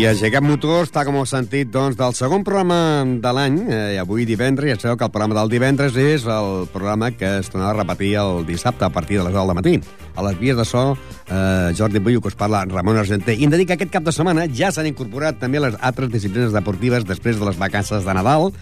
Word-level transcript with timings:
I 0.00 0.06
aixequem 0.08 0.46
motors, 0.48 0.88
tal 0.88 1.04
com 1.04 1.18
heu 1.20 1.26
sentit, 1.28 1.68
doncs, 1.68 1.92
del 1.98 2.14
segon 2.16 2.40
programa 2.40 3.02
de 3.20 3.32
l'any, 3.36 3.56
eh, 3.68 3.98
avui 4.00 4.24
divendres, 4.24 4.70
ja 4.70 4.80
sabeu 4.80 4.96
que 4.96 5.04
el 5.04 5.10
programa 5.12 5.36
del 5.36 5.50
divendres 5.52 5.98
és 6.00 6.24
el 6.24 6.64
programa 6.72 7.10
que 7.12 7.28
es 7.42 7.50
tornarà 7.52 7.74
a 7.74 7.78
repetir 7.82 8.14
el 8.16 8.46
dissabte 8.48 8.86
a 8.86 8.88
partir 8.88 9.18
de 9.18 9.26
les 9.26 9.34
10 9.34 9.44
del 9.44 9.58
matí. 9.58 9.74
A 10.16 10.24
les 10.24 10.38
vies 10.40 10.56
de 10.56 10.64
so, 10.64 10.96
eh, 11.28 11.74
Jordi 11.76 11.98
Bullo, 11.98 12.22
que 12.22 12.28
us 12.28 12.34
parla 12.34 12.64
Ramon 12.64 12.96
Argenter. 12.96 13.36
I 13.36 13.44
hem 13.44 13.50
de 13.50 13.58
dir 13.58 13.66
que 13.66 13.74
aquest 13.74 13.92
cap 13.92 14.02
de 14.02 14.16
setmana 14.16 14.48
ja 14.48 14.72
s'han 14.72 14.88
incorporat 14.88 15.36
també 15.38 15.60
les 15.60 15.76
altres 15.82 16.08
disciplines 16.08 16.56
deportives 16.56 17.04
després 17.04 17.36
de 17.36 17.44
les 17.44 17.58
vacances 17.58 18.02
de 18.02 18.14
Nadal. 18.14 18.54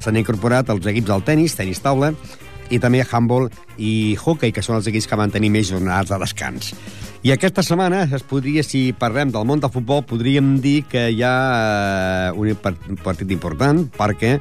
S'han 0.00 0.16
incorporat 0.16 0.70
els 0.70 0.86
equips 0.86 1.12
del 1.12 1.22
tennis, 1.22 1.54
tennis 1.54 1.84
taula, 1.84 2.14
i 2.70 2.78
també 2.78 3.04
handball 3.04 3.50
i 3.76 4.16
hockey, 4.16 4.52
que 4.52 4.64
són 4.64 4.80
els 4.80 4.88
equips 4.88 5.06
que 5.06 5.20
van 5.20 5.30
tenir 5.30 5.50
més 5.50 5.68
jornades 5.68 6.08
de 6.08 6.18
descans. 6.24 6.72
I 7.26 7.32
aquesta 7.34 7.64
setmana, 7.66 8.04
es 8.14 8.22
podria, 8.22 8.62
si 8.62 8.92
parlem 8.94 9.32
del 9.34 9.46
món 9.48 9.58
del 9.58 9.72
futbol, 9.74 10.04
podríem 10.06 10.58
dir 10.62 10.84
que 10.86 11.08
hi 11.10 11.22
ha 11.26 12.30
eh, 12.30 12.54
un 12.54 13.00
partit 13.02 13.32
important, 13.34 13.82
perquè 13.96 14.36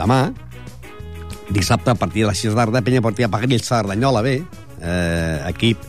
demà, 0.00 0.30
dissabte, 1.52 1.92
a 1.92 1.98
partir 1.98 2.24
de 2.24 2.30
les 2.30 2.40
6 2.40 2.56
de 2.72 2.82
Penya 2.82 3.04
Portia 3.04 3.28
Pagrill 3.28 3.60
Sardanyola 3.60 4.22
B, 4.24 4.40
eh, 4.80 5.42
equip 5.50 5.84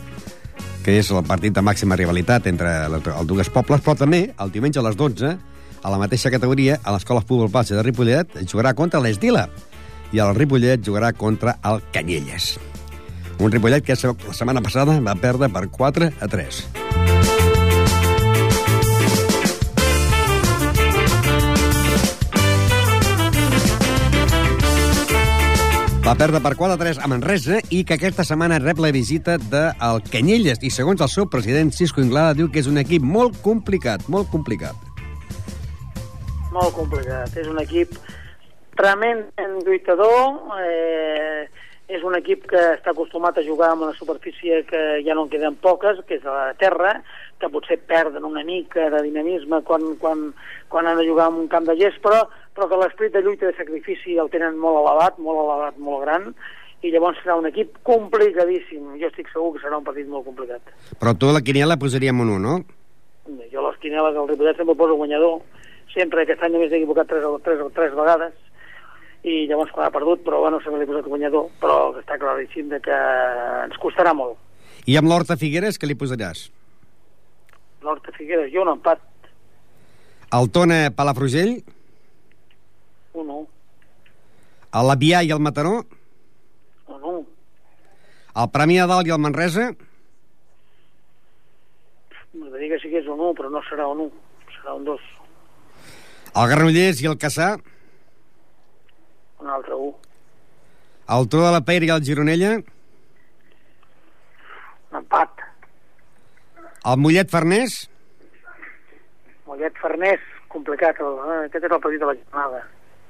que 0.84 0.98
és 1.00 1.10
el 1.12 1.24
partit 1.24 1.52
de 1.52 1.64
màxima 1.64 1.96
rivalitat 1.96 2.46
entre 2.48 2.74
els 2.88 3.28
dos 3.28 3.50
pobles, 3.52 3.80
però 3.84 3.96
també, 3.96 4.28
el 4.38 4.52
diumenge 4.52 4.80
a 4.80 4.84
les 4.84 4.96
12, 4.96 5.36
a 5.82 5.92
la 5.92 5.98
mateixa 6.00 6.32
categoria, 6.32 6.78
a 6.84 6.92
l'Escola 6.92 7.24
Futbol 7.24 7.48
Base 7.52 7.76
de 7.76 7.84
Ripollet, 7.84 8.40
jugarà 8.44 8.74
contra 8.76 9.00
l'Esdila, 9.00 9.48
i 10.12 10.20
el 10.20 10.34
Ripollet 10.36 10.84
jugarà 10.84 11.12
contra 11.12 11.58
el 11.64 11.80
Canyelles. 11.92 12.56
Un 13.38 13.52
Ripollet 13.52 13.84
que 13.86 13.94
la 13.94 14.34
setmana 14.34 14.60
passada 14.60 14.98
va 15.00 15.14
perdre 15.14 15.48
per 15.48 15.68
4 15.70 16.10
a 16.20 16.28
3. 16.28 16.88
va 26.08 26.14
perdre 26.16 26.40
per 26.40 26.54
4 26.56 26.72
a 26.72 26.78
3 26.80 26.98
a 27.04 27.08
Manresa 27.12 27.58
i 27.68 27.82
que 27.84 27.98
aquesta 27.98 28.24
setmana 28.24 28.56
rep 28.62 28.78
la 28.80 28.88
visita 28.96 29.34
del 29.36 29.98
Canyelles 30.08 30.62
i 30.64 30.70
segons 30.72 31.02
el 31.04 31.10
seu 31.12 31.26
president 31.28 31.68
Cisco 31.76 32.00
Inglada 32.00 32.32
diu 32.38 32.48
que 32.48 32.62
és 32.62 32.68
un 32.70 32.80
equip 32.80 33.04
molt 33.04 33.36
complicat, 33.44 34.06
molt 34.08 34.30
complicat. 34.32 34.72
Molt 36.54 36.72
complicat. 36.78 37.36
És 37.36 37.50
un 37.52 37.60
equip 37.60 37.92
tremendament 38.80 39.60
lluitador, 39.66 40.48
eh, 40.64 41.44
és 41.88 42.02
un 42.04 42.12
equip 42.18 42.44
que 42.50 42.60
està 42.74 42.92
acostumat 42.92 43.38
a 43.40 43.44
jugar 43.46 43.70
amb 43.72 43.86
una 43.86 43.96
superfície 43.96 44.60
que 44.68 44.80
ja 45.06 45.14
no 45.16 45.24
en 45.24 45.30
queden 45.32 45.56
poques, 45.56 46.02
que 46.04 46.18
és 46.18 46.26
la 46.26 46.52
terra, 46.60 46.98
que 47.40 47.48
potser 47.48 47.78
perden 47.88 48.26
una 48.28 48.42
mica 48.44 48.90
de 48.92 49.00
dinamisme 49.06 49.62
quan, 49.64 49.94
quan, 50.02 50.26
quan 50.68 50.86
han 50.86 51.00
de 51.00 51.06
jugar 51.08 51.30
en 51.32 51.40
un 51.44 51.48
camp 51.48 51.64
de 51.64 51.78
gest, 51.80 52.02
però, 52.04 52.26
però 52.52 52.68
que 52.68 52.80
l'esperit 52.82 53.16
de 53.16 53.22
lluita 53.24 53.46
i 53.46 53.48
de 53.48 53.56
sacrifici 53.56 54.18
el 54.20 54.28
tenen 54.28 54.58
molt 54.60 54.82
elevat, 54.82 55.16
molt 55.16 55.40
elevat, 55.46 55.78
molt 55.80 56.04
gran, 56.04 56.28
i 56.84 56.92
llavors 56.92 57.22
serà 57.22 57.38
un 57.40 57.48
equip 57.48 57.80
complicadíssim. 57.88 58.92
Jo 59.00 59.08
estic 59.08 59.32
segur 59.32 59.54
que 59.54 59.64
serà 59.64 59.80
un 59.80 59.86
partit 59.86 60.10
molt 60.12 60.28
complicat. 60.28 60.74
Però 61.00 61.16
tu 61.16 61.32
la 61.32 61.40
quiniela 61.42 61.80
posaríem 61.80 62.20
un 62.20 62.34
1, 62.36 62.42
no? 62.44 63.38
Jo 63.48 63.64
les 63.64 63.80
quinieles 63.80 64.12
del 64.12 64.28
Ripollet 64.28 64.60
sempre 64.60 64.76
poso 64.76 65.00
guanyador. 65.00 65.40
Sempre 65.94 66.22
aquest 66.22 66.44
any 66.44 66.52
només 66.52 66.68
he 66.68 66.82
equivocat 66.82 67.08
tres, 67.08 67.24
tres, 67.48 67.64
tres 67.74 67.96
vegades 67.96 68.36
i 69.26 69.46
llavors 69.50 69.72
quan 69.74 69.88
ha 69.88 69.94
perdut, 69.94 70.22
però 70.24 70.40
bueno, 70.44 70.60
sempre 70.62 70.80
l'he 70.80 70.88
posat 70.88 71.08
guanyador, 71.10 71.48
però 71.62 71.78
està 71.98 72.18
claríssim 72.20 72.68
de 72.70 72.78
que 72.82 72.98
ens 73.64 73.78
costarà 73.82 74.14
molt. 74.14 74.38
I 74.86 74.96
amb 75.00 75.10
l'Horta 75.10 75.36
Figueres, 75.36 75.78
què 75.78 75.88
li 75.88 75.98
posaràs? 75.98 76.46
L'Horta 77.82 78.14
Figueres, 78.14 78.52
jo 78.54 78.62
un 78.62 78.72
empat. 78.76 79.02
El 80.38 80.50
Tona 80.54 80.88
Palafrugell? 80.94 81.58
Un 83.18 83.30
1. 83.34 83.46
El 84.78 84.90
Labià 84.92 85.22
i 85.24 85.32
el 85.34 85.42
Mataró? 85.42 85.80
Un 86.86 87.02
1. 87.02 87.22
El 88.38 88.50
Premià 88.54 88.86
Dalt 88.86 89.08
i 89.08 89.14
el 89.14 89.22
Manresa? 89.24 89.70
M'agradaria 92.36 92.76
que 92.76 92.82
sigués 92.84 93.08
un 93.08 93.18
1, 93.18 93.32
però 93.34 93.50
no 93.50 93.64
serà 93.66 93.88
un 93.90 94.04
1, 94.06 94.22
serà 94.60 94.76
un 94.78 94.86
2. 94.86 95.10
El 96.38 96.52
Granollers 96.52 97.02
i 97.02 97.10
el 97.10 97.18
Caçà? 97.18 97.56
un 97.56 97.77
altre 99.46 99.74
1. 99.74 99.94
El 101.16 101.28
Tro 101.28 101.44
de 101.46 101.52
la 101.52 101.60
Peira 101.64 101.86
i 101.86 101.92
el 101.94 102.02
Gironella? 102.04 102.50
Un 104.90 104.98
empat. 105.00 105.44
El 106.84 106.98
Mollet 107.00 107.30
Farners? 107.30 107.78
Mollet 109.46 109.78
Farners, 109.80 110.24
complicat. 110.52 111.00
El, 111.00 111.16
eh, 111.24 111.38
aquest 111.46 111.64
és 111.64 111.70
el 111.70 111.80
partit 111.80 112.00
de 112.00 112.10
la 112.10 112.16
jornada. 112.18 112.64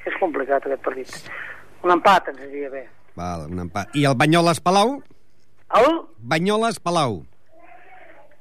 És 0.06 0.15
complicat, 0.21 0.67
aquest 0.67 0.84
partit. 0.84 1.31
Un 1.83 1.94
empat 1.94 2.28
ens 2.33 2.41
diria 2.44 2.71
bé. 2.71 2.84
Val, 3.19 3.49
un 3.50 3.65
empat. 3.67 3.94
I 3.99 4.05
el 4.06 4.15
Banyoles 4.19 4.61
Palau? 4.61 5.00
El? 5.81 5.91
Banyoles 6.19 6.78
Palau. 6.81 7.22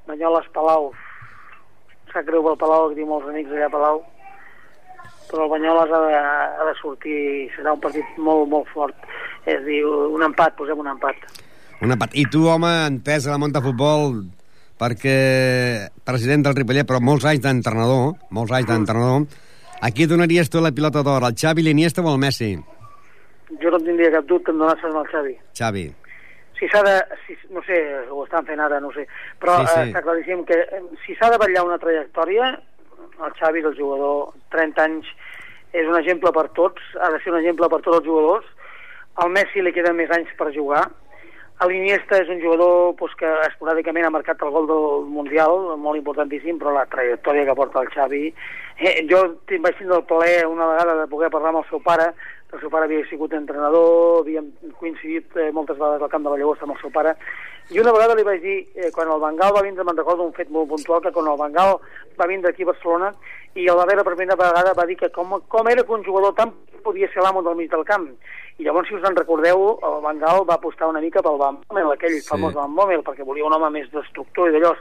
Banyoles 0.06 0.46
Palau. 0.54 0.92
Sap 2.12 2.24
greu 2.24 2.46
pel 2.46 2.56
Palau, 2.62 2.88
que 2.88 3.00
tinc 3.00 3.10
molts 3.10 3.28
amics 3.28 3.50
allà 3.52 3.66
a 3.66 3.74
Palau 3.74 4.04
però 5.30 5.44
el 5.46 5.52
Banyoles 5.52 5.92
ha 5.92 6.00
de, 6.04 6.16
ha 6.18 6.64
de 6.68 6.74
sortir, 6.80 7.18
serà 7.56 7.74
un 7.76 7.82
partit 7.82 8.16
molt, 8.16 8.48
molt 8.50 8.70
fort. 8.72 9.06
És 9.48 9.60
dir, 9.66 9.82
un 9.84 10.24
empat, 10.26 10.56
posem 10.58 10.80
un 10.80 10.90
empat. 10.94 11.28
Un 11.84 11.94
empat. 11.94 12.16
I 12.18 12.26
tu, 12.32 12.46
home, 12.50 12.70
entès 12.88 13.28
a 13.28 13.36
la 13.36 13.50
de 13.54 13.62
futbol, 13.64 14.18
perquè 14.78 15.18
president 16.06 16.46
del 16.46 16.56
Ripollet, 16.56 16.86
però 16.88 17.00
molts 17.02 17.26
anys 17.28 17.44
d'entrenador, 17.44 18.16
molts 18.34 18.54
anys 18.54 18.70
d'entrenador, 18.70 19.28
a 19.80 19.90
qui 19.94 20.08
donaries 20.10 20.50
tu 20.50 20.62
la 20.62 20.74
pilota 20.74 21.04
d'or, 21.06 21.24
al 21.24 21.36
Xavi, 21.38 21.62
l'Iniesta 21.62 22.02
o 22.02 22.10
al 22.10 22.18
Messi? 22.18 22.56
Jo 23.62 23.70
no 23.70 23.78
tindria 23.78 24.10
cap 24.16 24.26
dubte 24.26 24.50
en 24.52 24.58
donar-se'n 24.58 24.96
al 24.96 25.06
Xavi. 25.10 25.34
Xavi. 25.58 25.86
Si 26.58 26.66
s'ha 26.72 26.82
de... 26.82 26.96
Si, 27.26 27.36
no 27.54 27.62
sé, 27.66 27.78
ho 28.10 28.24
estan 28.24 28.46
fent 28.48 28.60
ara, 28.60 28.80
no 28.82 28.90
sé. 28.94 29.06
Però 29.38 29.60
sí, 29.60 29.68
sí. 29.70 29.78
Eh, 29.78 29.84
està 29.92 30.02
claríssim 30.02 30.42
que 30.48 30.58
eh, 30.58 30.82
si 31.04 31.14
s'ha 31.18 31.30
de 31.30 31.38
vetllar 31.38 31.62
una 31.68 31.78
trajectòria, 31.78 32.56
el 32.98 33.34
Xavi 33.40 33.64
el 33.64 33.76
jugador, 33.76 34.32
30 34.54 34.84
anys, 34.84 35.10
és 35.72 35.88
un 35.88 35.98
exemple 35.98 36.32
per 36.32 36.48
tots, 36.56 36.82
ha 37.00 37.10
de 37.12 37.20
ser 37.22 37.32
un 37.32 37.40
exemple 37.40 37.68
per 37.68 37.82
tots 37.82 38.00
els 38.00 38.06
jugadors. 38.06 38.46
Al 39.22 39.30
Messi 39.34 39.62
li 39.62 39.74
queden 39.74 39.98
més 39.98 40.10
anys 40.14 40.30
per 40.38 40.52
jugar. 40.54 40.86
L'Iniesta 41.66 42.20
és 42.22 42.28
un 42.30 42.38
jugador 42.38 42.94
pues, 43.00 43.14
que 43.18 43.28
esporàdicament 43.48 44.06
ha 44.06 44.14
marcat 44.14 44.42
el 44.46 44.52
gol 44.54 44.68
del 44.70 45.08
Mundial, 45.10 45.72
molt 45.82 45.98
importantíssim, 45.98 46.60
però 46.60 46.70
la 46.76 46.86
trajectòria 46.86 47.48
que 47.48 47.58
porta 47.58 47.82
el 47.82 47.90
Xavi... 47.94 48.24
Eh, 48.78 48.92
jo 49.10 49.18
vaig 49.58 49.74
tindre 49.74 49.96
el 49.96 50.04
plaer 50.06 50.44
una 50.46 50.68
vegada 50.70 50.92
de 51.00 51.08
poder 51.10 51.32
parlar 51.34 51.50
amb 51.50 51.64
el 51.64 51.66
seu 51.66 51.80
pare, 51.82 52.12
el 52.54 52.60
seu 52.62 52.70
pare 52.70 52.86
havia 52.86 53.02
sigut 53.10 53.32
entrenador, 53.34 54.20
havíem 54.20 54.52
coincidit 54.78 55.34
eh, 55.34 55.48
moltes 55.50 55.80
vegades 55.80 56.04
al 56.06 56.12
camp 56.12 56.22
de 56.22 56.30
la 56.30 56.38
Llagosta 56.38 56.68
amb 56.68 56.76
el 56.76 56.78
seu 56.84 56.92
pare, 56.94 57.16
i 57.70 57.80
una 57.80 57.92
vegada 57.92 58.14
li 58.16 58.24
vaig 58.24 58.40
dir, 58.40 58.58
eh, 58.74 58.90
quan 58.94 59.10
el 59.12 59.20
Bengal 59.20 59.52
va 59.52 59.62
vindre, 59.62 59.84
me'n 59.84 59.96
recordo 59.96 60.24
un 60.24 60.32
fet 60.32 60.48
molt 60.48 60.70
puntual, 60.70 61.02
que 61.04 61.12
quan 61.12 61.26
el 61.28 61.36
Bengal 61.36 61.76
va 62.16 62.28
vindre 62.30 62.50
aquí 62.50 62.64
a 62.64 62.70
Barcelona, 62.70 63.12
i 63.54 63.66
el 63.68 63.76
va 63.76 63.84
veure 63.84 64.04
per 64.06 64.14
primera 64.14 64.38
vegada 64.40 64.72
va 64.72 64.86
dir 64.88 64.96
que 64.96 65.10
com, 65.12 65.36
com 65.52 65.68
era 65.68 65.84
que 65.84 65.92
un 65.92 66.04
jugador 66.04 66.32
tan 66.38 66.54
podia 66.82 67.10
ser 67.12 67.20
l'amo 67.22 67.42
del 67.42 67.58
mig 67.58 67.70
del 67.70 67.84
camp. 67.84 68.08
I 68.58 68.64
llavors, 68.64 68.88
si 68.88 68.96
us 68.96 69.04
en 69.04 69.16
recordeu, 69.16 69.78
el 69.84 70.00
Bengal 70.06 70.46
va 70.48 70.56
apostar 70.56 70.88
una 70.88 71.02
mica 71.04 71.22
pel 71.22 71.36
Van 71.38 71.60
Bommel, 71.68 71.92
aquell 71.92 72.16
sí. 72.16 72.28
famós 72.30 72.56
Van 72.56 72.74
Bommel, 72.74 73.04
perquè 73.04 73.26
volia 73.26 73.46
un 73.46 73.56
home 73.58 73.68
més 73.76 73.90
destructor 73.92 74.48
i 74.48 74.56
d'allò. 74.56 74.72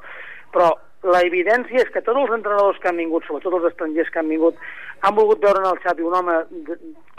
Però 0.56 0.72
la 1.06 1.22
evidència 1.25 1.84
és 1.84 1.91
que 1.94 2.02
tots 2.02 2.24
els 2.24 2.34
entrenadors 2.40 2.80
que 2.81 2.90
han 2.90 2.97
vingut, 2.97 3.25
sobretot 3.28 3.59
els 3.59 3.69
estrangers 3.72 4.09
que 4.13 4.22
han 4.22 4.31
vingut, 4.31 4.58
han 5.06 5.16
volgut 5.16 5.44
veure 5.44 5.62
en 5.62 5.69
el 5.69 5.84
Xavi 5.84 6.08
un 6.08 6.17
home 6.17 6.40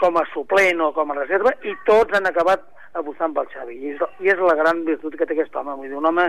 com 0.01 0.19
a 0.19 0.25
suplent 0.33 0.83
o 0.83 0.91
com 0.95 1.11
a 1.11 1.21
reserva 1.21 1.53
i 1.63 1.75
tots 1.87 2.17
han 2.17 2.27
acabat 2.27 2.67
apostant 2.97 3.33
pel 3.35 3.47
Xavi. 3.53 3.75
I 3.77 3.91
és, 3.93 4.01
I 4.25 4.31
és 4.33 4.39
la 4.41 4.55
gran 4.57 4.81
virtut 4.87 5.15
que 5.15 5.27
té 5.27 5.35
aquest 5.35 5.55
home. 5.55 5.75
Vull 5.77 5.91
dir, 5.91 5.97
un 5.99 6.07
home 6.09 6.25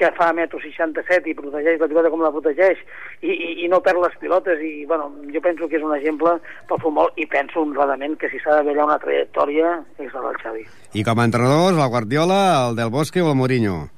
que 0.00 0.10
fa 0.16 0.30
metro 0.36 0.60
67 0.62 1.30
i 1.30 1.36
protegeix 1.38 1.80
la 1.80 1.90
pilota 1.90 2.12
com 2.12 2.24
la 2.24 2.32
protegeix 2.34 2.80
i, 3.20 3.30
i, 3.34 3.50
i 3.66 3.68
no 3.70 3.82
perd 3.84 4.00
les 4.04 4.16
pilotes 4.22 4.62
i, 4.64 4.72
bueno, 4.88 5.10
jo 5.34 5.44
penso 5.44 5.68
que 5.68 5.78
és 5.78 5.84
un 5.84 5.94
exemple 5.96 6.38
pel 6.70 6.82
futbol 6.82 7.12
i 7.16 7.28
penso 7.30 7.62
honradament 7.62 8.16
que 8.18 8.32
si 8.32 8.40
s'ha 8.42 8.58
de 8.58 8.70
veure 8.70 8.88
una 8.88 8.98
trajectòria 9.02 9.76
és 9.98 10.08
el 10.08 10.26
del 10.30 10.42
Xavi. 10.42 10.66
I 10.96 11.04
com 11.06 11.20
a 11.20 11.28
entrenadors, 11.28 11.76
el 11.76 11.94
Guardiola, 11.94 12.42
el 12.64 12.80
Del 12.80 12.94
Bosque 12.94 13.22
o 13.22 13.30
el 13.30 13.38
Mourinho? 13.38 13.97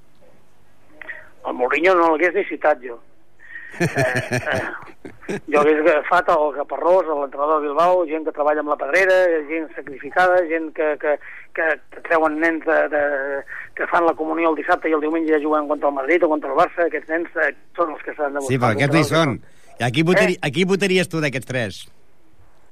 El 1.51 1.57
Mourinho 1.59 1.97
no 1.99 2.13
l'hagués 2.13 2.37
ni 2.37 2.45
citat 2.49 2.83
jo. 2.85 2.99
Eh, 3.81 3.87
eh, 3.87 5.39
jo 5.51 5.61
hagués 5.61 5.81
agafat 5.83 6.31
el 6.35 6.55
Caparrós, 6.57 7.07
l'entrenador 7.07 7.61
de 7.61 7.69
Bilbao, 7.69 8.03
gent 8.09 8.27
que 8.27 8.35
treballa 8.35 8.63
amb 8.65 8.73
la 8.73 8.79
pedrera, 8.81 9.17
gent 9.51 9.69
sacrificada, 9.77 10.41
gent 10.51 10.71
que, 10.77 10.91
que, 11.03 11.15
que, 11.57 11.69
que 11.95 12.03
treuen 12.09 12.39
nens 12.43 12.67
de, 12.67 12.79
de, 12.93 13.03
que 13.79 13.87
fan 13.91 14.07
la 14.07 14.15
comunió 14.19 14.51
el 14.53 14.59
dissabte 14.59 14.91
i 14.91 14.97
el 14.99 15.03
diumenge 15.05 15.33
ja 15.33 15.43
juguen 15.43 15.71
contra 15.71 15.91
el 15.91 15.97
Madrid 15.99 16.27
o 16.27 16.33
contra 16.35 16.53
el 16.53 16.59
Barça, 16.59 16.87
aquests 16.87 17.15
nens 17.15 17.41
eh, 17.41 17.55
són 17.79 17.95
els 17.95 18.05
que 18.07 18.15
s'han 18.19 18.35
de 18.35 18.43
buscar. 18.43 18.53
Sí, 18.53 18.61
però 18.61 18.75
aquests 18.77 19.01
hi 19.01 19.07
són. 19.11 19.39
I 19.81 19.89
aquí, 19.89 20.05
votari, 20.07 20.37
eh? 20.37 20.45
aquí 20.51 20.67
votaries 20.69 21.09
tu 21.09 21.23
d'aquests 21.23 21.51
tres? 21.51 21.83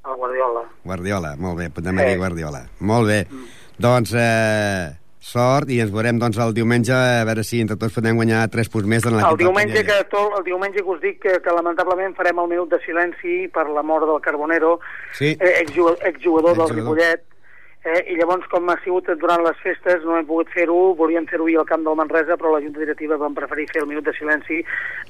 El 0.09 0.19
Guardiola. 0.19 0.65
Guardiola, 0.85 1.35
molt 1.41 1.63
bé, 1.63 1.71
podem 1.75 1.99
eh. 1.99 2.11
dir 2.11 2.21
Guardiola. 2.21 2.67
Molt 2.91 3.11
bé. 3.11 3.23
Mm. 3.27 3.47
Doncs, 3.79 4.13
eh, 4.19 5.08
sort, 5.29 5.71
i 5.71 5.81
ens 5.85 5.93
veurem 5.95 6.19
doncs, 6.21 6.41
el 6.43 6.55
diumenge 6.57 6.95
a 6.97 7.25
veure 7.29 7.45
si 7.47 7.63
entre 7.65 7.79
tots 7.81 7.95
podem 7.99 8.19
guanyar 8.19 8.47
3 8.53 8.73
punts 8.73 8.91
més 8.91 9.07
en 9.07 9.19
l'equip 9.19 9.37
el 9.37 9.43
diumenge 9.45 9.85
que 9.87 9.99
tot, 10.13 10.37
El 10.39 10.45
diumenge 10.45 10.83
que 10.83 10.93
us 10.95 11.01
dic 11.03 11.23
que, 11.23 11.39
que 11.45 11.57
lamentablement 11.57 12.15
farem 12.19 12.43
el 12.43 12.53
minut 12.53 12.71
de 12.73 12.81
silenci 12.85 13.41
per 13.53 13.69
la 13.69 13.83
mort 13.83 14.09
del 14.09 14.23
Carbonero, 14.25 14.79
sí. 15.13 15.37
eh, 15.37 15.57
exjugador, 15.63 15.99
exjugador 16.09 16.57
del 16.63 16.77
Ripollet, 16.77 17.27
Eh, 17.89 18.13
I 18.13 18.17
llavors, 18.19 18.45
com 18.51 18.67
ha 18.69 18.75
sigut 18.83 19.07
durant 19.21 19.41
les 19.47 19.59
festes, 19.63 20.03
no 20.05 20.17
hem 20.19 20.27
pogut 20.27 20.51
fer-ho, 20.51 20.77
volíem 20.99 21.29
fer-ho 21.31 21.47
al 21.47 21.69
camp 21.69 21.87
del 21.87 21.97
Manresa, 21.97 22.37
però 22.37 22.51
la 22.53 22.61
Junta 22.65 22.83
Directiva 22.83 23.17
vam 23.17 23.37
preferir 23.39 23.69
fer 23.71 23.85
el 23.85 23.89
minut 23.89 24.05
de 24.05 24.13
silenci 24.19 24.59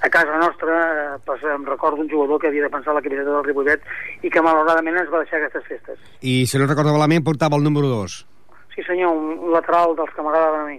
a 0.04 0.10
casa 0.12 0.36
nostra. 0.36 0.76
Eh, 0.76 1.18
pues, 1.24 1.42
em 1.42 1.64
recordo 1.64 2.04
un 2.04 2.10
jugador 2.10 2.38
que 2.38 2.52
havia 2.52 2.68
de 2.68 2.70
pensar 2.70 2.94
la 2.94 3.00
capitalitat 3.00 3.32
del 3.32 3.46
Ripollet 3.48 3.88
i 4.22 4.30
que 4.30 4.44
malauradament 4.44 5.00
ens 5.00 5.10
va 5.10 5.24
deixar 5.24 5.40
aquestes 5.40 5.64
festes. 5.66 5.98
I 6.20 6.44
si 6.46 6.60
no 6.60 6.68
recordo 6.68 6.92
malament, 6.92 7.24
portava 7.24 7.56
el 7.56 7.64
número 7.64 7.88
2. 7.88 8.20
Sí 8.78 8.84
senyor, 8.86 9.10
un 9.10 9.50
lateral 9.50 9.96
dels 9.98 10.12
que 10.14 10.22
m'agradaven 10.22 10.60
a 10.62 10.66
mi. 10.70 10.76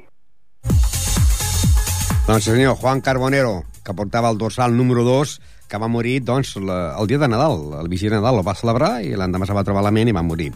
Doncs 2.30 2.46
senyor, 2.48 2.78
Juan 2.80 3.02
Carbonero, 3.04 3.66
que 3.84 3.92
portava 3.92 4.30
el 4.32 4.38
dorsal 4.40 4.78
número 4.78 5.04
2, 5.04 5.34
que 5.68 5.82
va 5.84 5.90
morir 5.92 6.22
doncs, 6.24 6.54
la, 6.64 6.96
el 6.96 7.12
dia 7.12 7.20
de 7.20 7.28
Nadal, 7.28 7.74
el 7.82 7.90
vigili 7.92 8.14
de 8.14 8.22
Nadal, 8.22 8.40
el 8.40 8.48
va 8.48 8.56
celebrar 8.56 8.94
i 9.04 9.12
l'endemà 9.20 9.50
se 9.50 9.58
va 9.58 9.66
trobar 9.68 9.84
la 9.84 9.92
ment 9.92 10.08
i 10.08 10.16
va 10.16 10.24
morir. 10.24 10.48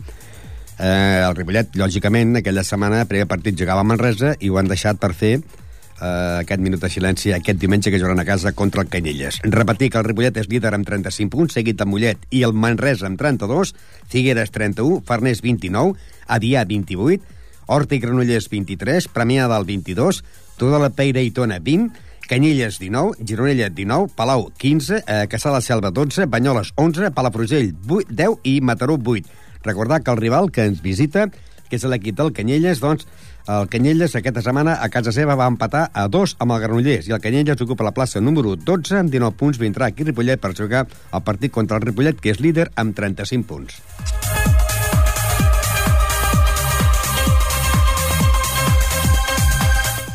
Eh, 0.80 1.19
el 1.19 1.36
Ripollet, 1.36 1.75
lògicament, 1.75 2.38
aquella 2.40 2.63
setmana, 2.63 3.04
primer 3.12 3.28
partit 3.28 3.60
jugava 3.60 3.84
a 3.84 3.90
Manresa 3.92 4.38
i 4.40 4.48
ho 4.48 4.62
han 4.62 4.72
deixat 4.72 5.04
per 5.04 5.12
fer 5.12 5.34
eh, 5.36 6.40
aquest 6.40 6.63
minut 6.63 6.80
de 6.80 6.94
silenci 6.95 7.36
aquest 7.36 7.60
diumenge 7.60 7.92
que 7.92 8.00
jugaran 8.00 8.24
a 8.24 8.28
casa 8.31 8.56
contra 8.56 8.88
el 8.88 8.88
Canyelles. 8.88 9.42
Repetir 9.44 9.92
que 9.92 10.00
el 10.00 10.07
Ripollet 10.07 10.40
és 10.40 10.48
líder 10.48 10.72
amb 10.80 10.88
35 10.88 11.36
punts, 11.36 11.60
seguit 11.60 11.84
amb 11.84 11.92
Mollet 11.92 12.24
i 12.31 12.48
el 12.48 12.56
Manresa 12.56 13.12
amb 13.12 13.19
32, 13.19 13.75
Figueres 14.07 14.56
31, 14.56 15.04
Farners 15.04 15.44
29, 15.44 16.00
Adià 16.40 16.63
28, 16.63 17.32
Horta 17.68 17.95
i 17.95 18.01
Granollers 18.04 18.50
23, 18.51 19.07
Premià 19.13 19.48
del 19.51 19.65
22, 19.68 20.24
Toda 20.60 20.80
la 20.81 20.89
Peira 20.89 21.21
i 21.24 21.31
Tona 21.31 21.60
20, 21.63 21.92
Canyelles 22.27 22.80
19, 22.80 23.24
Gironella 23.24 23.69
19, 23.69 24.12
Palau 24.15 24.50
15, 24.57 25.04
eh, 25.07 25.25
Caçà 25.30 25.54
de 25.54 25.62
Selva 25.62 25.92
12, 25.92 26.25
Banyoles 26.25 26.74
11, 26.75 27.12
Palafrugell 27.12 27.74
8, 27.88 28.07
10 28.10 28.39
i 28.44 28.60
Mataró 28.62 28.98
8. 28.98 29.27
Recordar 29.63 30.04
que 30.04 30.12
el 30.12 30.18
rival 30.18 30.51
que 30.51 30.65
ens 30.65 30.81
visita, 30.81 31.30
que 31.69 31.77
és 31.80 31.86
l'equip 31.88 32.18
del 32.19 32.33
Canyelles, 32.33 32.80
doncs 32.83 33.07
el 33.44 33.68
Canyelles 33.68 34.16
aquesta 34.16 34.44
setmana 34.44 34.77
a 34.80 34.88
casa 34.88 35.12
seva 35.12 35.36
va 35.36 35.50
empatar 35.51 35.89
a 35.92 36.06
dos 36.07 36.38
amb 36.39 36.56
el 36.56 36.62
Granollers 36.63 37.09
i 37.09 37.16
el 37.16 37.19
Canyelles 37.24 37.59
ocupa 37.66 37.83
la 37.83 37.92
plaça 37.95 38.21
número 38.24 38.56
12 38.56 39.01
amb 39.01 39.12
19 39.12 39.36
punts. 39.39 39.59
Vindrà 39.59 39.92
aquí 39.92 40.07
Ripollet 40.07 40.39
per 40.39 40.56
jugar 40.56 40.86
el 40.88 41.25
partit 41.27 41.51
contra 41.51 41.77
el 41.77 41.83
Ripollet, 41.83 42.21
que 42.24 42.31
és 42.31 42.39
líder 42.39 42.69
amb 42.80 42.95
35 42.95 43.48
punts. 43.48 44.32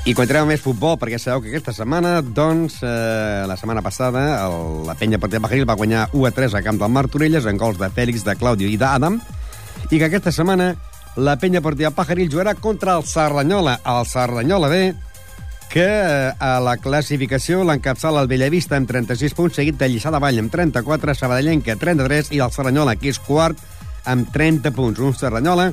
I 0.08 0.14
continuem 0.16 0.54
més 0.54 0.62
futbol, 0.64 0.94
perquè 0.96 1.18
sabeu 1.20 1.42
que 1.44 1.50
aquesta 1.50 1.74
setmana, 1.76 2.22
doncs, 2.22 2.78
eh, 2.80 3.44
la 3.44 3.58
setmana 3.60 3.82
passada, 3.84 4.22
el, 4.46 4.86
la 4.86 4.94
penya 4.96 5.18
Porter 5.20 5.36
Bajaril 5.44 5.66
va 5.68 5.74
guanyar 5.76 6.06
1 6.16 6.22
a 6.24 6.30
3 6.32 6.54
a 6.56 6.62
camp 6.64 6.78
del 6.80 6.94
Martorelles 6.94 7.44
en 7.44 7.58
gols 7.60 7.76
de 7.76 7.90
Fèlix, 7.92 8.22
de 8.24 8.32
Claudio 8.40 8.70
i 8.72 8.78
d'Adam, 8.80 9.18
i 9.90 9.98
que 9.98 10.06
aquesta 10.06 10.32
setmana 10.32 10.70
la 11.20 11.34
penya 11.36 11.60
Porter 11.60 11.90
Pajaril 11.92 12.30
jugarà 12.32 12.54
contra 12.56 12.94
el 12.96 13.04
Sardanyola, 13.04 13.74
el 13.84 14.08
Sardanyola 14.08 14.70
B, 14.72 14.78
que 15.68 15.84
eh, 15.84 16.32
a 16.40 16.54
la 16.64 16.78
classificació 16.80 17.60
l'encapçala 17.68 18.24
el 18.24 18.32
Bellavista 18.32 18.80
amb 18.80 18.88
36 18.88 19.36
punts, 19.36 19.60
seguit 19.60 19.76
de 19.76 19.90
Lliçà 19.92 20.14
de 20.14 20.22
Vall 20.24 20.40
amb 20.40 20.56
34, 20.56 21.18
Sabadellenca 21.20 21.76
33 21.76 22.32
i 22.32 22.40
el 22.40 22.56
Sardanyola, 22.56 22.96
que 22.96 23.12
és 23.12 23.20
quart, 23.28 23.60
amb 24.08 24.32
30 24.32 24.72
punts. 24.72 25.04
Un 25.04 25.12
Sardanyola 25.12 25.68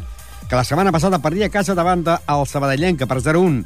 que 0.50 0.60
la 0.60 0.68
setmana 0.68 0.92
passada 0.92 1.24
perdia 1.24 1.48
a 1.48 1.56
casa 1.56 1.72
davant 1.72 2.04
del 2.04 2.48
Sabadellenca 2.52 3.08
per 3.08 3.24
0-1 3.24 3.64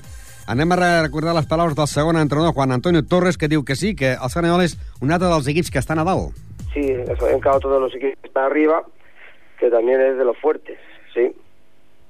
Anem 0.50 0.72
a 0.74 0.78
recordar 1.04 1.36
les 1.38 1.46
paraules 1.46 1.75
del 1.78 1.86
segon 1.86 2.18
entrenador, 2.18 2.56
Juan 2.56 2.72
Antonio 2.72 3.04
Torres, 3.06 3.38
que 3.38 3.48
diu 3.48 3.62
que 3.62 3.75
sí, 3.78 3.92
que 3.94 4.16
el 4.16 4.31
Saranyol 4.34 4.63
és 4.63 4.74
un 4.98 5.12
altre 5.13 5.28
dels 5.30 5.46
equips 5.51 5.69
que 5.69 5.78
estan 5.78 6.01
a 6.01 6.06
dalt. 6.07 6.34
Sí, 6.74 6.88
en 6.90 7.40
cada 7.40 7.60
todos 7.60 7.80
los 7.80 7.94
equipos 7.94 8.18
que 8.19 8.28
están 8.30 8.46
arriba, 8.46 8.81
que 9.60 9.69
también 9.69 10.01
es 10.01 10.18
de 10.18 10.25
los 10.25 10.36
fuertes, 10.40 10.80
sí. 11.13 11.30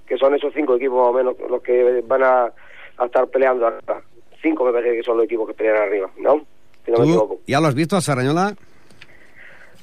Que 0.08 0.18
son 0.18 0.36
esos 0.36 0.54
cinco 0.54 0.78
equipos 0.78 0.98
más 0.98 1.10
o 1.10 1.14
menos 1.14 1.36
los 1.50 1.62
que 1.62 2.02
van 2.08 2.24
a, 2.24 2.54
a 2.98 3.06
estar 3.06 3.28
peleando 3.28 3.68
arriba. 3.68 4.02
Cinco 4.42 4.64
me 4.64 4.72
parece 4.72 4.96
que 4.96 5.04
son 5.04 5.18
los 5.18 5.26
equipos 5.26 5.46
que 5.50 5.54
pelean 5.54 5.76
arriba, 5.76 6.10
¿no? 6.18 6.40
Si 6.86 6.92
no 6.92 6.96
¿Tú 6.96 7.02
me 7.04 7.08
equivoco. 7.10 7.40
¿Ya 7.46 7.60
lo 7.60 7.68
has 7.68 7.76
visto 7.76 7.98
a 7.98 8.02
Sarrañola? 8.02 8.56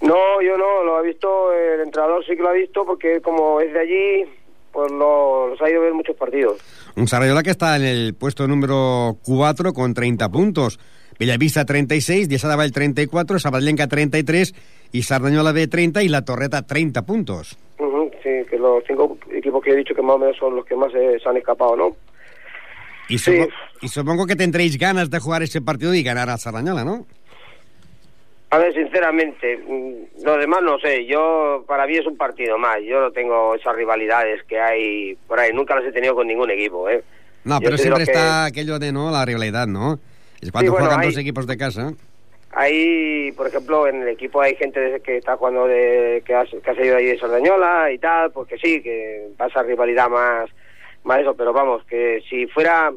No, 0.00 0.40
yo 0.40 0.56
no, 0.56 0.82
lo 0.82 0.96
ha 0.96 1.02
visto, 1.02 1.52
el 1.52 1.80
entrenador 1.80 2.24
sí 2.24 2.34
que 2.34 2.42
lo 2.42 2.48
ha 2.48 2.52
visto 2.52 2.86
porque 2.86 3.20
como 3.20 3.60
es 3.60 3.70
de 3.74 3.80
allí, 3.80 4.24
pues 4.72 4.90
lo, 4.92 5.48
los 5.48 5.60
ha 5.60 5.68
ido 5.68 5.82
a 5.82 5.84
ver 5.84 5.92
muchos 5.92 6.16
partidos. 6.16 6.56
Un 6.96 7.08
Sarrayola 7.08 7.42
que 7.42 7.50
está 7.50 7.76
en 7.76 7.84
el 7.84 8.14
puesto 8.14 8.48
número 8.48 9.18
4 9.22 9.74
con 9.74 9.92
30 9.92 10.30
puntos. 10.30 10.80
Bellavista 11.18 11.66
36, 11.66 12.26
Diesa 12.26 12.48
de 12.48 12.56
Vall 12.56 12.72
34, 12.72 13.38
Sabadellenca 13.38 13.86
33 13.86 14.54
y 14.92 15.02
Sardañola 15.02 15.52
B 15.52 15.68
30 15.68 16.02
y 16.02 16.08
La 16.08 16.24
Torreta 16.24 16.62
30 16.62 17.04
puntos. 17.04 17.58
Uh 17.78 17.84
-huh, 17.84 18.10
sí, 18.22 18.48
que 18.48 18.58
los 18.58 18.82
cinco 18.86 19.18
equipos 19.30 19.62
que 19.62 19.72
he 19.72 19.76
dicho 19.76 19.94
que 19.94 20.00
más 20.00 20.16
o 20.16 20.18
menos 20.18 20.36
son 20.38 20.56
los 20.56 20.64
que 20.64 20.74
más 20.74 20.92
eh, 20.94 21.18
se 21.22 21.28
han 21.28 21.36
escapado, 21.36 21.76
¿no? 21.76 21.96
Y, 23.10 23.18
supo 23.18 23.44
sí. 23.44 23.50
y 23.82 23.88
supongo 23.88 24.26
que 24.26 24.34
tendréis 24.34 24.78
ganas 24.78 25.10
de 25.10 25.18
jugar 25.18 25.42
ese 25.42 25.60
partido 25.60 25.94
y 25.94 26.02
ganar 26.02 26.30
a 26.30 26.38
Sardañola, 26.38 26.84
¿no? 26.84 27.06
A 28.56 28.58
ver, 28.58 28.72
sinceramente, 28.72 29.58
mm, 29.58 30.24
lo 30.24 30.38
demás 30.38 30.62
no 30.62 30.78
sé. 30.78 31.04
Yo, 31.04 31.62
para 31.68 31.86
mí 31.86 31.94
es 31.96 32.06
un 32.06 32.16
partido 32.16 32.56
más. 32.56 32.78
Yo 32.82 33.02
no 33.02 33.10
tengo 33.10 33.54
esas 33.54 33.76
rivalidades 33.76 34.42
que 34.44 34.58
hay 34.58 35.14
por 35.26 35.38
ahí. 35.38 35.52
Nunca 35.52 35.76
las 35.76 35.84
he 35.84 35.92
tenido 35.92 36.14
con 36.14 36.26
ningún 36.26 36.50
equipo, 36.50 36.88
¿eh? 36.88 37.04
No, 37.44 37.60
pero 37.60 37.76
siempre 37.76 38.04
está 38.04 38.46
que... 38.46 38.52
aquello 38.52 38.78
de, 38.78 38.92
¿no? 38.92 39.10
La 39.10 39.26
rivalidad, 39.26 39.66
¿no? 39.66 39.98
Es 40.40 40.50
cuando 40.50 40.70
sí, 40.70 40.72
bueno, 40.72 40.86
juegan 40.86 41.00
hay... 41.00 41.08
dos 41.08 41.18
equipos 41.18 41.46
de 41.46 41.56
casa. 41.58 41.92
Ahí, 42.52 43.30
por 43.32 43.46
ejemplo, 43.46 43.86
en 43.88 44.00
el 44.00 44.08
equipo 44.08 44.40
hay 44.40 44.54
gente 44.54 45.02
que 45.04 45.18
está 45.18 45.36
jugando 45.36 45.66
de, 45.66 46.22
que, 46.24 46.34
has, 46.34 46.48
que 46.48 46.70
ha 46.70 46.74
salido 46.74 46.96
ahí 46.96 47.04
de 47.04 47.18
Sardañola 47.18 47.92
y 47.92 47.98
tal, 47.98 48.32
porque 48.32 48.56
sí, 48.56 48.80
que 48.80 49.28
pasa 49.36 49.62
rivalidad 49.64 50.08
más, 50.08 50.48
más 51.04 51.20
eso, 51.20 51.34
pero 51.34 51.52
vamos, 51.52 51.84
que 51.84 52.22
si 52.26 52.46
fuera 52.46 52.90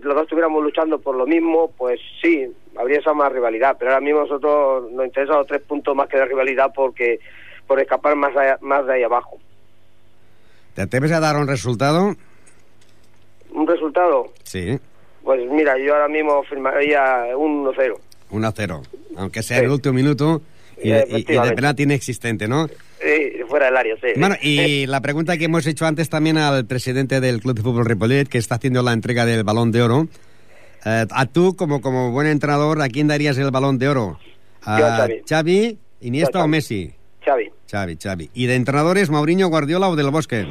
que 0.00 0.08
los 0.08 0.14
dos 0.14 0.24
estuviéramos 0.24 0.62
luchando 0.62 0.98
por 0.98 1.16
lo 1.16 1.26
mismo, 1.26 1.72
pues 1.76 2.00
sí, 2.22 2.46
habría 2.76 2.98
esa 2.98 3.12
más 3.12 3.32
rivalidad, 3.32 3.76
pero 3.78 3.92
ahora 3.92 4.04
mismo 4.04 4.20
nosotros 4.20 4.90
nos 4.92 5.06
interesan 5.06 5.38
los 5.38 5.46
tres 5.46 5.62
puntos 5.62 5.94
más 5.94 6.08
que 6.08 6.18
la 6.18 6.24
rivalidad 6.24 6.72
porque 6.74 7.18
por 7.66 7.80
escapar 7.80 8.16
más, 8.16 8.36
allá, 8.36 8.58
más 8.60 8.86
de 8.86 8.94
ahí 8.94 9.02
abajo. 9.02 9.38
¿Te 10.74 10.82
atreves 10.82 11.12
a 11.12 11.20
dar 11.20 11.36
un 11.36 11.48
resultado? 11.48 12.14
¿Un 13.50 13.66
resultado? 13.66 14.32
Sí. 14.42 14.78
Pues 15.24 15.40
mira, 15.50 15.76
yo 15.78 15.94
ahora 15.94 16.08
mismo 16.08 16.42
firmaría 16.44 17.36
un 17.36 17.64
1-0. 17.64 17.96
1-0, 18.30 18.82
aunque 19.16 19.42
sea 19.42 19.58
sí. 19.58 19.64
el 19.64 19.70
último 19.70 19.94
minuto 19.94 20.42
y, 20.82 20.92
y, 20.92 21.24
y 21.28 21.38
de 21.38 21.52
penalti 21.52 21.84
inexistente, 21.84 22.46
¿no? 22.46 22.66
Fuera 23.48 23.66
del 23.66 23.76
área, 23.76 23.96
sí. 23.96 24.08
Bueno, 24.16 24.36
y 24.40 24.86
la 24.86 25.00
pregunta 25.00 25.36
que 25.36 25.44
hemos 25.44 25.66
hecho 25.66 25.86
antes 25.86 26.08
también 26.08 26.38
al 26.38 26.66
presidente 26.66 27.20
del 27.20 27.40
Club 27.40 27.56
de 27.56 27.62
Fútbol 27.62 27.84
Ripollet, 27.84 28.28
que 28.28 28.38
está 28.38 28.56
haciendo 28.56 28.82
la 28.82 28.92
entrega 28.92 29.24
del 29.24 29.44
Balón 29.44 29.72
de 29.72 29.82
Oro, 29.82 30.08
eh, 30.84 31.06
a 31.10 31.26
tú, 31.26 31.56
como, 31.56 31.80
como 31.80 32.12
buen 32.12 32.26
entrenador, 32.26 32.80
¿a 32.82 32.88
quién 32.88 33.08
darías 33.08 33.38
el 33.38 33.50
Balón 33.50 33.78
de 33.78 33.88
Oro? 33.88 34.18
¿A 34.64 34.78
Xavi. 34.78 35.22
Xavi, 35.28 35.78
Iniesta 36.00 36.38
Yo, 36.38 36.44
o 36.44 36.48
Messi? 36.48 36.92
Xavi. 37.24 37.50
Xavi, 37.70 37.96
Xavi. 38.00 38.30
¿Y 38.34 38.46
de 38.46 38.54
entrenadores, 38.54 39.10
Mauriño, 39.10 39.48
Guardiola 39.48 39.88
o 39.88 39.96
Del 39.96 40.10
Bosque? 40.10 40.46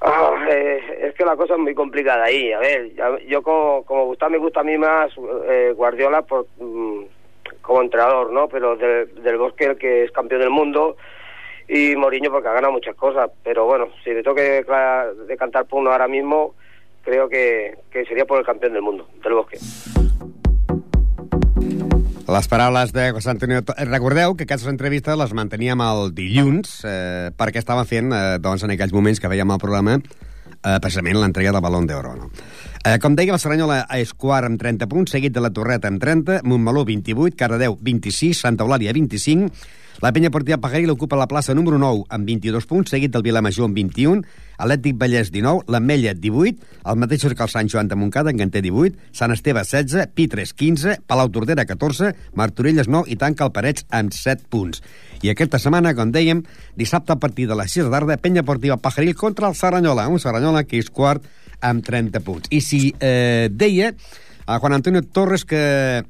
Ah, 0.00 0.34
eh, 0.50 0.80
es 1.08 1.14
que 1.14 1.24
la 1.24 1.36
cosa 1.36 1.54
es 1.54 1.60
muy 1.60 1.74
complicada 1.74 2.24
ahí. 2.24 2.52
A 2.52 2.58
ver, 2.58 2.92
yo 3.26 3.42
como, 3.42 3.84
como 3.84 4.06
gusta, 4.06 4.28
me 4.28 4.38
gusta 4.38 4.60
a 4.60 4.64
mí 4.64 4.76
más 4.78 5.10
eh, 5.48 5.72
Guardiola 5.74 6.22
por, 6.22 6.46
mm, 6.58 7.02
como 7.62 7.82
entrenador, 7.82 8.32
¿no? 8.32 8.48
Pero 8.48 8.76
del, 8.76 9.22
del 9.22 9.36
Bosque, 9.36 9.64
el 9.64 9.78
que 9.78 10.04
es 10.04 10.12
campeón 10.12 10.40
del 10.40 10.50
mundo, 10.50 10.96
y 11.68 11.96
Mourinho 11.96 12.30
porque 12.30 12.48
ha 12.48 12.52
ganado 12.52 12.72
muchas 12.72 12.94
cosas. 12.94 13.30
Pero 13.42 13.66
bueno, 13.66 13.88
si 14.04 14.10
le 14.10 14.22
tengo 14.22 14.36
que 14.36 14.64
decantar 15.26 15.66
por 15.66 15.80
uno 15.80 15.90
ahora 15.90 16.08
mismo, 16.08 16.54
creo 17.02 17.28
que, 17.28 17.78
que 17.90 18.04
sería 18.04 18.24
por 18.24 18.38
el 18.38 18.44
campeón 18.44 18.72
del 18.72 18.82
mundo, 18.82 19.08
del 19.22 19.34
Bosque. 19.34 19.58
Les 22.26 22.48
paraules 22.48 22.92
de 22.92 23.12
José 23.12 23.30
Antonio... 23.30 23.60
Recordeu 23.86 24.34
que 24.34 24.48
aquestes 24.48 24.66
entrevistes 24.66 25.14
les 25.14 25.30
manteníem 25.30 25.78
el 25.84 26.08
dilluns 26.10 26.80
eh, 26.82 27.30
perquè 27.38 27.62
estàvem 27.62 27.86
fent, 27.86 28.10
eh, 28.10 28.40
doncs, 28.42 28.64
en 28.66 28.74
aquells 28.74 28.94
moments 28.96 29.22
que 29.22 29.30
veiem 29.30 29.52
el 29.54 29.60
programa, 29.62 29.94
eh, 30.00 30.78
precisament 30.82 31.20
l'entrega 31.20 31.52
del 31.54 31.62
Balón 31.62 31.86
d'Oro. 31.86 32.16
No? 32.18 32.26
Eh, 32.82 32.96
com 32.98 33.14
deia, 33.14 33.30
el 33.36 33.38
Serranyola 33.38 33.84
és 33.94 34.10
quart 34.10 34.50
amb 34.50 34.58
30 34.58 34.90
punts, 34.90 35.14
seguit 35.14 35.38
de 35.38 35.44
la 35.44 35.52
Torreta 35.54 35.86
amb 35.86 36.02
30, 36.02 36.40
Montmeló 36.42 36.82
28, 36.90 37.38
Cardedeu 37.38 37.78
26, 37.78 38.42
Santa 38.42 38.66
Eulàlia 38.66 38.90
25, 38.96 39.54
La 40.04 40.12
penya 40.12 40.28
Portiva 40.30 40.58
Pajaril 40.60 40.90
ocupa 40.92 41.16
la 41.16 41.24
plaça 41.26 41.54
número 41.56 41.78
9 41.80 42.04
amb 42.12 42.28
22 42.28 42.66
punts, 42.68 42.90
seguit 42.92 43.14
del 43.14 43.22
Vilamajor 43.24 43.64
amb 43.64 43.78
21, 43.78 44.26
Atlètic 44.60 44.98
Vallès 45.00 45.30
19, 45.32 45.64
l'Ametlla 45.72 46.12
18, 46.12 46.66
el 46.92 46.98
mateix 47.00 47.24
que 47.24 47.42
el 47.46 47.48
Sant 47.48 47.70
Joan 47.72 47.88
de 47.88 47.96
Montcada, 47.96 48.28
en 48.28 48.36
Ganté 48.36 48.60
18, 48.60 48.92
Sant 49.16 49.32
Esteve 49.32 49.62
16, 49.64 50.12
Pitres 50.12 50.52
15, 50.52 50.98
Palau 51.08 51.30
Tordera 51.32 51.64
14, 51.64 52.12
Martorelles 52.36 52.90
9 52.92 53.08
i 53.08 53.16
tanca 53.16 53.46
el 53.48 53.54
Parets 53.56 53.86
amb 53.88 54.12
7 54.12 54.44
punts. 54.52 54.82
I 55.24 55.32
aquesta 55.32 55.56
setmana, 55.62 55.94
com 55.96 56.12
dèiem, 56.12 56.44
dissabte 56.76 57.16
a 57.16 57.20
partir 57.22 57.48
de 57.48 57.56
les 57.56 57.72
6 57.72 57.88
de 57.88 57.94
tarda, 57.96 58.18
penya 58.20 58.44
Portiva 58.44 58.76
Pajaril 58.76 59.16
contra 59.16 59.48
el 59.48 59.56
Saranyola, 59.56 60.10
un 60.12 60.20
Saranyola 60.20 60.66
que 60.68 60.76
és 60.76 60.92
quart 60.92 61.24
amb 61.64 61.80
30 61.80 62.20
punts. 62.20 62.52
I 62.52 62.60
si 62.60 62.82
eh, 63.00 63.48
deia 63.48 63.94
a 64.44 64.60
Juan 64.60 64.76
Antonio 64.76 65.00
Torres 65.08 65.48
que, 65.48 66.04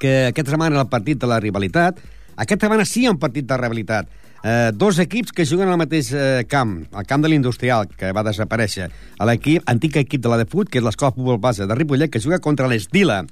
que 0.00 0.16
aquesta 0.32 0.56
setmana 0.56 0.80
el 0.80 0.88
partit 0.88 1.20
de 1.20 1.28
la 1.28 1.40
rivalitat 1.44 2.00
aquesta 2.36 2.66
setmana 2.66 2.84
sí 2.88 3.02
hi 3.02 3.06
ha 3.08 3.14
un 3.14 3.20
partit 3.22 3.46
de 3.48 3.56
rehabilitat. 3.56 4.10
Eh, 4.42 4.72
dos 4.74 4.98
equips 4.98 5.30
que 5.30 5.46
juguen 5.46 5.70
al 5.70 5.78
mateix 5.78 6.10
eh, 6.12 6.44
camp, 6.50 6.80
al 6.92 7.06
camp 7.06 7.22
de 7.22 7.30
l'Industrial, 7.30 7.86
que 7.86 8.10
va 8.12 8.24
desaparèixer. 8.26 8.88
L'equip, 9.22 9.62
antic 9.70 10.00
equip 10.02 10.22
de 10.22 10.32
la 10.32 10.40
de 10.40 10.48
Fut, 10.50 10.68
que 10.68 10.80
és 10.80 10.84
l'Escola 10.84 11.14
Futbol 11.14 11.38
Base 11.38 11.68
de 11.68 11.76
Ripollet, 11.78 12.10
que 12.10 12.22
juga 12.22 12.42
contra 12.42 12.70
l'Esdila 12.70 13.22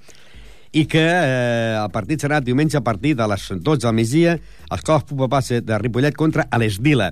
i 0.70 0.84
que 0.86 1.02
eh, 1.02 1.74
el 1.74 1.90
partit 1.90 2.22
serà 2.22 2.38
diumenge 2.38 2.78
a 2.78 2.84
partir 2.86 3.16
de 3.18 3.26
les 3.26 3.48
12 3.50 3.82
del 3.82 3.96
migdia, 3.96 4.36
Escola 4.70 5.02
Futbol 5.02 5.30
Base 5.32 5.60
de 5.66 5.78
Ripollet 5.82 6.14
contra 6.14 6.46
l'Esdila. 6.58 7.10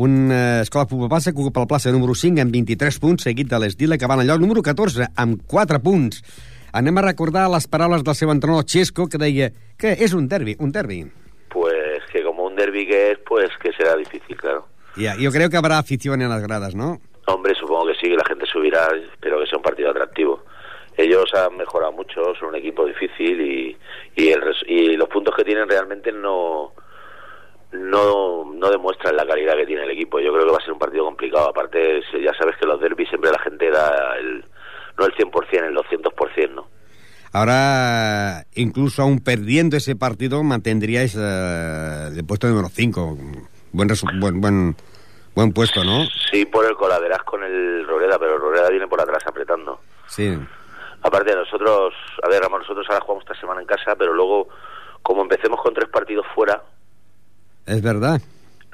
Un 0.00 0.30
eh, 0.32 0.62
Escola 0.62 0.88
Futbol 0.88 1.12
Base 1.12 1.32
que 1.32 1.40
ocupa 1.40 1.66
la 1.66 1.68
plaça 1.68 1.92
número 1.92 2.14
5 2.16 2.40
amb 2.40 2.56
23 2.56 3.00
punts, 3.04 3.28
seguit 3.28 3.52
de 3.52 3.60
l'Esdila, 3.60 4.00
que 4.00 4.08
va 4.08 4.16
al 4.16 4.24
lloc 4.28 4.40
número 4.40 4.64
14 4.64 5.12
amb 5.14 5.44
4 5.44 5.82
punts. 5.84 6.24
Anem 6.76 6.98
a 7.00 7.02
recordar 7.06 7.46
les 7.48 7.64
paraules 7.72 8.02
del 8.04 8.14
seu 8.18 8.28
entrenador 8.28 8.66
Xesco, 8.68 9.06
que 9.08 9.16
deia 9.16 9.46
que 9.80 9.94
és 9.96 10.12
un 10.12 10.26
derbi, 10.28 10.58
un 10.60 10.74
derbi. 10.74 11.06
Pues 11.48 12.04
que 12.12 12.20
como 12.22 12.44
un 12.44 12.56
derbi 12.56 12.84
que 12.86 13.12
es, 13.12 13.18
pues 13.24 13.48
que 13.62 13.72
será 13.72 13.96
difícil, 13.96 14.36
claro. 14.36 14.66
Ya, 14.96 15.14
yo 15.16 15.30
creo 15.30 15.48
que 15.48 15.56
habrá 15.56 15.78
afición 15.78 16.20
en 16.20 16.28
las 16.28 16.42
gradas, 16.42 16.74
¿no? 16.74 17.00
Hombre, 17.28 17.54
supongo 17.54 17.86
que 17.86 17.94
sí, 17.94 18.10
que 18.10 18.16
la 18.16 18.26
gente 18.26 18.44
subirá, 18.44 18.88
espero 19.10 19.40
que 19.40 19.46
sea 19.46 19.56
un 19.56 19.62
partido 19.62 19.90
atractivo. 19.90 20.44
Ellos 20.98 21.32
han 21.32 21.56
mejorado 21.56 21.92
mucho, 21.92 22.34
son 22.38 22.48
un 22.48 22.56
equipo 22.56 22.84
difícil 22.84 23.40
y, 23.40 23.76
y, 24.14 24.28
el, 24.28 24.42
y 24.66 24.96
los 24.96 25.08
puntos 25.08 25.34
que 25.34 25.44
tienen 25.44 25.68
realmente 25.68 26.12
no, 26.12 26.72
no, 27.72 28.52
no 28.52 28.70
demuestran 28.70 29.16
la 29.16 29.26
calidad 29.26 29.56
que 29.56 29.66
tiene 29.66 29.84
el 29.84 29.90
equipo. 29.92 30.20
Yo 30.20 30.30
creo 30.30 30.44
que 30.44 30.52
va 30.52 30.58
a 30.58 30.64
ser 30.64 30.74
un 30.74 30.78
partido 30.78 31.06
complicado. 31.06 31.48
Aparte, 31.48 32.02
ya 32.22 32.34
sabes 32.34 32.56
que 32.56 32.66
los 32.66 32.80
derbis 32.80 33.08
siempre 33.08 33.30
la 33.30 33.38
gente 33.38 33.70
da 33.70 34.16
el, 34.18 34.44
no 34.98 35.06
el 35.06 35.14
100%, 35.14 35.68
el 35.68 35.76
200%, 35.76 36.54
¿no? 36.54 36.66
Ahora, 37.32 38.46
incluso 38.54 39.02
aún 39.02 39.18
perdiendo 39.18 39.76
ese 39.76 39.94
partido, 39.94 40.42
mantendríais 40.42 41.14
eh, 41.18 42.08
el 42.16 42.24
puesto 42.24 42.48
número 42.48 42.68
5. 42.68 43.18
Buen, 43.72 43.88
buen, 44.20 44.40
buen, 44.40 44.76
buen 45.34 45.52
puesto, 45.52 45.84
¿no? 45.84 46.06
Sí, 46.30 46.46
por 46.46 46.64
el 46.64 46.74
coladeras 46.76 47.22
con 47.24 47.44
el 47.44 47.86
Roreda, 47.86 48.18
pero 48.18 48.36
el 48.36 48.40
Roreda 48.40 48.70
viene 48.70 48.88
por 48.88 49.00
atrás 49.00 49.22
apretando. 49.26 49.80
Sí. 50.06 50.34
Aparte 51.02 51.32
de 51.32 51.36
nosotros, 51.36 51.92
a 52.22 52.28
ver, 52.28 52.42
Ramón, 52.42 52.62
nosotros 52.62 52.86
ahora 52.88 53.04
jugamos 53.04 53.24
esta 53.24 53.38
semana 53.38 53.60
en 53.60 53.66
casa, 53.66 53.94
pero 53.96 54.14
luego, 54.14 54.48
como 55.02 55.22
empecemos 55.22 55.60
con 55.60 55.74
tres 55.74 55.90
partidos 55.90 56.26
fuera... 56.34 56.62
Es 57.66 57.82
verdad. 57.82 58.20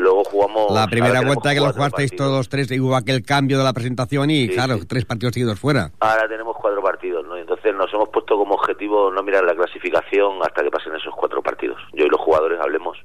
Luego 0.02 0.24
jugamos... 0.24 0.70
La 0.72 0.86
primera 0.86 1.20
vuelta 1.22 1.54
que 1.54 1.60
lo 1.60 1.72
jugasteis 1.72 2.14
todos 2.16 2.48
tres, 2.48 2.70
y 2.72 2.80
hubo 2.80 2.96
aquel 2.96 3.24
cambio 3.24 3.58
de 3.58 3.64
la 3.64 3.72
presentación 3.72 4.30
y, 4.30 4.48
Sí, 4.48 4.54
claro, 4.54 4.74
sí. 4.78 4.86
tres 4.86 5.04
partidos 5.04 5.32
seguidos 5.34 5.58
fuera. 5.60 5.90
Ahora 6.00 6.28
tenemos 6.28 6.56
cuatro 6.60 6.82
partidos, 6.82 7.24
¿no? 7.24 7.36
Entonces 7.36 7.74
nos 7.74 7.92
hemos 7.94 8.08
puesto 8.08 8.36
como 8.36 8.54
objetivo 8.54 9.10
no 9.10 9.22
mirar 9.22 9.44
la 9.44 9.54
clasificación 9.54 10.38
hasta 10.42 10.62
que 10.62 10.70
pasen 10.70 10.94
esos 10.96 11.14
cuatro 11.14 11.42
partidos. 11.42 11.80
Yo 11.92 12.04
y 12.04 12.08
los 12.08 12.20
jugadores 12.20 12.60
hablemos 12.60 12.98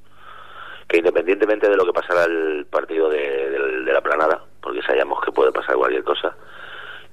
que 0.87 0.97
independientemente 0.99 1.69
de 1.69 1.75
lo 1.75 1.85
que 1.85 1.91
pasara 1.93 2.23
el 2.25 2.65
partido 2.69 3.09
de, 3.09 3.19
de- 3.49 3.81
de 3.83 3.93
la 3.93 4.01
planada, 4.01 4.41
porque 4.61 4.81
sabíamos 4.81 5.19
que 5.23 5.31
puede 5.33 5.51
pasar 5.51 5.75
cualquier 5.75 6.03
cosa, 6.03 6.33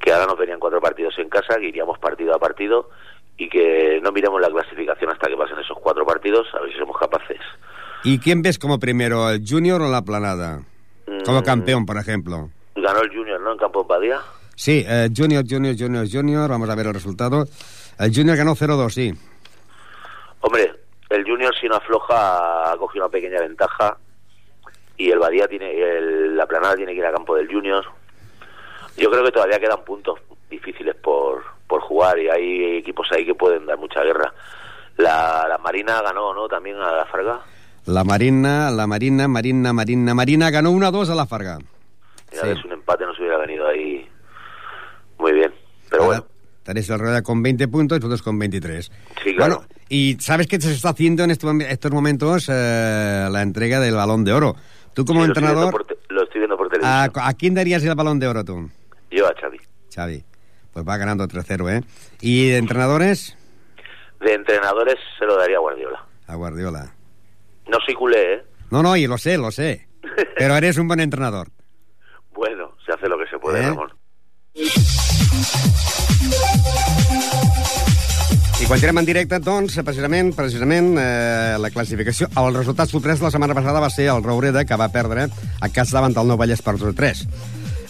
que 0.00 0.12
ahora 0.12 0.26
nos 0.26 0.38
venían 0.38 0.60
cuatro 0.60 0.80
partidos 0.80 1.18
en 1.18 1.28
casa, 1.28 1.56
que 1.58 1.66
iríamos 1.68 1.98
partido 1.98 2.34
a 2.34 2.38
partido 2.38 2.88
y 3.36 3.48
que 3.48 3.98
no 4.00 4.12
miremos 4.12 4.40
la 4.40 4.48
clasificación 4.48 5.10
hasta 5.10 5.26
que 5.28 5.36
pasen 5.36 5.58
esos 5.58 5.76
cuatro 5.80 6.06
partidos, 6.06 6.46
a 6.54 6.60
ver 6.60 6.72
si 6.72 6.78
somos 6.78 6.96
capaces. 6.96 7.40
¿Y 8.04 8.18
quién 8.18 8.42
ves 8.42 8.58
como 8.58 8.78
primero, 8.78 9.30
el 9.30 9.42
Junior 9.48 9.80
o 9.82 9.90
la 9.90 10.02
Planada? 10.02 10.60
Como 11.24 11.40
Mm, 11.40 11.44
campeón, 11.44 11.86
por 11.86 11.96
ejemplo. 11.96 12.50
Ganó 12.76 13.00
el 13.00 13.08
Junior, 13.10 13.40
¿no? 13.40 13.52
En 13.52 13.58
Campo 13.58 13.82
de 13.82 13.88
Badía. 13.88 14.20
Sí, 14.56 14.84
eh, 14.86 15.08
Junior, 15.16 15.44
Junior, 15.48 15.74
Junior, 15.78 16.06
Junior, 16.10 16.48
vamos 16.50 16.68
a 16.68 16.74
ver 16.74 16.86
el 16.86 16.94
resultado. 16.94 17.46
El 17.98 18.14
Junior 18.14 18.36
ganó 18.36 18.54
0-2, 18.54 18.92
sí. 18.92 19.12
Hombre, 20.40 20.72
el 21.10 21.24
Junior 21.24 21.54
si 21.58 21.66
no 21.66 21.76
afloja 21.76 22.72
ha 22.72 22.76
cogido 22.76 23.04
una 23.06 23.10
pequeña 23.12 23.40
ventaja 23.40 23.96
y 24.96 25.10
el 25.10 25.18
Badía 25.18 25.48
tiene, 25.48 25.72
el- 25.72 26.36
la 26.36 26.46
planada 26.46 26.76
tiene 26.76 26.92
que 26.92 26.98
ir 26.98 27.06
a 27.06 27.12
campo 27.12 27.34
del 27.36 27.48
Junior. 27.50 27.84
Yo 28.96 29.10
creo 29.10 29.24
que 29.24 29.32
todavía 29.32 29.58
quedan 29.58 29.82
puntos 29.84 30.20
difíciles 30.50 30.94
por, 30.96 31.42
por 31.66 31.80
jugar 31.80 32.18
y 32.18 32.28
hay 32.28 32.76
equipos 32.76 33.10
ahí 33.12 33.24
que 33.24 33.34
pueden 33.34 33.66
dar 33.66 33.78
mucha 33.78 34.02
guerra. 34.02 34.32
La, 34.98 35.46
la 35.48 35.58
Marina 35.58 36.00
ganó, 36.02 36.34
¿no? 36.34 36.46
También 36.48 36.76
a 36.76 36.92
la 36.92 37.06
Farga. 37.06 37.40
La 37.86 38.02
Marina, 38.04 38.70
la 38.70 38.86
Marina, 38.86 39.28
Marina, 39.28 39.72
Marina, 39.72 40.14
Marina 40.14 40.50
ganó 40.50 40.70
1-2 40.72 41.10
a 41.10 41.14
la 41.14 41.26
Farga. 41.26 41.58
Mira, 41.58 42.42
Sí. 42.42 42.48
ves, 42.48 42.64
un 42.64 42.72
empate 42.72 43.04
nos 43.04 43.18
hubiera 43.18 43.38
venido 43.38 43.66
ahí 43.66 44.08
muy 45.18 45.32
bien. 45.32 45.52
Pero 45.90 46.04
Ahora 46.04 46.18
bueno, 46.20 46.34
Tenéis 46.64 46.88
el 46.88 46.98
Rueda 46.98 47.20
con 47.22 47.42
20 47.42 47.68
puntos 47.68 47.96
y 47.98 48.00
vosotros 48.00 48.22
con 48.22 48.38
23. 48.38 48.90
Sí, 49.22 49.36
claro. 49.36 49.56
Bueno, 49.56 49.68
y 49.90 50.16
¿sabes 50.18 50.46
qué 50.46 50.58
se 50.58 50.72
está 50.72 50.88
haciendo 50.90 51.22
en 51.22 51.30
este 51.30 51.46
estos 51.70 51.92
momentos? 51.92 52.48
Eh, 52.50 53.28
la 53.30 53.42
entrega 53.42 53.80
del 53.80 53.94
Balón 53.94 54.24
de 54.24 54.32
Oro. 54.32 54.56
Tú 54.94 55.04
como 55.04 55.20
sí, 55.20 55.26
lo 55.26 55.32
estoy 55.34 55.42
viendo 55.42 55.60
entrenador, 55.60 55.72
por 55.72 56.12
lo 56.16 56.22
estoy 56.22 56.40
viendo 56.40 56.56
por 56.56 56.66
¿a, 56.68 56.70
televisión. 56.70 57.10
¿a 57.26 57.32
quién 57.34 57.54
darías 57.54 57.84
el 57.84 57.94
Balón 57.94 58.18
de 58.18 58.28
Oro 58.28 58.44
tú? 58.44 58.70
Yo 59.10 59.26
a 59.28 59.34
Xavi. 59.38 59.58
Xavi. 59.94 60.24
Pues 60.72 60.88
va 60.88 60.96
ganando 60.96 61.28
3-0, 61.28 61.68
¿eh? 61.70 61.82
¿Y 62.22 62.48
de 62.48 62.56
entrenadores? 62.56 63.36
De 64.20 64.32
entrenadores 64.32 64.96
se 65.18 65.26
lo 65.26 65.36
daría 65.36 65.58
a 65.58 65.60
Guardiola. 65.60 66.02
A 66.26 66.34
Guardiola. 66.34 66.94
No 67.68 67.78
soy 67.84 67.94
culé, 67.94 68.34
¿eh? 68.34 68.42
No, 68.70 68.82
no, 68.82 68.96
y 68.96 69.06
lo 69.06 69.18
sé, 69.18 69.38
lo 69.38 69.50
sé. 69.50 69.88
Pero 70.36 70.56
eres 70.56 70.78
un 70.78 70.88
buen 70.88 71.00
entrenador. 71.00 71.48
Bueno, 72.34 72.76
se 72.84 72.92
hace 72.92 73.08
lo 73.08 73.16
que 73.16 73.30
se 73.30 73.38
puede, 73.38 73.60
¿Eh? 73.60 73.68
Ramón. 73.68 73.92
I 78.64 78.66
quan 78.66 78.80
tirem 78.80 78.96
en 78.96 79.06
directe, 79.06 79.38
doncs, 79.44 79.74
precisament, 79.84 80.30
precisament 80.34 80.94
eh, 80.96 81.56
la 81.60 81.68
classificació... 81.70 82.30
El 82.40 82.56
resultat 82.56 82.88
sorprès 82.90 83.20
de 83.20 83.26
la 83.28 83.30
setmana 83.34 83.54
passada 83.54 83.82
va 83.82 83.90
ser 83.92 84.06
el 84.08 84.22
Roureda, 84.24 84.64
que 84.64 84.78
va 84.80 84.88
perdre 84.88 85.28
a 85.28 85.68
casa 85.68 85.98
davant 85.98 86.16
el 86.16 86.30
Nou 86.32 86.40
Vallès 86.40 86.64
per 86.64 86.74
3 86.80 87.26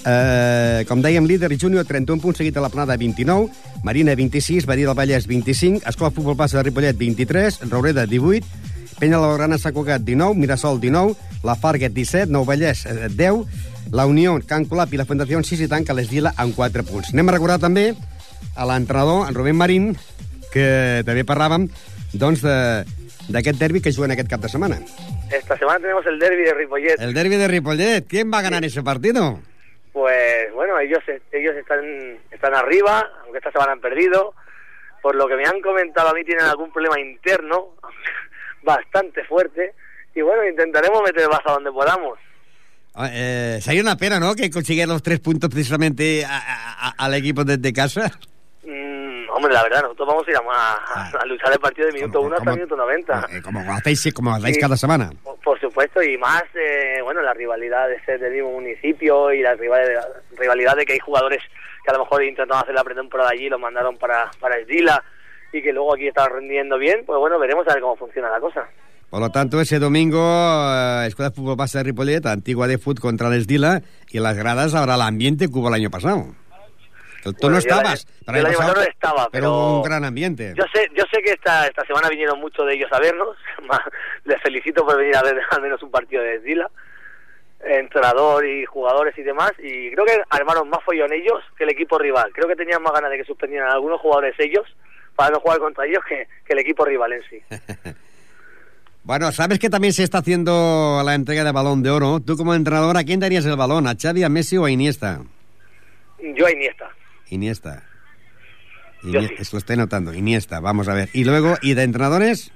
Eh, 0.04 0.84
com 0.84 1.00
dèiem, 1.00 1.24
líder 1.24 1.48
i 1.54 1.56
júnior, 1.56 1.86
31 1.88 2.20
punts, 2.20 2.36
seguit 2.36 2.58
a 2.58 2.64
la 2.64 2.68
Planada, 2.68 2.98
29, 3.00 3.48
Marina, 3.86 4.12
26, 4.18 4.66
Badia 4.68 4.90
del 4.90 4.98
Vallès, 4.98 5.26
25, 5.26 5.80
Escola 5.88 6.10
Futbol 6.12 6.36
Passa 6.36 6.58
de 6.58 6.64
Ripollet, 6.66 6.98
23, 6.98 7.62
Roureda, 7.70 8.04
18, 8.04 8.44
Penya 9.04 9.18
la 9.20 9.26
Blaugrana, 9.26 9.58
Sant 9.60 9.74
Cugat, 9.76 10.00
19, 10.00 10.32
Mirasol, 10.40 10.78
19, 10.80 11.12
La 11.44 11.52
Farga, 11.60 11.90
17, 11.92 12.24
Nou 12.32 12.46
Vallès, 12.48 12.86
eh, 12.88 13.10
10, 13.12 13.42
la 13.92 14.06
Unió, 14.08 14.38
Can 14.48 14.64
Colap 14.64 14.94
i 14.94 14.96
la 14.96 15.04
Fundació 15.04 15.42
6 15.44 15.60
i 15.60 15.68
tanca 15.68 15.92
l'Esdila 15.92 16.32
amb 16.40 16.54
4 16.56 16.80
punts. 16.88 17.10
Anem 17.12 17.28
a 17.28 17.34
recordar 17.36 17.58
també 17.60 17.90
a 18.56 18.64
l'entrenador, 18.64 19.26
en 19.28 19.36
Rubén 19.36 19.58
Marín, 19.60 19.90
que 20.54 21.02
també 21.04 21.20
parlàvem 21.28 21.66
doncs, 22.14 22.40
de- 22.40 22.86
d'aquest 23.28 23.60
derbi 23.60 23.82
que 23.84 23.92
juguen 23.92 24.12
aquest 24.16 24.30
cap 24.30 24.40
de 24.40 24.48
setmana. 24.48 24.80
Esta 25.30 25.58
semana 25.58 25.80
tenemos 25.80 26.06
el 26.06 26.18
derby 26.18 26.44
de 26.48 26.54
Ripollet. 26.54 26.96
El 26.98 27.12
derbi 27.12 27.36
de 27.36 27.48
Ripollet. 27.48 28.06
¿Quién 28.08 28.32
va 28.32 28.38
a 28.38 28.42
ganar 28.48 28.64
ese 28.64 28.82
partido? 28.82 29.38
Pues 29.92 30.50
bueno, 30.54 30.78
ellos 30.80 31.00
ellos 31.30 31.54
están 31.56 31.84
están 32.30 32.54
arriba, 32.54 33.04
aunque 33.24 33.36
esta 33.36 33.52
semana 33.52 33.72
han 33.72 33.80
perdido. 33.80 34.32
Por 35.02 35.14
lo 35.16 35.28
que 35.28 35.36
me 35.36 35.44
han 35.44 35.60
comentado 35.60 36.08
a 36.08 36.14
mí 36.14 36.24
tienen 36.24 36.46
algún 36.46 36.72
problema 36.72 36.98
interno 36.98 37.74
bastante 38.64 39.22
fuerte 39.24 39.72
y 40.14 40.22
bueno, 40.22 40.44
intentaremos 40.48 41.02
meter 41.02 41.28
baza 41.28 41.52
donde 41.52 41.70
podamos. 41.70 42.18
Ah, 42.94 43.08
Eh, 43.12 43.58
sería 43.60 43.82
una 43.82 43.96
pena, 43.96 44.20
¿no?, 44.20 44.34
que 44.34 44.50
consiguiera 44.50 44.92
los 44.92 45.02
tres 45.02 45.18
puntos 45.20 45.50
precisamente 45.50 46.24
a- 46.24 46.36
a- 46.38 46.88
a- 46.88 46.94
al 47.04 47.14
equipo 47.14 47.42
desde 47.44 47.72
casa. 47.72 48.10
Mm, 48.62 49.28
hombre, 49.30 49.52
la 49.52 49.62
verdad, 49.64 49.82
nosotros 49.82 50.06
vamos 50.08 50.24
a 50.26 50.30
ir 50.30 50.36
a, 50.36 50.40
a- 50.72 51.10
a 51.20 51.26
luchar 51.26 51.52
el 51.52 51.58
partido 51.58 51.88
de 51.88 51.92
minuto 51.92 52.18
Como- 52.18 52.28
1 52.28 52.36
hasta 52.36 52.52
minuto 52.54 52.76
90. 52.76 53.26
eh, 53.30 53.42
como 53.42 53.60
hacéis, 53.72 54.12
como 54.14 54.32
hacéis 54.34 54.54
Sí. 54.54 54.60
cada 54.60 54.76
semana. 54.76 55.10
Por- 55.22 55.34
Por 55.40 55.60
supuesto, 55.60 56.02
y 56.02 56.16
más, 56.16 56.42
eh, 56.54 57.00
bueno, 57.02 57.20
la 57.20 57.34
rivalidad 57.34 57.88
de 57.88 58.00
ser 58.04 58.18
del 58.20 58.32
mismo 58.32 58.52
municipio 58.52 59.30
y 59.32 59.42
la 59.42 59.54
rivalidad, 59.54 60.06
rivalidad 60.38 60.74
de 60.76 60.86
que 60.86 60.94
hay 60.94 60.98
jugadores 61.00 61.42
que 61.84 61.90
a 61.90 61.94
lo 61.94 61.98
mejor 62.04 62.22
intentaron 62.24 62.62
hacer 62.62 62.74
la 62.74 62.82
pretemporada 62.84 63.30
allí 63.30 63.46
y 63.46 63.50
los 63.50 63.60
mandaron 63.60 63.98
para, 63.98 64.30
para 64.40 64.56
Esdila 64.56 65.02
y 65.54 65.62
que 65.62 65.72
luego 65.72 65.94
aquí 65.94 66.08
están 66.08 66.30
rendiendo 66.30 66.78
bien, 66.78 67.04
pues 67.06 67.18
bueno, 67.18 67.38
veremos 67.38 67.66
a 67.68 67.74
ver 67.74 67.82
cómo 67.82 67.96
funciona 67.96 68.28
la 68.30 68.40
cosa. 68.40 68.66
Por 69.08 69.20
lo 69.20 69.30
tanto, 69.30 69.60
ese 69.60 69.78
domingo, 69.78 70.18
eh, 70.18 71.06
Escuela 71.06 71.30
de 71.30 71.36
Fútbol 71.36 71.56
Base 71.56 71.78
de 71.78 71.84
Ripollet, 71.84 72.26
Antigua 72.26 72.66
de 72.66 72.78
Fútbol 72.78 73.00
contra 73.00 73.28
l'Esdila, 73.28 73.82
y 74.10 74.16
en 74.16 74.24
las 74.24 74.36
gradas 74.36 74.74
habrá 74.74 74.96
el 74.96 75.02
ambiente 75.02 75.46
que 75.46 75.56
hubo 75.56 75.68
el 75.68 75.74
año 75.74 75.90
pasado. 75.90 76.26
Tú 77.40 77.48
no 77.48 77.56
estabas. 77.56 78.06
El, 78.26 78.36
el 78.36 78.46
año 78.46 78.58
pasado 78.58 78.74
no 78.74 78.82
estaba, 78.82 79.28
pero, 79.30 79.76
un 79.76 79.82
gran 79.82 80.04
ambiente. 80.04 80.52
Yo 80.56 80.64
sé, 80.74 80.90
yo 80.94 81.04
sé 81.10 81.22
que 81.22 81.30
esta, 81.30 81.66
esta 81.66 81.86
semana 81.86 82.08
vinieron 82.08 82.38
muchos 82.40 82.66
de 82.66 82.74
ellos 82.74 82.90
a 82.92 82.98
vernos. 82.98 83.36
Les 84.24 84.42
felicito 84.42 84.84
por 84.84 84.98
venir 84.98 85.16
a 85.16 85.22
ver 85.22 85.38
al 85.50 85.62
menos 85.62 85.82
un 85.82 85.90
partido 85.90 86.22
de 86.22 86.40
Dila 86.40 86.68
entrenador 87.66 88.44
y 88.44 88.66
jugadores 88.66 89.16
y 89.16 89.22
demás, 89.22 89.52
y 89.58 89.90
creo 89.92 90.04
que 90.04 90.20
armaron 90.28 90.68
más 90.68 90.84
follón 90.84 91.12
ellos 91.14 91.42
que 91.56 91.64
el 91.64 91.70
equipo 91.70 91.98
rival. 91.98 92.30
Creo 92.34 92.46
que 92.46 92.56
tenían 92.56 92.82
más 92.82 92.92
ganas 92.92 93.10
de 93.10 93.16
que 93.16 93.24
suspendieran 93.24 93.70
a 93.70 93.72
algunos 93.72 94.00
jugadores 94.00 94.34
ellos 94.38 94.66
para 95.16 95.30
no 95.30 95.40
jugar 95.40 95.58
contra 95.58 95.86
ellos 95.86 96.02
que, 96.08 96.26
el 96.48 96.58
equipo 96.58 96.84
rival 96.84 97.12
en 97.12 97.22
sí. 97.28 97.40
bueno, 99.04 99.32
sabes 99.32 99.58
que 99.58 99.70
también 99.70 99.92
se 99.92 100.02
está 100.02 100.18
haciendo 100.18 101.02
la 101.04 101.14
entrega 101.14 101.44
de 101.44 101.52
balón 101.52 101.82
de 101.82 101.90
oro. 101.90 102.20
Tú 102.20 102.36
como 102.36 102.54
entrenador, 102.54 102.96
¿a 102.96 103.04
quién 103.04 103.20
darías 103.20 103.46
el 103.46 103.56
balón? 103.56 103.86
¿A 103.86 103.94
Xavi, 104.00 104.22
a 104.22 104.28
Messi 104.28 104.56
o 104.56 104.64
a 104.64 104.70
Iniesta? 104.70 105.20
Yo 106.34 106.46
a 106.46 106.52
Iniesta. 106.52 106.90
Iniesta. 107.30 107.82
Eso 109.38 109.56
lo 109.56 109.58
estoy 109.58 109.76
notando. 109.76 110.14
Iniesta, 110.14 110.60
vamos 110.60 110.88
a 110.88 110.94
ver. 110.94 111.08
¿Y 111.12 111.24
luego, 111.24 111.56
y 111.60 111.74
de 111.74 111.82
entrenadores? 111.82 112.52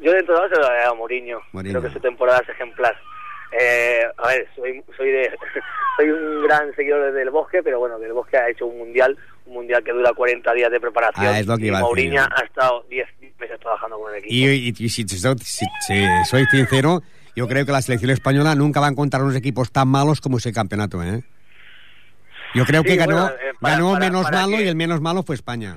Yo 0.00 0.12
de 0.12 0.18
entrenador 0.18 0.50
se 0.50 0.56
lo 0.56 0.62
daría 0.62 0.88
a 0.88 0.94
Mourinho. 0.94 1.40
Creo 1.52 1.82
que 1.82 1.90
su 1.90 2.00
temporada 2.00 2.40
es 2.40 2.48
ejemplar. 2.48 2.96
Eh, 3.52 4.02
a 4.16 4.28
ver, 4.28 4.48
soy, 4.54 4.82
soy, 4.96 5.10
de, 5.10 5.30
soy 5.96 6.10
un 6.10 6.42
gran 6.42 6.74
seguidor 6.74 7.12
del 7.12 7.30
Bosque, 7.30 7.62
pero 7.62 7.78
bueno, 7.78 7.98
del 7.98 8.12
Bosque 8.12 8.36
ha 8.36 8.48
hecho 8.48 8.66
un 8.66 8.78
mundial, 8.78 9.16
un 9.46 9.54
mundial 9.54 9.82
que 9.82 9.92
dura 9.92 10.12
40 10.12 10.52
días 10.54 10.70
de 10.70 10.80
preparación. 10.80 11.26
Ah, 11.26 11.40
es 11.40 11.46
lo 11.46 11.56
que 11.56 11.66
y 11.66 11.70
Mourinho 11.70 12.22
ha 12.22 12.44
estado 12.44 12.84
10 12.88 13.08
meses 13.38 13.58
trabajando 13.60 13.98
con 13.98 14.12
el 14.12 14.18
equipo. 14.18 14.32
Y, 14.34 14.88
si, 14.88 15.08
soy 15.08 16.46
sincero, 16.50 17.02
yo 17.34 17.48
creo 17.48 17.66
que 17.66 17.72
la 17.72 17.82
selección 17.82 18.10
española 18.10 18.54
nunca 18.54 18.80
va 18.80 18.86
a 18.86 18.90
encontrar 18.90 19.22
unos 19.22 19.36
equipos 19.36 19.72
tan 19.72 19.88
malos 19.88 20.20
como 20.20 20.38
ese 20.38 20.52
campeonato, 20.52 21.02
¿eh? 21.02 21.22
Yo 22.54 22.64
creo 22.64 22.82
que 22.82 22.96
ganó, 22.96 23.28
eh, 23.28 23.52
ganó 23.60 23.96
menos 23.96 24.30
malo 24.30 24.60
y 24.60 24.66
el 24.66 24.74
menos 24.74 25.00
malo 25.00 25.22
fue 25.22 25.36
España. 25.36 25.76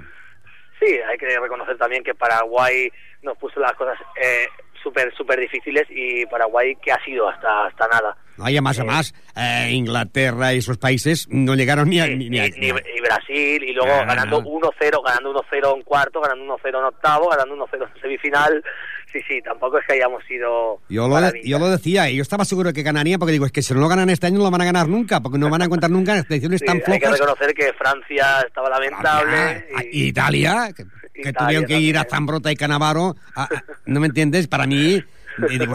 Sí, 0.80 0.88
hay 1.08 1.18
que 1.18 1.40
reconocer 1.40 1.78
también 1.78 2.04
que 2.04 2.16
Paraguay 2.16 2.92
nos 3.22 3.38
puso 3.38 3.60
las 3.60 3.74
cosas 3.74 3.98
eh, 4.22 4.48
súper 4.84 5.14
súper 5.16 5.40
difíciles 5.40 5.84
y 5.90 6.26
Paraguay 6.26 6.76
que 6.76 6.92
ha 6.92 7.04
sido 7.04 7.30
hasta 7.30 7.68
hasta 7.68 7.88
nada. 7.88 8.18
No, 8.38 8.46
hay 8.46 8.60
más 8.62 8.80
a 8.80 8.84
más, 8.84 9.14
eh, 9.36 9.70
Inglaterra 9.72 10.54
y 10.54 10.58
esos 10.58 10.78
países 10.78 11.28
no 11.30 11.54
llegaron 11.54 11.90
ni 11.90 12.00
a... 12.00 12.08
Ni, 12.08 12.30
ni, 12.30 12.40
y, 12.40 12.72
Brasil, 13.02 13.64
y 13.64 13.74
luego 13.74 13.92
ganando 14.08 14.42
1-0, 14.42 15.04
ganando 15.06 15.34
1-0 15.34 15.76
en 15.76 15.84
cuarto, 15.84 16.20
ganando 16.20 16.58
1-0 16.58 16.68
en 16.70 16.84
octavo, 16.84 17.30
ganando 17.30 17.68
1-0 17.68 17.88
en 17.96 18.02
semifinal. 18.02 18.64
Sí, 19.12 19.20
sí, 19.28 19.40
tampoco 19.44 19.78
es 19.78 19.86
que 19.86 19.94
hayamos 19.94 20.24
sido... 20.26 20.80
Yo 20.90 21.08
lo, 21.08 21.20
yo 21.44 21.60
lo 21.60 21.70
decía, 21.70 22.10
y 22.10 22.16
yo 22.16 22.24
estaba 22.24 22.44
seguro 22.46 22.74
que 22.74 22.82
ganaría, 22.82 23.20
porque 23.20 23.34
digo, 23.34 23.46
es 23.46 23.52
que 23.52 23.62
si 23.62 23.76
no 23.76 23.82
lo 23.82 23.88
ganan 23.88 24.10
este 24.10 24.26
año 24.26 24.40
no 24.40 24.46
lo 24.46 24.52
van 24.52 24.62
a 24.62 24.66
ganar 24.66 24.88
nunca, 24.88 25.22
porque 25.22 25.38
no 25.38 25.52
van 25.52 25.62
a 25.62 25.66
encontrar 25.66 25.92
nunca 25.92 26.18
expediciones 26.18 26.62
sí, 26.62 26.66
tan 26.66 26.82
flojas. 26.82 26.94
Hay 26.94 27.00
que 27.00 27.18
reconocer 27.18 27.54
que 27.54 27.74
Francia 27.74 28.42
estaba 28.48 28.70
lamentable. 28.70 29.68
y... 29.92 30.08
Italia, 30.08 30.70
que, 30.76 30.86
que 31.14 31.34
tuvieron 31.34 31.66
que 31.66 31.80
ir 31.80 31.98
a 31.98 32.06
Zambrota 32.06 32.52
y 32.52 32.56
Canavaro, 32.56 33.16
¿no 33.86 34.00
me 34.00 34.08
entiendes? 34.08 34.48
Para 34.48 34.66
mí 34.66 35.04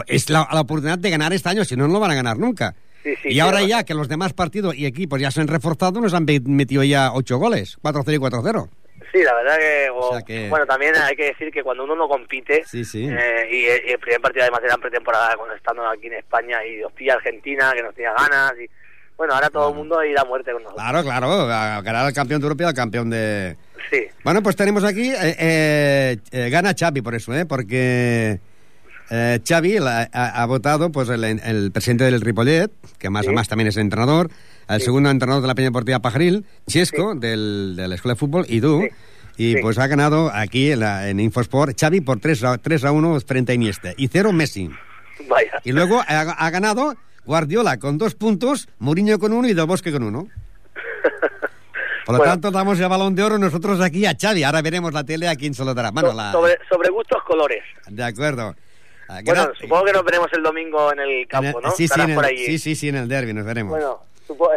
es 0.07 0.29
la, 0.29 0.43
oportunidad 0.43 0.99
de 0.99 1.09
ganar 1.09 1.33
este 1.33 1.49
año, 1.49 1.65
si 1.65 1.75
no, 1.75 1.87
no 1.87 1.93
lo 1.93 1.99
van 1.99 2.11
a 2.11 2.15
ganar 2.15 2.37
nunca. 2.37 2.75
y 3.23 3.39
ahora 3.39 3.61
ya 3.63 3.83
que 3.83 3.93
los 3.93 4.07
demás 4.07 4.33
partidos 4.33 4.75
y 4.75 4.85
equipos 4.85 5.19
ya 5.19 5.31
se 5.31 5.41
han 5.41 5.47
reforzado, 5.47 6.01
nos 6.01 6.13
han 6.13 6.25
metido 6.25 6.83
ya 6.83 7.11
ocho 7.13 7.37
goles, 7.37 7.77
4-0 7.81 8.13
y 8.13 8.17
4-0. 8.17 8.69
Sí, 9.11 9.23
la 9.23 9.33
verdad 9.33 9.57
que, 10.25 10.49
Bueno, 10.49 10.65
también 10.67 10.95
hay 10.95 11.15
que 11.15 11.25
decir 11.25 11.51
que 11.51 11.63
cuando 11.63 11.83
uno 11.83 11.95
no 11.95 12.07
compite, 12.07 12.63
eh, 12.73 13.47
y, 13.51 13.91
el 13.91 13.99
primer 13.99 14.21
partido 14.21 14.43
además 14.43 14.61
era 14.63 14.75
en 14.75 14.81
pretemporada, 14.81 15.35
cuando 15.35 15.55
estando 15.55 15.87
aquí 15.87 16.07
en 16.07 16.13
España, 16.13 16.63
y 16.65 16.77
nos 16.77 16.91
pilla 16.93 17.15
Argentina, 17.15 17.71
que 17.73 17.81
nos 17.81 17.95
tenía 17.95 18.13
ganas, 18.13 18.53
y 18.59 18.69
bueno, 19.19 19.33
ahora 19.33 19.49
todo 19.49 19.67
el 19.67 19.75
mundo 19.75 20.01
irá 20.01 20.21
a 20.21 20.25
muerte 20.25 20.53
con 20.53 20.63
nosotros. 20.63 20.81
Claro, 20.81 21.03
claro, 21.03 21.45
ganar 21.45 22.05
al 22.05 22.13
campeón 22.13 22.39
de 22.39 22.45
Europa 22.45 22.63
y 22.63 22.67
al 22.67 22.73
campeón 22.73 23.09
de... 23.09 23.57
Sí. 23.91 23.97
Bueno, 24.23 24.41
pues 24.41 24.55
tenemos 24.55 24.85
aquí, 24.85 25.11
eh, 25.11 26.17
eh, 26.31 26.49
gana 26.49 26.73
Xavi 26.73 27.01
por 27.01 27.15
eso, 27.15 27.33
¿eh? 27.33 27.45
Porque 27.45 28.39
eh, 29.09 29.39
Xavi 29.45 29.75
ha, 29.77 30.45
votado 30.45 30.89
pues 30.89 31.09
el, 31.09 31.71
presidente 31.73 32.05
del 32.05 32.21
Ripollet, 32.21 32.71
que 32.97 33.09
más 33.09 33.27
o 33.27 33.33
más 33.33 33.49
también 33.49 33.67
es 33.67 33.75
entrenador, 33.75 34.29
el 34.69 34.81
segundo 34.81 35.09
entrenador 35.09 35.41
de 35.41 35.49
la 35.49 35.55
Peña 35.55 35.67
Deportiva 35.67 35.99
Pajaril, 35.99 36.45
Chesco, 36.65 37.13
del, 37.13 37.73
de 37.75 37.89
la 37.89 37.95
Escuela 37.95 38.13
de 38.13 38.19
Fútbol, 38.19 38.45
y 38.47 38.61
tú. 38.61 38.87
Y 39.35 39.57
pues 39.57 39.77
ha 39.79 39.87
ganado 39.87 40.31
aquí 40.33 40.71
en, 40.71 40.79
la, 40.79 41.09
en 41.09 41.19
Infosport 41.19 41.77
Xavi 41.77 41.99
por 41.99 42.21
3 42.21 42.43
a, 42.45 42.57
3 42.57 42.85
a 42.85 42.91
1 42.93 43.19
frente 43.19 43.51
a 43.51 43.55
Iniesta. 43.55 43.91
Y 43.97 44.07
cero 44.07 44.31
Messi. 44.31 44.69
Vaya. 45.27 45.59
Y 45.65 45.73
luego 45.73 46.01
ha, 46.07 46.49
ganado 46.51 46.95
Guardiola 47.29 47.77
con 47.77 47.99
dos 47.99 48.15
puntos, 48.15 48.67
Mourinho 48.79 49.19
con 49.19 49.33
uno 49.33 49.47
y 49.47 49.53
Del 49.53 49.67
Bosque 49.67 49.91
con 49.91 50.01
uno. 50.01 50.27
Por 52.07 52.17
lo 52.17 52.23
tanto, 52.23 52.49
damos 52.49 52.79
el 52.79 52.89
balón 52.89 53.13
de 53.13 53.21
oro 53.21 53.37
nosotros 53.37 53.79
aquí 53.81 54.03
a 54.07 54.15
Xavi. 54.19 54.43
Ahora 54.43 54.63
veremos 54.63 54.91
la 54.93 55.03
tele 55.03 55.27
a 55.27 55.35
quién 55.35 55.53
se 55.53 55.63
lo 55.63 55.75
dará. 55.75 55.91
Bueno, 55.91 56.11
la... 56.11 56.31
sobre, 56.31 56.57
sobre 56.67 56.89
gustos 56.89 57.21
colores. 57.27 57.63
De 57.87 58.03
acuerdo. 58.03 58.55
Ah, 59.07 59.19
bueno, 59.23 59.51
supongo 59.61 59.85
que 59.85 59.93
nos 59.93 60.03
veremos 60.03 60.27
el 60.33 60.41
domingo 60.41 60.91
en 60.91 61.01
el 61.01 61.27
campo, 61.27 61.61
¿no? 61.61 61.69
Sí, 61.69 61.87
sí, 61.87 62.01
en 62.01 62.09
el, 62.09 62.37
sí, 62.37 62.57
sí, 62.57 62.75
sí, 62.75 62.89
en 62.89 62.95
el 62.95 63.07
derby 63.07 63.31
nos 63.31 63.45
veremos. 63.45 63.77
Bueno, 63.77 63.99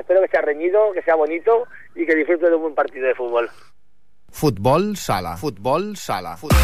espero 0.00 0.22
que 0.22 0.28
sea 0.28 0.40
reñido, 0.40 0.92
que 0.94 1.02
sea 1.02 1.14
bonito 1.14 1.64
y 1.94 2.06
que 2.06 2.14
disfrute 2.14 2.48
de 2.48 2.54
un 2.54 2.62
buen 2.62 2.74
partido 2.74 3.06
de 3.06 3.14
fútbol. 3.14 3.50
Futbol 4.30 4.96
sala. 4.96 5.36
Futbol 5.36 5.98
sala. 5.98 6.38
Futbol... 6.38 6.56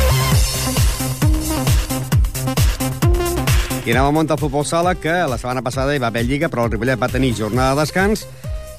I 3.89 3.93
anem 3.95 4.05
al 4.05 4.13
món 4.13 4.27
del 4.29 4.37
futbol 4.37 4.67
sala, 4.69 4.91
que 5.01 5.09
la 5.09 5.39
setmana 5.41 5.63
passada 5.65 5.95
hi 5.97 6.01
va 6.03 6.11
haver 6.11 6.27
Lliga, 6.29 6.51
però 6.53 6.67
el 6.67 6.75
Ripollet 6.75 7.01
va 7.01 7.09
tenir 7.09 7.31
jornada 7.39 7.73
de 7.73 7.87
descans 7.87 8.27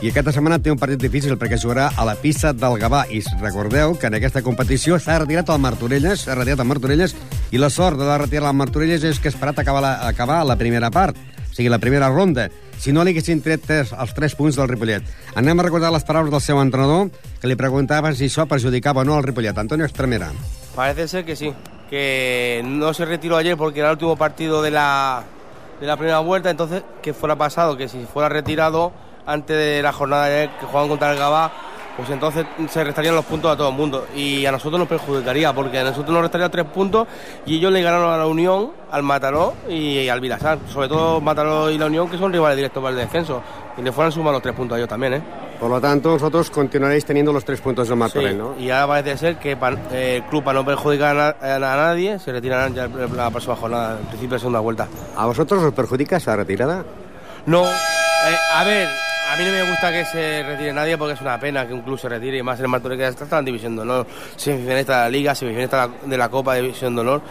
i 0.06 0.12
aquesta 0.12 0.36
setmana 0.36 0.60
té 0.62 0.70
un 0.70 0.78
partit 0.78 1.02
difícil 1.02 1.34
perquè 1.42 1.58
jugarà 1.58 1.88
a 1.98 2.04
la 2.06 2.14
pista 2.14 2.52
del 2.54 2.78
Gavà. 2.78 3.00
I 3.10 3.24
recordeu 3.42 3.96
que 3.98 4.06
en 4.06 4.20
aquesta 4.20 4.44
competició 4.46 5.00
s'ha 5.02 5.18
retirat 5.24 5.50
el 5.50 5.64
Martorelles, 5.64 6.28
s'ha 6.28 6.36
retirat 6.38 6.62
el 6.62 6.70
Martorelles, 6.70 7.16
i 7.50 7.58
la 7.58 7.72
sort 7.74 7.98
de 7.98 8.20
retirar 8.22 8.52
el 8.52 8.60
Martorelles 8.60 9.08
és 9.10 9.18
que 9.18 9.32
ha 9.32 9.34
esperat 9.34 9.64
acabar 9.64 9.82
la, 9.82 9.96
acabar 10.12 10.44
la 10.46 10.60
primera 10.62 10.92
part, 10.94 11.18
o 11.18 11.50
sigui, 11.56 11.74
la 11.74 11.82
primera 11.82 12.12
ronda. 12.14 12.46
Si 12.78 12.94
no 12.94 13.02
li 13.02 13.16
haguessin 13.16 13.42
tret 13.42 13.66
tres, 13.66 13.96
els 13.98 14.14
tres 14.14 14.38
punts 14.38 14.62
del 14.62 14.70
Ripollet. 14.70 15.10
Anem 15.34 15.58
a 15.58 15.66
recordar 15.66 15.90
les 15.90 16.06
paraules 16.06 16.30
del 16.38 16.46
seu 16.46 16.62
entrenador, 16.62 17.10
que 17.42 17.50
li 17.50 17.58
preguntava 17.58 18.14
si 18.14 18.30
això 18.30 18.46
perjudicava 18.46 19.02
o 19.02 19.10
no 19.10 19.18
al 19.18 19.26
Ripollet. 19.26 19.58
Antonio 19.58 19.90
Estremera. 19.90 20.30
Parece 20.76 21.08
ser 21.08 21.26
que 21.26 21.36
sí, 21.36 21.50
que 21.90 22.62
no 22.66 22.94
se 22.94 23.06
retiró 23.06 23.38
ayer 23.38 23.58
porque 23.58 23.80
era 23.80 23.90
el 23.90 23.94
último 23.94 24.16
partido 24.16 24.62
de 24.62 24.72
la, 24.72 25.24
de 25.80 25.88
la 25.88 25.98
primera 25.98 26.20
vuelta, 26.20 26.50
entonces 26.50 26.84
que 27.02 27.14
fuera 27.14 27.36
pasado, 27.36 27.78
que 27.78 27.88
si 27.88 28.06
fuera 28.06 28.30
retirado 28.30 28.92
antes 29.26 29.58
de 29.58 29.82
la 29.82 29.92
jornada 29.92 30.26
de 30.26 30.50
que 30.60 30.66
jugaban 30.66 30.90
contra 30.90 31.12
el 31.12 31.18
Gabá, 31.18 31.52
pues 32.00 32.10
entonces 32.12 32.46
se 32.70 32.84
restarían 32.84 33.14
los 33.14 33.26
puntos 33.26 33.52
a 33.52 33.58
todo 33.58 33.70
el 33.70 33.76
mundo. 33.76 34.08
Y 34.16 34.46
a 34.46 34.52
nosotros 34.52 34.80
nos 34.80 34.88
perjudicaría, 34.88 35.52
porque 35.52 35.80
a 35.80 35.84
nosotros 35.84 36.12
nos 36.12 36.22
restaría 36.22 36.48
tres 36.48 36.66
puntos 36.66 37.08
y 37.46 37.58
ellos 37.58 37.74
le 37.74 37.82
ganaron 37.82 38.14
a 38.14 38.18
la 38.18 38.26
Unión, 38.26 38.72
al 38.90 39.04
Mataró 39.04 39.54
y, 39.68 40.08
al 40.08 40.22
Vilasar. 40.22 40.60
Sobre 40.72 40.88
todo 40.88 41.20
Mataró 41.20 41.70
y 41.70 41.78
la 41.78 41.88
Unión, 41.88 42.10
que 42.10 42.18
son 42.18 42.32
rivales 42.32 42.56
directos 42.56 42.82
para 42.82 42.96
el 42.96 43.02
descenso. 43.02 43.42
Y 43.78 43.82
le 43.82 43.92
fueran 43.92 44.14
sumar 44.14 44.32
los 44.32 44.42
tres 44.42 44.56
puntos 44.56 44.76
a 44.76 44.80
ellos 44.80 44.88
también, 44.88 45.16
¿eh? 45.16 45.22
Por 45.60 45.70
lo 45.70 45.82
tanto, 45.82 46.12
vosotros 46.12 46.50
continuaréis 46.50 47.04
teniendo 47.04 47.34
los 47.34 47.44
tres 47.44 47.60
puntos 47.60 47.90
de 47.90 47.96
Mataró, 47.96 48.30
sí, 48.30 48.34
¿no? 48.34 48.56
Y 48.58 48.70
ahora 48.70 48.88
parece 48.88 49.18
ser 49.18 49.38
que 49.38 49.58
el 49.92 50.24
club, 50.24 50.42
para 50.42 50.60
no 50.60 50.66
perjudicar 50.66 51.36
a, 51.42 51.60
nadie, 51.60 52.18
se 52.18 52.32
retirarán 52.32 52.74
ya 52.74 52.88
la 52.88 53.30
próxima 53.30 53.58
jornada, 53.58 54.00
en 54.00 54.06
principio 54.06 54.36
de 54.36 54.40
segunda 54.40 54.62
vuelta. 54.62 54.88
¿A 55.18 55.26
vosotros 55.26 55.62
os 55.62 55.74
perjudica 55.74 56.16
esa 56.16 56.36
retirada? 56.38 56.86
No. 57.46 57.66
Eh, 57.66 58.38
a 58.56 58.64
ver, 58.64 58.88
a 59.34 59.38
mí 59.38 59.44
no 59.44 59.52
me 59.52 59.70
gusta 59.70 59.92
que 59.92 60.06
se 60.06 60.44
retire 60.44 60.72
nadie 60.72 60.98
porque 60.98 61.16
es 61.16 61.22
una 61.22 61.38
pena 61.38 61.68
que 61.68 61.74
un 61.74 61.82
club 61.82 62.00
se 62.00 62.08
retire 62.08 62.38
y 62.38 62.44
más 62.44 62.60
el 62.62 62.70
Martorell 62.70 62.98
que 62.98 63.08
está, 63.08 63.40
en 63.40 63.46
División 63.46 63.76
de 63.76 63.82
Honor, 63.82 64.08
semifinalista 64.38 64.98
de 64.98 65.04
la 65.04 65.10
Liga, 65.10 65.36
semifinalista 65.36 65.90
de 66.06 66.18
la 66.18 66.30
Copa 66.30 66.54
de 66.56 66.62
División 66.62 66.96
de 66.96 67.02
Honor, 67.02 67.22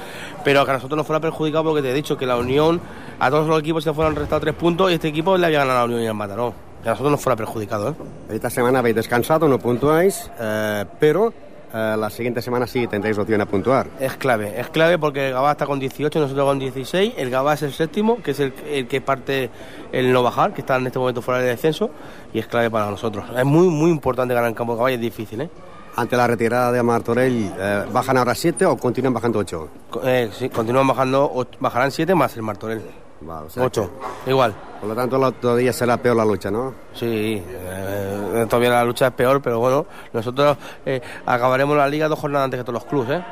pero 0.45 0.67
que 0.67 0.71
a 0.71 0.75
nosotros 0.75 0.99
nos 0.99 1.07
fuera 1.07 1.19
perjudicado 1.19 1.65
porque 1.65 1.81
te 1.81 1.91
he 1.91 1.95
dicho 1.95 2.17
que 2.19 2.27
la 2.27 2.37
Unión, 2.37 2.79
a 3.19 3.31
todos 3.31 3.49
los 3.49 3.59
equipos 3.59 3.83
se 3.85 3.95
fueron 3.95 4.15
restado 4.15 4.43
tres 4.43 4.55
puntos 4.55 4.91
y 4.91 4.95
este 4.95 5.09
equipo 5.09 5.37
le 5.39 5.47
había 5.47 5.61
ganado 5.61 5.79
a 5.79 5.81
la 5.81 5.87
Unión 5.87 6.03
y 6.03 6.07
al 6.07 6.15
Mataró. 6.15 6.68
Que 6.89 6.93
a 6.93 6.95
nosotros 6.95 7.13
nos 7.13 7.21
fuera 7.21 7.37
perjudicado. 7.37 7.91
¿eh? 7.91 7.95
Esta 8.31 8.49
semana 8.49 8.79
habéis 8.79 8.97
descansado, 8.97 9.47
no 9.47 9.59
puntuáis, 9.59 10.31
eh, 10.41 10.87
pero 10.99 11.35
eh, 11.75 11.97
la 11.99 12.09
siguiente 12.09 12.41
semana 12.41 12.67
sí 12.67 12.87
tendréis 12.87 13.19
opción 13.19 13.43
a 13.43 13.45
puntuar. 13.45 13.89
Es 14.01 14.17
clave, 14.17 14.59
es 14.59 14.71
clave 14.71 14.97
porque 14.97 15.27
el 15.27 15.35
Gabá 15.35 15.53
está 15.53 15.67
con 15.67 15.79
18, 15.79 16.19
nosotros 16.19 16.47
con 16.47 16.59
16. 16.59 17.13
El 17.19 17.29
Gabá 17.29 17.53
es 17.53 17.63
el 17.63 17.75
séptimo, 17.75 18.23
que 18.23 18.31
es 18.31 18.41
el, 18.41 18.55
que 18.89 19.01
parte 19.03 19.51
el 19.93 20.11
no 20.11 20.23
bajar, 20.23 20.55
que 20.55 20.63
está 20.63 20.77
en 20.77 20.87
este 20.87 20.99
momento 20.99 21.21
fuera 21.21 21.43
de 21.43 21.49
descenso, 21.49 21.91
y 22.33 22.39
es 22.39 22.47
clave 22.47 22.71
para 22.71 22.91
nosotros. 22.91 23.27
Es 23.37 23.45
muy, 23.45 23.69
muy 23.69 23.91
importante 23.91 24.33
ganar 24.33 24.49
en 24.49 24.55
campo 24.55 24.73
de 24.73 24.79
Gabá 24.79 24.91
y 24.91 24.95
es 24.95 25.01
difícil, 25.03 25.43
¿eh? 25.43 25.51
Ante 25.95 26.17
la 26.17 26.27
retirada 26.27 26.73
de 26.73 26.83
Martorell, 26.83 27.53
eh, 27.59 27.85
¿bajan 27.93 28.17
ahora 28.17 28.35
7 28.35 28.65
o 28.65 28.79
continúan 28.79 29.13
bajando 29.13 29.41
8? 29.41 29.69
Eh, 30.05 30.31
sí, 30.33 30.49
continúan 30.49 30.87
bajando, 30.87 31.47
bajarán 31.61 31.91
7 31.91 32.15
más 32.15 32.35
el 32.35 32.45
Martorell. 32.45 33.08
8, 33.27 33.91
igual. 34.27 34.55
Por 34.81 34.89
lo 34.89 34.95
tanto, 34.95 35.33
todavía 35.33 35.73
será 35.73 35.97
peor 35.97 36.17
la 36.17 36.25
lucha, 36.25 36.51
¿no? 36.51 36.73
Sí, 36.95 37.43
eh, 37.45 38.47
todavía 38.49 38.71
la 38.71 38.85
lucha 38.85 39.09
es 39.09 39.13
peor, 39.13 39.43
pero 39.43 39.59
bueno, 39.59 39.87
nosotros 40.13 40.57
eh, 40.87 41.01
acabaremos 41.27 41.77
la 41.77 41.89
liga 41.89 42.09
dos 42.09 42.19
jornadas 42.19 42.45
antes 42.45 42.61
que 42.61 42.65
todos 42.65 42.75
los 42.75 42.85
clubes, 42.85 43.19
¿eh? 43.19 43.25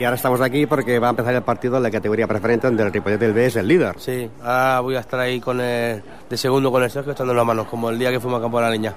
Y 0.00 0.04
ahora 0.04 0.14
estamos 0.14 0.40
aquí 0.40 0.64
porque 0.64 0.98
va 1.00 1.08
a 1.08 1.10
empezar 1.10 1.34
el 1.34 1.42
partido 1.42 1.76
en 1.76 1.82
la 1.82 1.90
categoría 1.90 2.28
preferente 2.28 2.68
donde 2.68 2.84
el 2.84 2.92
Ripollet 2.92 3.18
del 3.18 3.32
B 3.32 3.46
es 3.46 3.56
el 3.56 3.66
líder. 3.66 3.96
Sí, 3.98 4.30
ahora 4.42 4.80
voy 4.80 4.94
a 4.94 5.00
estar 5.00 5.18
ahí 5.18 5.40
con 5.40 5.60
el, 5.60 6.02
de 6.30 6.36
segundo 6.36 6.70
con 6.70 6.84
el 6.84 6.90
Sergio 6.90 7.12
echando 7.12 7.34
las 7.34 7.44
manos, 7.44 7.66
como 7.66 7.90
el 7.90 7.98
día 7.98 8.10
que 8.12 8.20
fuimos 8.20 8.38
a 8.38 8.42
campo 8.42 8.58
de 8.58 8.64
la 8.64 8.70
niña. 8.70 8.94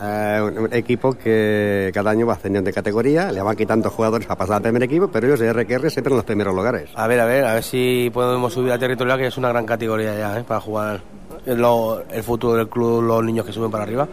Eh, 0.00 0.40
un 0.42 0.68
equipo 0.72 1.14
que 1.14 1.90
cada 1.94 2.10
año 2.10 2.26
va 2.26 2.34
ascendiendo 2.34 2.68
de 2.68 2.74
categoría, 2.74 3.32
le 3.32 3.40
van 3.40 3.56
quitando 3.56 3.88
jugadores 3.88 4.26
para 4.26 4.38
pasar 4.38 4.56
al 4.56 4.62
primer 4.62 4.82
equipo, 4.82 5.08
pero 5.08 5.26
ellos 5.26 5.40
de 5.40 5.52
RQR 5.52 5.90
siempre 5.90 6.12
en 6.12 6.16
los 6.16 6.24
primeros 6.24 6.54
lugares. 6.54 6.90
A 6.94 7.06
ver, 7.06 7.20
a 7.20 7.24
ver, 7.24 7.44
a 7.44 7.54
ver 7.54 7.62
si 7.62 8.10
podemos 8.12 8.52
subir 8.52 8.72
a 8.72 8.78
territorial, 8.78 9.18
que 9.18 9.26
es 9.26 9.36
una 9.38 9.48
gran 9.48 9.64
categoría 9.64 10.14
ya, 10.16 10.38
¿eh? 10.38 10.44
para 10.46 10.60
jugar 10.60 11.00
el, 11.46 11.64
el 12.10 12.22
futuro 12.22 12.54
del 12.54 12.68
club, 12.68 13.02
los 13.02 13.24
niños 13.24 13.46
que 13.46 13.52
suben 13.52 13.70
para 13.70 13.84
arriba. 13.84 14.06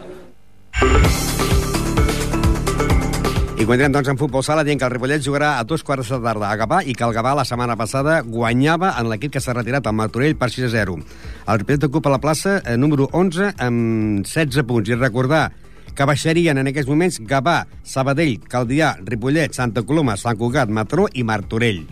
I 3.54 3.66
continuem, 3.66 3.92
doncs, 3.94 4.08
en 4.10 4.18
futbol 4.18 4.42
sala, 4.42 4.64
dient 4.66 4.80
que 4.80 4.84
el 4.84 4.90
Ripollet 4.90 5.22
jugarà 5.22 5.54
a 5.60 5.64
dos 5.64 5.84
quarts 5.86 6.10
de 6.10 6.18
tarda 6.20 6.48
a 6.50 6.56
Gavà 6.58 6.80
i 6.82 6.92
que 6.92 7.04
el 7.06 7.14
Gavà 7.14 7.36
la 7.38 7.44
setmana 7.46 7.76
passada 7.78 8.18
guanyava 8.20 8.90
en 8.98 9.08
l'equip 9.08 9.32
que 9.36 9.40
s'ha 9.40 9.54
retirat, 9.54 9.86
el 9.86 9.94
Martorell, 9.94 10.34
per 10.36 10.50
6 10.50 10.66
a 10.66 10.70
0. 10.72 10.96
El 11.46 11.60
Ripollet 11.62 11.86
ocupa 11.86 12.10
la 12.10 12.18
plaça 12.18 12.58
eh, 12.58 12.74
número 12.76 13.06
11 13.12 13.54
amb 13.62 14.26
16 14.26 14.66
punts. 14.66 14.90
I 14.90 14.98
recordar 14.98 15.44
que 15.94 16.06
baixarien 16.08 16.58
en 16.58 16.68
aquests 16.70 16.90
moments 16.90 17.20
Gavà, 17.22 17.64
Sabadell, 17.86 18.40
Caldià, 18.50 18.94
Ripollet, 19.06 19.54
Santa 19.54 19.84
Coloma, 19.86 20.18
Sant 20.18 20.38
Cugat, 20.38 20.68
Matró 20.68 21.06
i 21.14 21.22
Martorell. 21.24 21.84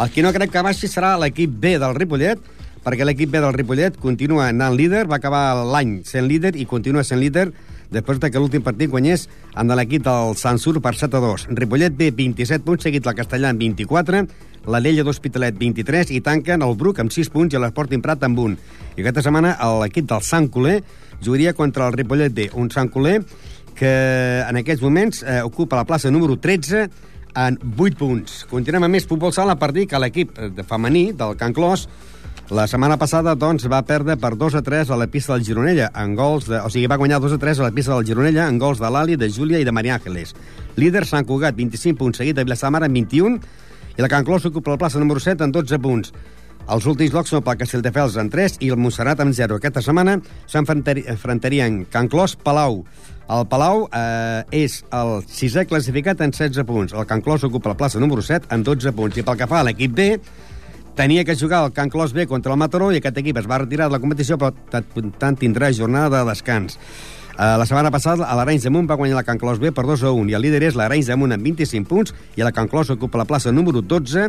El 0.00 0.12
que 0.12 0.24
no 0.24 0.32
crec 0.32 0.52
que 0.52 0.64
baixi 0.64 0.88
serà 0.88 1.16
l'equip 1.20 1.52
B 1.60 1.74
del 1.80 1.96
Ripollet, 1.96 2.40
perquè 2.84 3.04
l'equip 3.04 3.32
B 3.32 3.40
del 3.42 3.56
Ripollet 3.56 3.96
continua 4.00 4.48
anant 4.48 4.76
líder, 4.76 5.06
va 5.08 5.18
acabar 5.20 5.64
l'any 5.64 6.00
sent 6.08 6.28
líder 6.28 6.54
i 6.56 6.68
continua 6.68 7.04
sent 7.04 7.20
líder 7.20 7.50
després 7.90 8.20
de 8.22 8.30
que 8.30 8.40
l'últim 8.40 8.62
partit 8.64 8.90
guanyés 8.90 9.26
amb 9.58 9.74
l'equip 9.74 10.04
del 10.06 10.36
Sansur 10.38 10.78
per 10.82 10.94
7 10.96 11.18
a 11.18 11.22
2. 11.24 11.46
Ripollet 11.58 11.96
B, 11.96 12.10
27 12.16 12.64
punts, 12.66 12.86
seguit 12.86 13.04
del 13.04 13.18
Castellà 13.18 13.50
amb 13.50 13.60
24, 13.62 14.22
la 14.70 14.80
Llella 14.80 15.04
d'Hospitalet 15.06 15.58
23 15.58 16.12
i 16.14 16.20
tanquen 16.24 16.62
el 16.62 16.76
Bruc 16.78 17.00
amb 17.00 17.12
6 17.12 17.30
punts 17.34 17.54
i 17.54 17.60
l'Esporting 17.60 18.02
Prat 18.04 18.26
amb 18.28 18.38
1. 18.38 18.58
I 18.96 19.02
aquesta 19.02 19.24
setmana 19.26 19.56
l'equip 19.82 20.08
del 20.10 20.24
Sant 20.26 20.50
Coler 20.52 20.80
jugaria 21.20 21.54
contra 21.56 21.88
el 21.88 21.96
Ripollet 21.96 22.34
B, 22.34 22.50
un 22.54 22.70
Sant 22.70 22.92
Coler 22.92 23.20
que 23.74 23.92
en 24.44 24.60
aquests 24.60 24.84
moments 24.84 25.22
eh, 25.22 25.40
ocupa 25.46 25.78
la 25.78 25.86
plaça 25.88 26.10
número 26.10 26.36
13 26.36 26.84
en 27.36 27.58
8 27.78 27.96
punts. 27.96 28.44
Continuem 28.50 28.84
amb 28.86 28.98
més 28.98 29.06
futbol 29.08 29.32
sala 29.32 29.56
per 29.58 29.70
dir 29.72 29.86
que 29.88 30.00
l'equip 30.02 30.36
de 30.56 30.66
femení 30.66 31.10
del 31.16 31.36
Can 31.40 31.54
Clos 31.56 31.86
la 32.50 32.66
setmana 32.66 32.96
passada, 32.98 33.36
doncs, 33.38 33.68
va 33.70 33.78
perdre 33.86 34.16
per 34.18 34.32
2 34.34 34.56
a 34.58 34.62
3 34.66 34.90
a 34.90 34.96
la 34.98 35.06
pista 35.06 35.36
del 35.36 35.44
Gironella, 35.46 35.92
en 35.94 36.16
gols 36.18 36.48
de... 36.50 36.58
O 36.58 36.70
sigui, 36.72 36.88
va 36.90 36.98
guanyar 36.98 37.20
2 37.22 37.36
a 37.36 37.38
3 37.38 37.60
a 37.60 37.68
la 37.68 37.70
pista 37.70 37.94
del 37.94 38.08
Gironella 38.08 38.48
en 38.50 38.58
gols 38.58 38.82
de 38.82 38.90
l'Ali, 38.90 39.14
de 39.14 39.28
Júlia 39.30 39.60
i 39.62 39.66
de 39.68 39.70
Maria 39.70 40.00
Ángeles. 40.00 40.34
Líder, 40.74 41.04
Sant 41.06 41.28
Cugat, 41.28 41.54
25 41.54 41.94
punts, 42.00 42.18
seguit 42.18 42.34
de 42.34 42.42
Vilassamar 42.42 42.82
amb 42.82 42.98
21, 42.98 43.38
i 43.94 44.02
la 44.02 44.10
Can 44.10 44.26
Clos 44.26 44.48
ocupa 44.50 44.74
la 44.74 44.80
plaça 44.82 44.98
número 44.98 45.22
7 45.22 45.46
amb 45.46 45.54
12 45.54 45.78
punts. 45.78 46.12
Els 46.70 46.90
últims 46.90 47.14
llocs 47.14 47.30
són 47.30 47.46
pel 47.46 47.58
Castelldefels 47.62 48.18
en 48.18 48.28
3 48.34 48.58
i 48.66 48.74
el 48.74 48.82
Montserrat 48.82 49.22
amb 49.22 49.34
0. 49.34 49.62
Aquesta 49.62 49.82
setmana 49.86 50.18
s'enfrontarien 50.50 51.84
Can 51.90 52.10
Clos, 52.10 52.34
Palau. 52.34 52.82
El 53.30 53.46
Palau 53.46 53.86
eh, 53.94 54.42
és 54.66 54.80
el 54.90 55.20
sisè 55.30 55.68
classificat 55.70 56.26
en 56.26 56.34
16 56.34 56.66
punts. 56.66 56.98
El 56.98 57.06
Can 57.06 57.22
Clos 57.22 57.46
ocupa 57.46 57.70
la 57.70 57.78
plaça 57.78 58.02
número 58.02 58.26
7 58.26 58.50
amb 58.54 58.66
12 58.66 58.90
punts. 58.98 59.18
I 59.18 59.26
pel 59.26 59.38
que 59.38 59.50
fa 59.50 59.62
a 59.62 59.66
l'equip 59.70 59.94
B, 59.94 60.12
tenia 61.00 61.24
que 61.24 61.34
jugar 61.34 61.64
el 61.64 61.72
Can 61.72 61.88
Clos 61.88 62.12
B 62.12 62.26
contra 62.26 62.52
el 62.52 62.58
Mataró 62.60 62.90
i 62.92 62.98
aquest 63.00 63.16
equip 63.22 63.38
es 63.40 63.46
va 63.48 63.62
retirar 63.62 63.86
de 63.88 63.96
la 63.96 64.00
competició, 64.02 64.36
però 64.36 64.52
tant 65.16 65.38
tindrà 65.40 65.70
jornada 65.72 66.18
de 66.18 66.28
descans. 66.28 66.76
Uh, 67.30 67.56
la 67.56 67.64
setmana 67.64 67.88
passada, 67.94 68.26
l'Arenys 68.36 68.66
de 68.66 68.72
Munt 68.74 68.90
va 68.90 68.98
guanyar 69.00 69.16
la 69.16 69.24
Can 69.24 69.40
Clos 69.40 69.62
B 69.62 69.70
per 69.72 69.86
2 69.88 70.02
a 70.04 70.10
1 70.12 70.28
i 70.28 70.36
el 70.36 70.44
líder 70.44 70.60
és 70.68 70.76
l'Arenys 70.76 71.08
de 71.08 71.16
Munt 71.16 71.32
amb 71.32 71.46
25 71.46 71.88
punts 71.88 72.12
i 72.36 72.44
la 72.44 72.52
Can 72.52 72.68
Clos 72.68 72.92
ocupa 72.92 73.16
la 73.16 73.24
plaça 73.24 73.48
número 73.48 73.80
12 73.80 74.26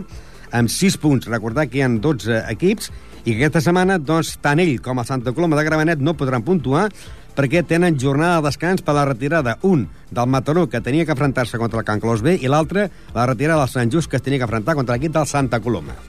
amb 0.56 0.72
6 0.72 0.96
punts. 1.04 1.28
Recordar 1.28 1.68
que 1.68 1.82
hi 1.82 1.84
ha 1.84 1.90
12 1.92 2.40
equips 2.54 2.88
i 3.26 3.34
que 3.34 3.42
aquesta 3.42 3.66
setmana 3.66 4.00
doncs, 4.00 4.38
tant 4.40 4.64
ell 4.64 4.78
com 4.80 5.04
el 5.04 5.10
Santa 5.10 5.36
Coloma 5.36 5.60
de 5.60 5.68
Gramenet 5.68 6.00
no 6.00 6.16
podran 6.16 6.48
puntuar 6.48 6.88
perquè 7.36 7.66
tenen 7.68 8.00
jornada 8.00 8.40
de 8.40 8.48
descans 8.48 8.80
per 8.80 8.96
la 8.96 9.04
retirada. 9.12 9.58
Un, 9.68 9.90
del 10.08 10.32
Mataró, 10.32 10.70
que 10.72 10.80
tenia 10.80 11.04
que 11.04 11.16
enfrontar-se 11.18 11.60
contra 11.60 11.84
el 11.84 11.86
Can 11.92 12.00
Clos 12.00 12.24
B, 12.24 12.38
i 12.40 12.48
l'altre, 12.48 12.88
la 13.12 13.28
retirada 13.28 13.66
del 13.66 13.76
Sant 13.76 13.92
Just, 13.92 14.08
que 14.08 14.24
es 14.24 14.24
tenia 14.24 14.40
que 14.40 14.48
enfrontar 14.48 14.80
contra 14.80 14.96
l'equip 14.96 15.20
del 15.20 15.28
Santa 15.28 15.60
Coloma. 15.60 16.00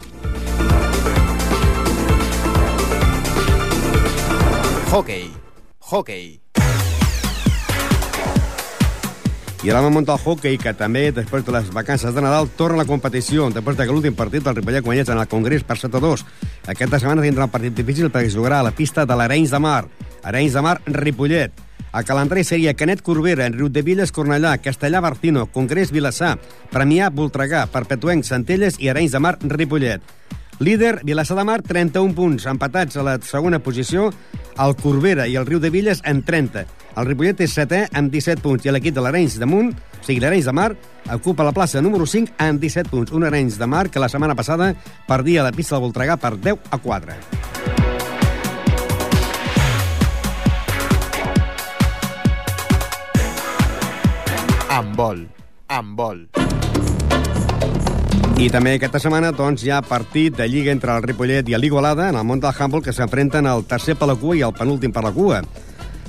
Hockey. 4.92 5.30
Hockey. 5.78 6.42
I 9.64 9.70
ara 9.72 9.80
vam 9.80 9.94
muntar 9.96 10.18
el 10.18 10.26
hockey, 10.26 10.58
que 10.60 10.74
també, 10.76 11.06
després 11.16 11.46
de 11.46 11.54
les 11.54 11.70
vacances 11.72 12.12
de 12.12 12.20
Nadal, 12.20 12.50
torna 12.58 12.76
a 12.76 12.82
la 12.82 12.84
competició, 12.84 13.46
després 13.56 13.78
de 13.78 13.86
que 13.88 13.94
l'últim 13.96 14.12
partit 14.12 14.44
del 14.44 14.58
Ripollet 14.58 14.84
guanyés 14.84 15.08
en 15.08 15.22
el 15.22 15.30
Congrés 15.32 15.64
per 15.64 15.78
7 15.80 15.96
a 15.96 16.04
2. 16.04 16.26
Aquesta 16.74 17.00
setmana 17.00 17.24
tindrà 17.24 17.48
un 17.48 17.54
partit 17.54 17.72
difícil 17.72 18.12
perquè 18.12 18.28
jugarà 18.36 18.60
a 18.60 18.68
la 18.68 18.76
pista 18.76 19.06
de 19.08 19.16
l'Arenys 19.16 19.56
de 19.56 19.64
Mar. 19.64 19.86
Arenys 20.28 20.60
de 20.60 20.66
Mar, 20.68 20.76
Ripollet. 20.84 21.64
El 21.88 22.04
calendari 22.04 22.44
seria 22.44 22.76
Canet 22.76 23.00
Corbera, 23.00 23.46
en 23.48 23.56
Riu 23.56 23.72
de 23.72 23.80
Villes, 23.80 24.12
Cornellà, 24.12 24.58
Castellà, 24.60 25.00
Bartino, 25.00 25.46
Congrés, 25.56 25.88
Vilassar, 25.88 26.36
Premià, 26.68 27.08
Voltregà, 27.08 27.64
Perpetuenc, 27.72 28.28
Centelles 28.28 28.76
i 28.76 28.92
Arenys 28.92 29.16
de 29.16 29.24
Mar, 29.24 29.38
Ripollet. 29.40 30.04
Líder, 30.62 31.00
Vilassar 31.02 31.36
de 31.38 31.44
Mar, 31.48 31.62
31 31.64 32.12
punts, 32.14 32.44
empatats 32.46 33.00
a 33.00 33.02
la 33.02 33.16
segona 33.24 33.58
posició, 33.58 34.12
el 34.58 34.76
Corbera 34.76 35.26
i 35.28 35.36
el 35.36 35.46
Riu 35.46 35.60
de 35.60 35.70
Villes 35.70 36.02
en 36.04 36.22
30. 36.26 36.66
El 36.96 37.08
Ripollet 37.08 37.40
és 37.40 37.54
setè 37.56 37.86
amb 37.96 38.12
17 38.12 38.42
punts 38.44 38.66
i 38.66 38.72
l'equip 38.72 38.94
de 38.94 39.04
l'Arenys 39.04 39.38
de 39.40 39.48
Munt, 39.48 39.72
o 39.72 40.04
sigui, 40.04 40.20
l'Arenys 40.20 40.48
de 40.50 40.56
Mar, 40.56 40.70
ocupa 41.14 41.46
la 41.46 41.54
plaça 41.56 41.80
número 41.80 42.06
5 42.06 42.36
amb 42.42 42.60
17 42.60 42.90
punts. 42.92 43.12
Un 43.12 43.24
Arenys 43.24 43.58
de 43.58 43.66
Mar 43.66 43.88
que 43.88 44.02
la 44.02 44.10
setmana 44.12 44.36
passada 44.36 44.74
perdia 45.08 45.46
la 45.46 45.52
pista 45.52 45.76
del 45.76 45.86
Voltregà 45.88 46.18
per 46.20 46.36
10 46.36 46.68
a 46.70 46.78
4. 46.78 47.20
Amb 55.68 55.96
vol. 55.96 56.41
I 58.40 58.48
també 58.50 58.72
aquesta 58.74 58.98
setmana 59.02 59.30
doncs, 59.36 59.62
hi 59.62 59.70
ha 59.70 59.82
partit 59.84 60.34
de 60.38 60.46
Lliga 60.48 60.72
entre 60.72 60.94
el 60.96 61.04
Ripollet 61.04 61.48
i 61.50 61.58
l'Igualada 61.58 62.08
en 62.08 62.16
el 62.16 62.24
món 62.24 62.40
del 62.40 62.54
handball 62.56 62.82
que 62.82 62.94
s'enfrenten 62.96 63.46
el 63.46 63.66
tercer 63.68 63.94
per 64.00 64.08
la 64.08 64.16
cua 64.16 64.38
i 64.38 64.42
el 64.46 64.54
penúltim 64.56 64.92
per 64.92 65.04
la 65.04 65.12
cua. 65.12 65.42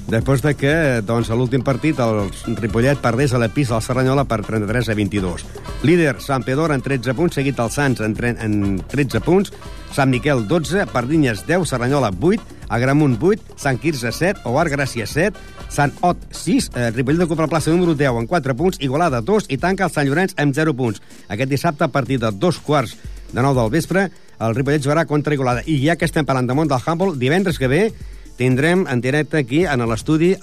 Després 0.04 0.42
de 0.44 0.52
que, 0.60 0.72
doncs, 1.08 1.30
a 1.32 1.36
l'últim 1.38 1.64
partit, 1.64 2.00
el 2.04 2.28
Ripollet 2.60 3.00
perdés 3.00 3.32
a 3.34 3.40
la 3.40 3.48
pista 3.48 3.78
del 3.78 3.86
Serranyola 3.86 4.26
per 4.28 4.42
33 4.44 4.90
a 4.92 4.96
22. 5.00 5.46
Líder, 5.88 6.18
Sant 6.20 6.44
Pedor 6.44 6.74
en 6.76 6.84
13 6.84 7.16
punts, 7.16 7.38
seguit 7.40 7.60
el 7.64 7.72
Sants 7.72 8.04
en, 8.04 8.18
en 8.20 8.58
13 8.92 9.22
punts, 9.24 9.54
Sant 9.96 10.12
Miquel 10.12 10.44
12, 10.50 10.88
Pardinyes 10.92 11.46
10, 11.48 11.64
Serranyola 11.70 12.12
8, 12.20 12.60
Agramunt 12.76 13.16
8, 13.22 13.56
Sant 13.56 13.80
Quirze 13.80 14.12
7, 14.12 14.44
Oar 14.52 14.68
Gràcia 14.74 15.08
7, 15.08 15.40
Sant 15.72 15.96
Ot 16.04 16.20
6, 16.36 16.72
eh, 16.76 16.90
Ripollet 16.92 17.24
ocupa 17.24 17.48
la 17.48 17.52
plaça 17.56 17.72
número 17.72 17.96
10 17.96 18.20
amb 18.20 18.30
4 18.30 18.58
punts, 18.60 18.82
Igualada 18.84 19.24
2 19.24 19.48
i 19.56 19.58
tanca 19.58 19.88
el 19.88 19.94
Sant 19.94 20.10
Llorenç 20.10 20.36
amb 20.38 20.54
0 20.54 20.76
punts. 20.76 21.00
Aquest 21.30 21.50
dissabte, 21.50 21.88
a 21.88 21.94
partir 21.94 22.20
de 22.20 22.32
dos 22.32 22.60
quarts 22.60 22.98
de 23.32 23.42
9 23.42 23.56
del 23.62 23.72
vespre, 23.72 24.10
el 24.44 24.56
Ripollet 24.56 24.84
jugarà 24.84 25.08
contra 25.08 25.34
Igualada. 25.34 25.64
I 25.66 25.80
ja 25.86 25.96
que 25.96 26.06
estem 26.06 26.26
parlant 26.28 26.50
de 26.50 26.54
del 26.54 26.84
handball, 26.86 27.18
divendres 27.18 27.58
que 27.58 27.68
ve 27.72 27.94
tindrem 28.38 28.88
en 28.90 29.02
directe 29.02 29.38
aquí, 29.44 29.64
en 29.66 29.84
l'estudi, 29.90 30.34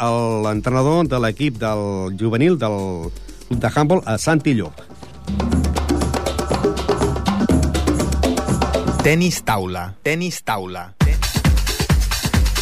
l'entrenador 0.47 1.09
de 1.09 1.21
l'equip 1.21 1.59
del 1.61 2.15
juvenil 2.21 2.59
del 2.59 3.11
club 3.49 3.61
de 3.61 3.73
handball, 3.75 4.03
a 4.07 4.19
Santi 4.19 4.55
Llop. 4.55 4.85
Tenis 9.03 9.43
taula. 9.43 9.91
Tenis 10.05 10.43
taula. 10.45 11.00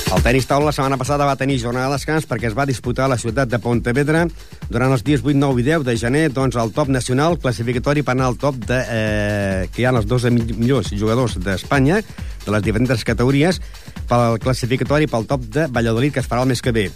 El 0.08 0.22
tenis 0.24 0.46
taula 0.48 0.70
la 0.70 0.72
setmana 0.72 0.96
passada 0.96 1.26
va 1.28 1.36
tenir 1.36 1.58
jornada 1.60 1.90
de 1.90 1.98
descans 1.98 2.24
perquè 2.24 2.48
es 2.48 2.54
va 2.56 2.64
disputar 2.68 3.04
a 3.04 3.10
la 3.12 3.18
ciutat 3.20 3.50
de 3.52 3.58
Pontevedra 3.60 4.22
durant 4.70 4.94
els 4.94 5.04
dies 5.04 5.20
8, 5.20 5.36
9 5.36 5.60
i 5.60 5.66
10 5.66 5.84
de 5.84 5.96
gener 6.00 6.22
doncs, 6.32 6.56
el 6.56 6.72
top 6.72 6.88
nacional 6.88 7.36
classificatori 7.42 8.00
per 8.06 8.14
anar 8.14 8.30
al 8.30 8.38
top 8.40 8.56
de, 8.70 8.78
eh, 8.88 9.68
que 9.68 9.82
hi 9.82 9.84
ha 9.84 9.92
els 9.92 10.08
dos 10.08 10.24
millors 10.32 10.94
jugadors 10.96 11.36
d'Espanya 11.44 12.00
de 12.00 12.54
les 12.54 12.64
diferents 12.64 13.04
categories 13.04 13.60
pel 14.08 14.40
classificatori 14.40 15.12
pel 15.12 15.28
top 15.28 15.44
de 15.44 15.68
Valladolid 15.68 16.16
que 16.16 16.24
es 16.24 16.30
farà 16.30 16.46
el 16.46 16.54
mes 16.54 16.64
que 16.64 16.72
ve. 16.72 16.88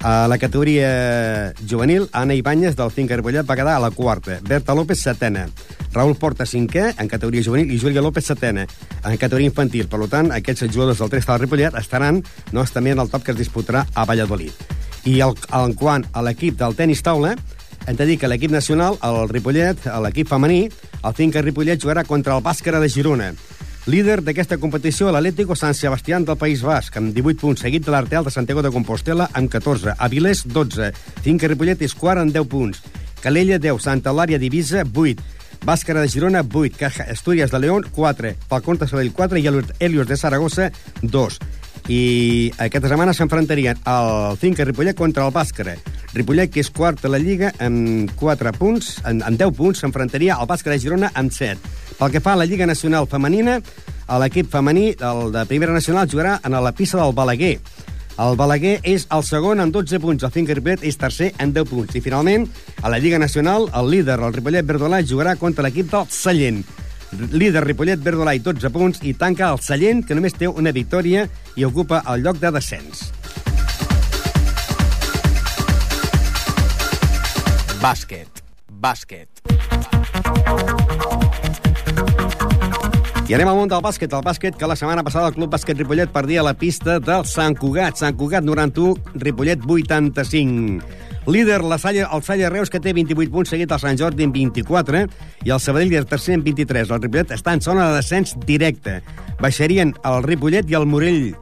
A 0.00 0.28
la 0.28 0.38
categoria 0.38 1.52
juvenil, 1.68 2.08
Anna 2.12 2.34
Ibáñez 2.34 2.76
del 2.76 2.90
Finca 2.90 3.16
Ripollet 3.16 3.48
va 3.48 3.56
quedar 3.56 3.76
a 3.76 3.80
la 3.80 3.90
quarta, 3.90 4.38
Berta 4.42 4.74
López 4.74 5.00
setena, 5.00 5.48
Raül 5.92 6.16
Porta 6.20 6.44
cinquè 6.46 6.92
en 7.00 7.08
categoria 7.08 7.42
juvenil 7.42 7.72
i 7.72 7.78
Júlia 7.80 8.04
López 8.04 8.28
setena 8.28 8.66
en 8.66 9.16
categoria 9.16 9.48
infantil. 9.48 9.88
Per 9.88 10.00
tant, 10.12 10.30
aquests 10.36 10.68
jugadors 10.68 11.00
del 11.00 11.10
3 11.10 11.26
de 11.26 11.38
Ripollet 11.40 11.78
estaran 11.80 12.22
doncs, 12.52 12.74
també 12.74 12.92
en 12.92 13.00
el 13.00 13.10
top 13.10 13.24
que 13.24 13.32
es 13.32 13.40
disputarà 13.40 13.86
a 13.94 14.04
Valladolid. 14.04 14.52
I 15.06 15.20
el, 15.24 15.36
en 15.54 15.74
quant 15.78 16.04
a 16.12 16.22
l'equip 16.22 16.58
del 16.60 16.76
tenis 16.76 17.02
taula, 17.02 17.34
hem 17.86 17.96
de 17.96 18.06
dir 18.06 18.18
que 18.18 18.28
l'equip 18.28 18.52
nacional, 18.52 18.98
el 19.06 19.28
Ripollet, 19.30 19.88
l'equip 20.04 20.28
femení, 20.28 20.66
el 21.02 21.14
Finca 21.14 21.42
Ripollet 21.42 21.80
jugarà 21.80 22.04
contra 22.04 22.36
el 22.36 22.44
Bàscara 22.44 22.82
de 22.82 22.90
Girona. 22.90 23.32
Líder 23.86 24.18
d'aquesta 24.26 24.56
competició, 24.58 25.12
l'Atlético 25.14 25.54
San 25.54 25.74
Sebastián 25.78 26.24
del 26.26 26.34
País 26.36 26.64
Basc, 26.66 26.96
amb 26.98 27.12
18 27.14 27.38
punts, 27.38 27.60
seguit 27.62 27.84
de 27.86 27.92
l'Arteal 27.94 28.24
de 28.26 28.32
Santiago 28.34 28.64
de 28.64 28.72
Compostela, 28.74 29.28
amb 29.32 29.46
14. 29.46 29.94
Avilés, 30.02 30.42
12. 30.42 30.88
Finca 31.22 31.46
Ripollet 31.46 31.84
és 31.86 31.94
quart 31.94 32.18
amb 32.18 32.34
10 32.34 32.48
punts. 32.50 32.80
Calella, 33.22 33.60
10. 33.62 33.78
Santa 33.84 34.10
Eulària 34.10 34.40
d'Ivisa, 34.42 34.82
8. 34.82 35.22
Bàscara 35.62 36.02
de 36.02 36.10
Girona, 36.10 36.42
8. 36.42 36.74
Caja 36.80 37.06
Astúries 37.14 37.54
de 37.54 37.60
León, 37.62 37.86
4. 37.94 38.34
Falcón 38.50 38.82
de 38.82 38.88
Sabadell, 38.90 39.12
4. 39.12 39.38
I 39.38 39.46
Helios 39.78 40.08
de 40.08 40.16
Saragossa, 40.16 40.72
2. 41.02 41.38
I 41.86 42.50
aquesta 42.58 42.88
setmana 42.90 43.12
s'enfrontarien 43.14 43.78
el 43.86 44.36
Finca 44.40 44.64
Ripollet 44.66 44.96
contra 44.98 45.26
el 45.26 45.34
Bàscara. 45.34 45.76
Ripollet, 46.16 46.50
que 46.50 46.64
és 46.64 46.70
quart 46.74 47.04
a 47.04 47.10
la 47.12 47.20
Lliga, 47.22 47.52
amb 47.62 48.10
4 48.18 48.52
punts, 48.58 48.96
amb, 49.06 49.22
amb 49.22 49.38
10 49.38 49.52
punts, 49.54 49.82
s'enfrontaria 49.84 50.34
al 50.34 50.48
de 50.48 50.78
Girona 50.82 51.12
amb 51.14 51.30
7. 51.30 51.60
Pel 51.98 52.10
que 52.10 52.20
fa 52.20 52.32
a 52.32 52.36
la 52.36 52.44
Lliga 52.44 52.66
Nacional 52.66 53.06
Femenina, 53.06 53.60
l'equip 54.18 54.50
femení, 54.50 54.96
el 54.98 55.30
de 55.32 55.44
Primera 55.46 55.72
Nacional, 55.72 56.08
jugarà 56.08 56.40
en 56.42 56.52
la 56.52 56.72
pista 56.72 56.98
del 56.98 57.14
Balaguer. 57.14 57.60
El 58.18 58.34
Balaguer 58.34 58.80
és 58.82 59.06
el 59.12 59.22
segon 59.22 59.60
amb 59.60 59.72
12 59.72 60.00
punts, 60.00 60.24
el 60.24 60.32
Finca 60.32 60.54
Ripollet 60.54 60.82
és 60.82 60.98
tercer 60.98 61.34
amb 61.38 61.54
10 61.54 61.70
punts. 61.70 61.94
I 61.94 62.00
finalment, 62.00 62.48
a 62.82 62.90
la 62.90 62.98
Lliga 62.98 63.18
Nacional, 63.18 63.70
el 63.72 63.90
líder, 63.90 64.18
el 64.18 64.34
Ripollet 64.34 64.66
Verdolà, 64.66 65.04
jugarà 65.04 65.36
contra 65.36 65.62
l'equip 65.62 65.92
del 65.92 66.10
Sallent. 66.10 66.64
Líder 67.12 67.62
Ripollet 67.64 68.00
Verdolà 68.02 68.34
i 68.34 68.42
12 68.42 68.70
punts 68.74 69.02
i 69.06 69.14
tanca 69.14 69.52
el 69.52 69.60
Sallent, 69.62 70.02
que 70.06 70.16
només 70.18 70.34
té 70.34 70.48
una 70.48 70.72
victòria 70.74 71.26
i 71.56 71.64
ocupa 71.64 72.02
el 72.10 72.26
lloc 72.26 72.40
de 72.42 72.50
descens. 72.56 73.10
Bàsquet. 77.80 78.42
Bàsquet. 78.66 79.30
I 83.26 83.34
anem 83.34 83.48
al 83.50 83.56
món 83.58 83.70
del 83.70 83.82
bàsquet. 83.82 84.12
El 84.14 84.22
bàsquet 84.22 84.54
que 84.58 84.68
la 84.70 84.76
setmana 84.78 85.02
passada 85.06 85.30
el 85.30 85.34
Club 85.34 85.50
Bàsquet 85.50 85.78
Ripollet 85.78 86.12
perdia 86.14 86.44
la 86.46 86.54
pista 86.54 87.00
del 87.02 87.24
Sant 87.26 87.56
Cugat. 87.58 87.98
Sant 87.98 88.14
Cugat 88.18 88.46
91, 88.46 89.18
Ripollet 89.22 89.62
85. 89.66 91.15
Líder, 91.26 91.64
la 91.64 91.78
Salle, 91.78 92.06
el 92.06 92.22
Salle 92.22 92.50
Reus, 92.50 92.70
que 92.70 92.80
té 92.80 92.92
28 92.94 93.32
punts, 93.32 93.50
seguit 93.50 93.72
el 93.72 93.82
Sant 93.82 93.98
Jordi 93.98 94.28
amb 94.28 94.36
24, 94.36 95.02
i 95.44 95.50
el 95.50 95.62
Sabadell 95.62 95.96
és 95.98 96.06
tercer 96.06 96.38
amb 96.38 96.46
23. 96.46 96.92
El 96.94 97.02
Ripollet 97.02 97.34
està 97.34 97.56
en 97.56 97.64
zona 97.64 97.90
de 97.90 97.98
descens 97.98 98.36
directe. 98.46 99.00
Baixarien 99.42 99.96
el 100.06 100.22
Ripollet 100.22 100.70
i 100.70 100.78
el 100.78 100.86
Morell, 100.86 101.34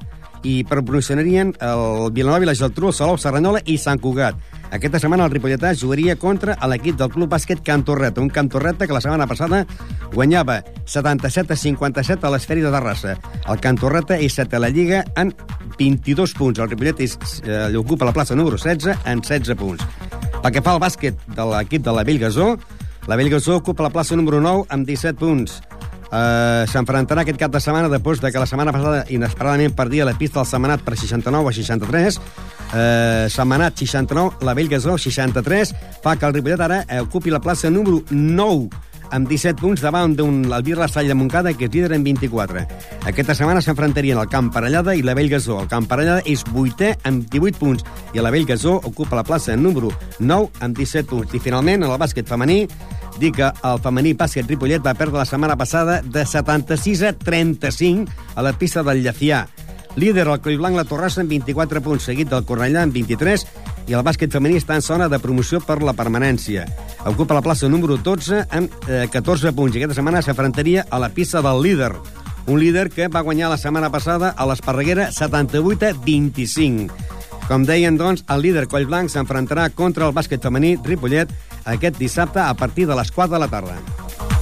i 0.45 0.63
proporcionarien 0.69 1.55
el 1.65 2.13
Vilanova 2.13 2.45
i 2.45 2.49
la 2.49 2.55
Geltrú, 2.55 2.93
el 2.93 2.97
Salou, 2.97 3.17
Serranyola 3.19 3.65
i 3.65 3.79
Sant 3.81 4.01
Cugat. 4.01 4.37
Aquesta 4.75 5.01
setmana 5.01 5.27
el 5.27 5.33
Ripolletà 5.33 5.73
jugaria 5.79 6.17
contra 6.21 6.57
l'equip 6.69 6.99
del 7.01 7.11
Club 7.15 7.31
Bàsquet 7.33 7.63
Cantorreta, 7.65 8.21
un 8.21 8.31
Cantorreta 8.33 8.87
que 8.87 8.97
la 8.97 9.01
setmana 9.01 9.27
passada 9.31 9.65
guanyava 10.13 10.61
77 10.85 11.55
a 11.55 11.57
57 11.57 12.27
a 12.27 12.33
l'esferi 12.35 12.65
de 12.65 12.73
Terrassa. 12.75 13.17
El 13.49 13.61
Cantorreta 13.65 14.19
és 14.21 14.37
set 14.37 14.55
a 14.55 14.61
la 14.61 14.73
Lliga 14.75 15.05
en 15.17 15.33
22 15.79 16.35
punts. 16.39 16.61
El 16.61 16.71
Ripollet 16.71 17.01
és, 17.01 17.19
eh, 17.45 17.77
ocupa 17.77 18.05
la 18.05 18.13
plaça 18.13 18.35
número 18.35 18.57
16 18.57 18.97
en 19.05 19.21
16 19.21 19.55
punts. 19.57 19.85
Pel 20.43 20.53
que 20.53 20.63
fa 20.63 20.73
al 20.73 20.81
bàsquet 20.81 21.15
de 21.27 21.45
l'equip 21.45 21.83
de 21.83 21.93
la 21.93 22.05
Bellgasó, 22.05 22.59
la 23.07 23.17
Bellgasó 23.17 23.57
ocupa 23.57 23.83
la 23.83 23.91
plaça 23.91 24.17
número 24.17 24.41
9 24.41 24.67
amb 24.69 24.87
17 24.87 25.19
punts. 25.19 25.61
Uh, 26.15 26.63
S'enfrontarà 26.71 27.23
aquest 27.23 27.39
cap 27.41 27.51
de 27.51 27.59
setmana 27.59 27.89
després 27.89 28.21
de 28.21 28.31
que 28.31 28.39
la 28.39 28.47
setmana 28.47 28.71
passada 28.71 29.05
inesperadament 29.11 29.75
perdia 29.75 30.05
la 30.05 30.15
pista 30.15 30.39
del 30.39 30.47
Setmanat 30.47 30.85
per 30.85 30.95
69 30.97 31.49
a 31.49 31.53
63 31.53 32.21
eh, 32.75 33.27
Setmanat 33.31 33.77
69, 33.77 34.37
la 34.43 34.55
Bellgasó 34.55 34.99
63, 34.99 35.75
fa 36.03 36.17
que 36.17 36.27
el 36.27 36.35
Ripollet 36.35 36.61
ara 36.61 36.85
eh, 36.89 37.01
ocupi 37.01 37.31
la 37.31 37.41
plaça 37.41 37.71
número 37.71 38.03
9 38.11 38.69
amb 39.11 39.29
17 39.29 39.61
punts 39.61 39.83
davant 39.85 40.15
d'un 40.17 40.53
Albir 40.53 40.79
Rassall 40.79 41.09
de 41.11 41.17
Montcada, 41.19 41.53
que 41.53 41.67
és 41.67 41.73
líder 41.75 41.93
en 41.97 42.05
24. 42.07 42.65
Aquesta 43.11 43.35
setmana 43.35 43.61
s'enfrontarien 43.65 44.19
el 44.21 44.31
Camp 44.33 44.53
Parellada 44.55 44.95
i 44.97 45.03
la 45.03 45.15
Bellgasó. 45.15 45.59
El 45.61 45.69
Camp 45.69 45.89
Parellada 45.91 46.23
és 46.25 46.45
vuitè 46.49 46.95
amb 47.05 47.27
18 47.33 47.61
punts 47.61 47.85
i 48.15 48.23
la 48.25 48.33
Bellgasó 48.35 48.79
ocupa 48.83 49.21
la 49.21 49.27
plaça 49.27 49.57
número 49.57 49.93
9 50.21 50.65
amb 50.65 50.79
17 50.79 51.11
punts. 51.11 51.35
I 51.35 51.43
finalment, 51.43 51.83
en 51.85 51.91
el 51.91 52.01
bàsquet 52.01 52.29
femení, 52.29 52.65
dir 53.19 53.33
que 53.35 53.51
el 53.51 53.83
femení 53.85 54.15
bàsquet 54.19 54.49
Ripollet 54.49 54.85
va 54.85 54.97
perdre 54.99 55.21
la 55.21 55.29
setmana 55.29 55.57
passada 55.57 56.01
de 56.03 56.25
76 56.25 57.03
a 57.03 57.13
35 57.13 58.11
a 58.35 58.43
la 58.43 58.55
pista 58.57 58.83
del 58.83 59.05
Llacià. 59.05 59.45
Líder 59.97 60.27
el 60.27 60.59
Blanc 60.59 60.77
la 60.77 60.85
Torrassa 60.85 61.21
amb 61.23 61.31
24 61.31 61.81
punts, 61.81 62.05
seguit 62.09 62.29
del 62.29 62.45
Cornellà 62.45 62.83
amb 62.83 62.95
23, 62.95 63.47
i 63.89 63.97
el 63.97 64.05
bàsquet 64.07 64.33
femení 64.33 64.59
està 64.61 64.77
en 64.79 64.85
zona 64.85 65.09
de 65.13 65.21
promoció 65.21 65.61
per 65.61 65.81
la 65.83 65.95
permanència. 65.97 66.67
Ocupa 67.09 67.37
la 67.37 67.45
plaça 67.45 67.69
número 67.69 67.97
12 67.97 68.45
amb 68.51 68.89
eh, 68.89 69.07
14 69.13 69.53
punts, 69.57 69.75
i 69.75 69.83
aquesta 69.83 69.99
setmana 70.01 70.23
s'afrontaria 70.25 70.87
a 70.91 71.01
la 71.03 71.11
pista 71.13 71.43
del 71.45 71.63
líder, 71.63 71.93
un 72.47 72.61
líder 72.61 72.91
que 72.93 73.09
va 73.09 73.25
guanyar 73.25 73.51
la 73.53 73.61
setmana 73.61 73.91
passada 73.91 74.35
a 74.37 74.47
l'Esparreguera 74.49 75.11
78 75.13 75.91
a 75.91 75.99
25. 76.05 77.13
Com 77.49 77.65
deien, 77.69 77.99
doncs, 78.01 78.25
el 78.33 78.41
líder 78.45 78.69
Collblanc 78.73 79.13
s'enfrontarà 79.13 79.69
contra 79.77 80.09
el 80.09 80.17
bàsquet 80.17 80.41
femení 80.41 80.79
Ripollet 80.85 81.33
aquest 81.65 82.01
dissabte 82.01 82.41
a 82.41 82.55
partir 82.55 82.89
de 82.89 82.97
les 82.97 83.13
4 83.13 83.37
de 83.37 83.45
la 83.45 83.53
tarda. 83.53 84.34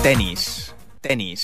Tenis. 0.00 0.72
Tenis. 1.04 1.42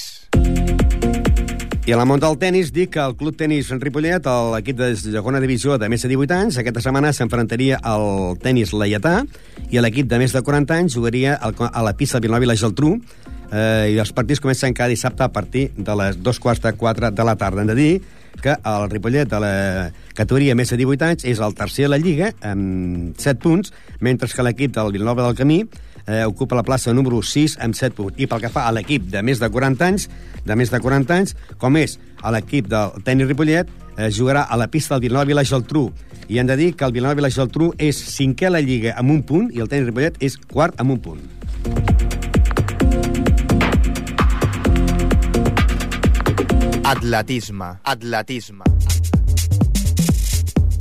I 1.85 1.93
a 1.93 1.97
la 2.01 2.07
món 2.09 2.23
del 2.23 2.39
tennis 2.41 2.71
dic 2.73 2.95
que 2.95 3.03
el 3.05 3.13
Club 3.21 3.37
Tenis 3.37 3.69
en 3.75 3.83
Ripollet, 3.83 4.25
l'equip 4.55 4.79
de 4.79 4.89
segona 4.97 5.43
divisió 5.45 5.77
de 5.77 5.91
més 5.93 6.01
de 6.01 6.09
18 6.09 6.33
anys, 6.39 6.57
aquesta 6.63 6.81
setmana 6.87 7.13
s'enfrontaria 7.13 7.77
al 7.85 8.39
tenis 8.41 8.73
Laietà 8.73 9.19
i 9.69 9.83
l'equip 9.85 10.09
de 10.09 10.23
més 10.25 10.33
de 10.33 10.41
40 10.41 10.73
anys 10.73 10.97
jugaria 10.97 11.37
a 11.37 11.85
la 11.85 11.93
pista 12.01 12.17
Vilanova 12.17 12.49
i 12.49 12.51
la 12.51 12.57
Geltrú 12.57 12.95
eh, 12.97 13.93
i 13.93 14.01
els 14.01 14.17
partits 14.17 14.41
comencen 14.41 14.73
cada 14.73 14.89
dissabte 14.89 15.27
a 15.29 15.33
partir 15.37 15.69
de 15.77 16.01
les 16.01 16.17
dos 16.25 16.41
quarts 16.41 16.65
de 16.65 16.73
quatre 16.81 17.13
de 17.13 17.29
la 17.29 17.37
tarda. 17.37 17.61
Hem 17.61 17.75
de 17.75 17.77
dir 17.77 17.91
que 18.41 18.57
el 18.57 18.89
Ripollet 18.89 19.29
de 19.29 19.43
la 19.45 19.57
categoria 20.17 20.57
més 20.57 20.73
de 20.73 20.81
18 20.81 21.11
anys 21.13 21.29
és 21.29 21.45
el 21.45 21.53
tercer 21.61 21.91
a 21.91 21.93
la 21.93 22.01
Lliga 22.01 22.33
amb 22.41 23.21
7 23.21 23.37
punts, 23.37 23.77
mentre 24.01 24.33
que 24.33 24.49
l'equip 24.49 24.73
del 24.73 24.97
Vilanova 24.97 25.29
del 25.29 25.37
Camí 25.37 25.67
eh, 26.07 26.25
ocupa 26.25 26.57
la 26.57 26.65
plaça 26.67 26.95
número 26.95 27.23
6 27.23 27.59
amb 27.61 27.75
7 27.75 27.95
punts. 27.97 28.19
I 28.19 28.29
pel 28.31 28.43
que 28.45 28.53
fa 28.53 28.67
a 28.67 28.73
l'equip 28.75 29.11
de 29.13 29.23
més 29.27 29.43
de 29.43 29.51
40 29.51 29.87
anys, 29.87 30.09
de 30.47 30.57
més 30.57 30.73
de 30.73 30.81
40 30.81 31.15
anys, 31.15 31.37
com 31.59 31.77
és 31.77 31.99
l'equip 32.33 32.71
del 32.71 32.97
tenis 33.07 33.29
Ripollet, 33.29 33.71
eh, 33.97 34.11
jugarà 34.11 34.47
a 34.49 34.57
la 34.57 34.69
pista 34.69 34.95
del 34.95 35.09
Vilanova 35.09 35.31
i 35.31 35.39
la 35.39 35.45
Geltrú. 35.45 35.91
I 36.29 36.41
hem 36.41 36.47
de 36.47 36.57
dir 36.57 36.73
que 36.75 36.85
el 36.87 36.93
Vilanova 36.93 37.23
i 37.23 37.27
la 37.27 37.35
Geltrú 37.35 37.73
és 37.79 37.99
cinquè 38.17 38.49
a 38.49 38.55
la 38.57 38.63
Lliga 38.63 38.97
amb 38.99 39.11
un 39.11 39.23
punt 39.23 39.51
i 39.55 39.63
el 39.63 39.69
tenis 39.69 39.91
Ripollet 39.91 40.19
és 40.21 40.39
quart 40.51 40.81
amb 40.81 40.97
un 40.97 41.03
punt. 41.03 41.23
Atletisme. 46.87 47.79
Atletisme. 47.83 48.96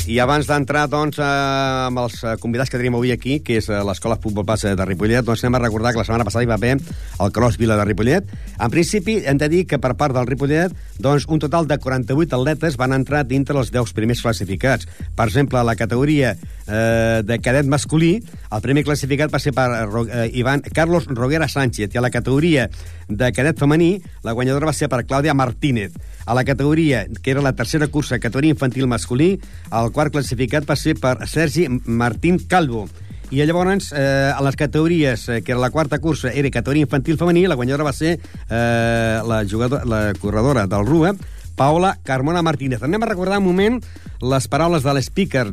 I 0.05 0.19
abans 0.21 0.45
d'entrar 0.45 0.83
doncs, 0.85 1.17
eh, 1.17 1.25
amb 1.25 1.97
els 2.03 2.19
eh, 2.21 2.35
convidats 2.37 2.69
que 2.69 2.77
tenim 2.77 2.93
avui 2.93 3.09
aquí, 3.09 3.39
que 3.41 3.55
és 3.57 3.65
eh, 3.71 3.79
l'Escola 3.87 4.19
Futbol 4.21 4.45
Base 4.45 4.75
de 4.77 4.85
Ripollet, 4.85 5.25
doncs 5.25 5.41
anem 5.41 5.57
a 5.57 5.61
recordar 5.63 5.95
que 5.95 6.03
la 6.03 6.05
setmana 6.05 6.27
passada 6.27 6.43
hi 6.45 6.49
va 6.51 6.59
haver 6.59 6.75
el 6.77 7.31
Cross 7.33 7.57
Vila 7.57 7.73
de 7.79 7.87
Ripollet. 7.89 8.29
En 8.61 8.69
principi, 8.69 9.15
hem 9.25 9.39
de 9.41 9.49
dir 9.49 9.63
que 9.65 9.79
per 9.81 9.95
part 9.97 10.13
del 10.13 10.27
Ripollet, 10.29 10.75
doncs, 11.01 11.25
un 11.25 11.41
total 11.41 11.65
de 11.65 11.79
48 11.81 12.37
atletes 12.37 12.77
van 12.77 12.93
entrar 12.93 13.23
dintre 13.25 13.57
els 13.57 13.73
10 13.73 13.95
primers 13.97 14.21
classificats. 14.21 14.85
Per 15.17 15.25
exemple, 15.25 15.63
la 15.65 15.75
categoria 15.79 16.35
eh, 16.37 17.23
de 17.25 17.39
cadet 17.41 17.65
masculí, 17.65 18.19
el 18.53 18.61
primer 18.61 18.85
classificat 18.85 19.33
va 19.33 19.41
ser 19.41 19.55
per 19.57 19.67
eh, 19.73 20.29
Ivan 20.37 20.61
Carlos 20.69 21.09
Roguera 21.09 21.49
Sánchez, 21.49 21.89
i 21.89 21.97
a 21.97 22.05
la 22.05 22.13
categoria 22.13 22.69
de 23.07 23.31
cadet 23.31 23.59
femení, 23.59 24.01
la 24.23 24.33
guanyadora 24.33 24.69
va 24.69 24.73
ser 24.73 24.89
per 24.89 25.03
Clàudia 25.05 25.35
Martínez. 25.37 25.93
A 26.25 26.33
la 26.33 26.43
categoria, 26.45 27.05
que 27.21 27.31
era 27.31 27.41
la 27.41 27.55
tercera 27.55 27.87
cursa, 27.87 28.19
categoria 28.19 28.55
infantil 28.55 28.87
masculí, 28.87 29.35
el 29.71 29.91
quart 29.93 30.13
classificat 30.13 30.65
va 30.69 30.75
ser 30.75 30.95
per 30.99 31.17
Sergi 31.27 31.67
Martín 31.85 32.39
Calvo. 32.49 32.87
I 33.33 33.41
llavors, 33.41 33.91
eh, 33.91 34.31
a 34.31 34.41
les 34.45 34.55
categories, 34.55 35.29
eh, 35.29 35.41
que 35.41 35.51
era 35.51 35.61
la 35.61 35.71
quarta 35.71 35.97
cursa, 35.99 36.29
era 36.31 36.49
categoria 36.51 36.85
infantil 36.85 37.17
femení, 37.17 37.47
la 37.47 37.55
guanyadora 37.55 37.87
va 37.87 37.93
ser 37.93 38.19
eh, 38.19 39.21
la, 39.25 39.43
jugadora, 39.49 39.85
la 39.85 40.13
corredora 40.13 40.67
del 40.67 40.85
RUA, 40.85 41.15
Paola 41.55 41.97
Carmona 42.03 42.43
Martínez. 42.43 42.83
Anem 42.83 43.01
a 43.01 43.09
recordar 43.09 43.39
un 43.39 43.47
moment 43.47 43.79
les 44.21 44.47
paraules 44.51 44.83
de 44.83 44.93
l'speaker 44.93 45.47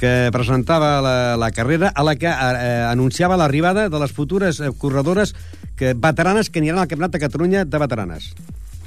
que 0.00 0.30
presentava 0.32 0.98
la, 1.04 1.36
la 1.36 1.50
carrera 1.52 1.92
a 1.94 2.02
la 2.02 2.16
que 2.16 2.26
eh, 2.26 2.84
anunciava 2.88 3.36
l'arribada 3.36 3.90
de 3.92 3.98
les 4.00 4.12
futures 4.16 4.58
eh, 4.58 4.72
corredores 4.72 5.34
que, 5.76 5.92
veteranes 5.92 6.48
que 6.48 6.58
aniran 6.64 6.80
al 6.80 6.88
Campionat 6.88 7.12
de 7.12 7.20
Catalunya 7.20 7.64
de 7.68 7.78
veteranes. 7.78 8.32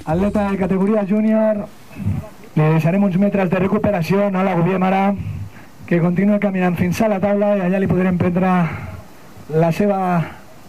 Atleta 0.04 0.50
de 0.50 0.58
categoria 0.58 1.06
júnior, 1.06 1.64
li 2.54 2.66
deixarem 2.74 3.06
uns 3.06 3.16
metres 3.16 3.48
de 3.50 3.62
recuperació, 3.62 4.26
no 4.34 4.42
l'agobiem 4.42 4.82
ara, 4.82 5.04
que 5.86 6.00
continuï 6.02 6.40
caminant 6.42 6.76
fins 6.76 7.00
a 7.00 7.08
la 7.12 7.20
taula 7.22 7.54
i 7.58 7.62
allà 7.62 7.78
li 7.78 7.88
podrem 7.88 8.18
prendre 8.18 8.50
la 9.54 9.70
seva 9.72 10.00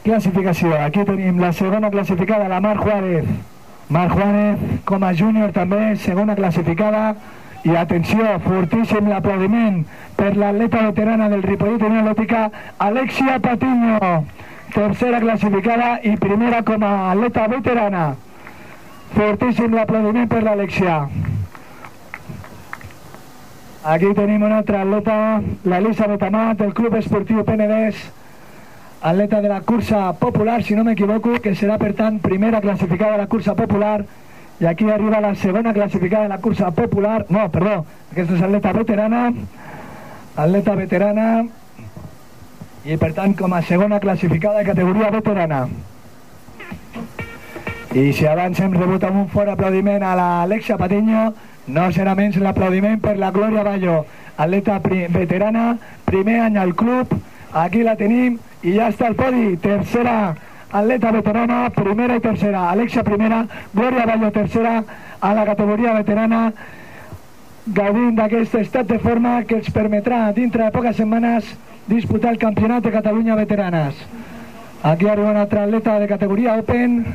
classificació. 0.06 0.76
Aquí 0.78 1.04
tenim 1.08 1.42
la 1.42 1.52
segona 1.58 1.90
classificada, 1.90 2.48
la 2.52 2.62
Mar 2.62 2.78
Juárez. 2.78 3.26
Mar 3.90 4.10
Juárez, 4.14 4.62
com 4.86 5.04
a 5.04 5.14
júnior 5.14 5.54
també, 5.56 5.96
segona 6.06 6.36
classificada. 6.38 7.16
I 7.66 7.74
atenció, 7.74 8.26
fortíssim 8.46 9.08
l'aplaudiment 9.10 9.80
per 10.16 10.36
l'atleta 10.38 10.84
veterana 10.86 11.30
del 11.32 11.42
Ripollet 11.42 11.82
Unió 11.82 12.04
Atlètica, 12.04 12.44
Alexia 12.78 13.40
Patiño, 13.42 14.00
tercera 14.76 15.22
classificada 15.24 15.88
i 16.06 16.14
primera 16.22 16.62
com 16.68 16.86
a 16.86 16.92
atleta 17.14 17.48
veterana. 17.50 18.04
Fortíssim 19.16 19.74
l'aplaudiment 19.74 20.30
per 20.30 20.44
l'Alexia. 20.46 21.00
Aquí 23.96 24.14
tenim 24.18 24.46
una 24.46 24.62
altra 24.62 24.84
atleta, 24.86 25.18
l'Elisabet 25.66 26.28
Amat, 26.30 26.62
del 26.62 26.74
Club 26.74 27.02
Esportiu 27.02 27.44
Penedès. 27.50 28.06
atleta 29.06 29.40
de 29.40 29.50
la 29.50 29.62
cursa 29.62 30.14
popular, 30.14 30.64
si 30.64 30.74
no 30.74 30.84
me 30.84 30.94
equivoco, 30.94 31.40
que 31.40 31.54
será 31.54 31.78
per 31.78 31.94
tant 31.94 32.18
primera 32.20 32.62
classificada 32.62 33.12
de 33.12 33.18
la 33.20 33.28
cursa 33.28 33.54
popular 33.54 34.06
i 34.60 34.66
aquí 34.66 34.90
arriba 34.90 35.20
la 35.20 35.36
segona 35.36 35.74
classificada 35.74 36.24
de 36.24 36.30
la 36.30 36.38
cursa 36.40 36.72
popular. 36.72 37.26
No, 37.30 37.50
perdó, 37.52 37.86
aquesta 38.12 38.36
és 38.38 38.42
atleta 38.42 38.72
veterana. 38.74 39.26
Atleta 40.36 40.76
veterana. 40.76 41.28
I 42.86 42.98
per 43.02 43.12
tant 43.18 43.34
com 43.36 43.54
a 43.54 43.62
segona 43.66 44.00
classificada 44.00 44.62
de 44.62 44.70
categoria 44.70 45.10
veterana. 45.12 45.66
I 47.96 48.12
si 48.14 48.26
abans 48.28 48.60
hem 48.60 48.74
rebut 48.76 49.04
amb 49.08 49.24
un 49.24 49.28
fort 49.32 49.52
aplaudiment 49.52 50.04
a 50.04 50.16
l'Alexia 50.16 50.78
Patiño. 50.80 51.34
No 51.68 51.90
serà 51.92 52.14
menys 52.16 52.38
l'aplaudiment 52.38 53.00
per 53.02 53.18
la 53.18 53.32
Glòria 53.34 53.64
Ballo 53.66 54.04
atleta 54.38 54.80
pri 54.80 55.08
veterana 55.08 55.78
primer 56.06 56.42
any 56.42 56.58
al 56.58 56.76
club. 56.76 57.12
Aquí 57.52 57.84
la 57.84 57.96
tenim 57.96 58.38
i 58.64 58.76
ja 58.76 58.90
està 58.92 59.08
el 59.10 59.16
podi. 59.16 59.56
Tercera 59.64 60.36
atleta 60.80 61.12
veterana, 61.12 61.70
primera 61.70 62.16
i 62.18 62.24
tercera. 62.24 62.70
Alexia 62.70 63.04
primera, 63.04 63.46
Glòria 63.74 64.06
Ballo 64.06 64.32
tercera. 64.32 64.84
A 65.22 65.34
la 65.34 65.46
categoria 65.48 65.94
veterana, 65.96 66.42
gaudint 67.66 68.18
d'aquest 68.20 68.60
estat 68.60 68.90
de 68.92 69.00
forma 69.00 69.40
que 69.48 69.58
els 69.62 69.72
permetrà 69.74 70.28
dintre 70.36 70.66
de 70.66 70.74
poques 70.76 71.00
setmanes 71.00 71.48
disputar 71.88 72.34
el 72.34 72.38
campionat 72.38 72.84
de 72.84 72.92
Catalunya 72.92 73.36
Veteranes. 73.40 73.96
Aquí 74.84 75.08
arriba 75.08 75.32
una 75.32 75.42
altra 75.48 75.64
atleta 75.64 76.00
de 76.00 76.08
categoria 76.08 76.60
Open. 76.60 77.06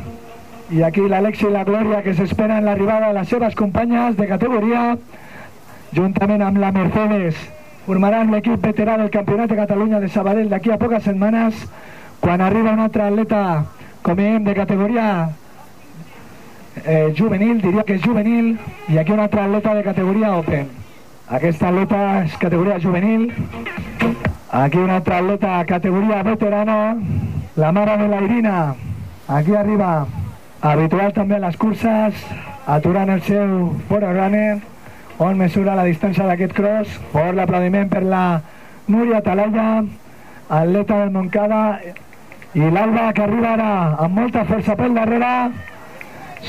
I 0.70 0.83
aquí 0.87 1.03
l'Alexia 1.07 1.51
i 1.51 1.53
la 1.53 1.64
Glòria 1.66 2.03
que 2.03 2.14
s'esperen 2.14 2.64
l'arribada 2.64 3.09
de 3.11 3.18
les 3.18 3.29
seves 3.29 3.55
companyes 3.55 4.16
de 4.16 4.27
categoria. 4.27 4.96
Juntament 5.94 6.42
amb 6.46 6.59
la 6.62 6.73
Mercedes 6.73 7.38
formaran 7.87 8.31
l'equip 8.31 8.61
veterà 8.62 8.96
del 8.99 9.11
Campionat 9.11 9.51
de 9.51 9.57
Catalunya 9.59 10.01
de 10.01 10.09
Sabadell 10.09 10.51
d'aquí 10.51 10.70
a 10.70 10.79
poques 10.79 11.03
setmanes 11.03 11.64
quan 12.21 12.41
arriba 12.41 12.73
un 12.73 12.81
altre 12.85 13.03
atleta, 13.09 13.43
com 14.03 14.17
dèiem, 14.17 14.45
de 14.45 14.55
categoria 14.55 15.07
eh, 16.85 17.13
juvenil, 17.17 17.61
diria 17.61 17.85
que 17.85 17.97
és 17.97 18.05
juvenil, 18.05 18.53
i 18.89 18.99
aquí 18.99 19.13
un 19.13 19.21
altre 19.25 19.41
atleta 19.47 19.75
de 19.75 19.85
categoria 19.85 20.37
open. 20.37 20.69
Aquesta 21.31 21.69
atleta 21.69 22.01
és 22.25 22.37
categoria 22.43 22.79
juvenil, 22.83 23.29
aquí 24.51 24.79
un 24.79 24.91
altre 24.91 25.21
atleta 25.21 25.65
categoria 25.67 26.23
veterana, 26.27 26.79
la 27.57 27.73
mare 27.73 27.97
de 28.03 28.09
la 28.09 28.21
Irina, 28.23 28.57
aquí 29.29 29.55
arriba, 29.55 30.07
habitual 30.61 31.13
també 31.17 31.39
a 31.39 31.45
les 31.47 31.57
curses, 31.57 32.27
aturant 32.67 33.11
el 33.11 33.23
seu 33.23 33.73
forerunner, 33.89 34.61
on 35.21 35.37
mesura 35.37 35.77
la 35.77 35.85
distància 35.85 36.27
d'aquest 36.29 36.55
cross, 36.57 36.93
fort 37.13 37.37
l'aplaudiment 37.37 37.89
per 37.93 38.03
la 38.05 38.41
Núria 38.89 39.21
Talaya, 39.23 39.85
atleta 40.49 41.01
del 41.03 41.13
Montcada, 41.15 41.81
i 42.55 42.71
l'Alba 42.71 43.13
que 43.15 43.23
arriba 43.23 43.53
ara 43.55 43.73
amb 44.05 44.17
molta 44.19 44.45
força 44.45 44.75
pel 44.77 44.95
darrere. 44.95 45.35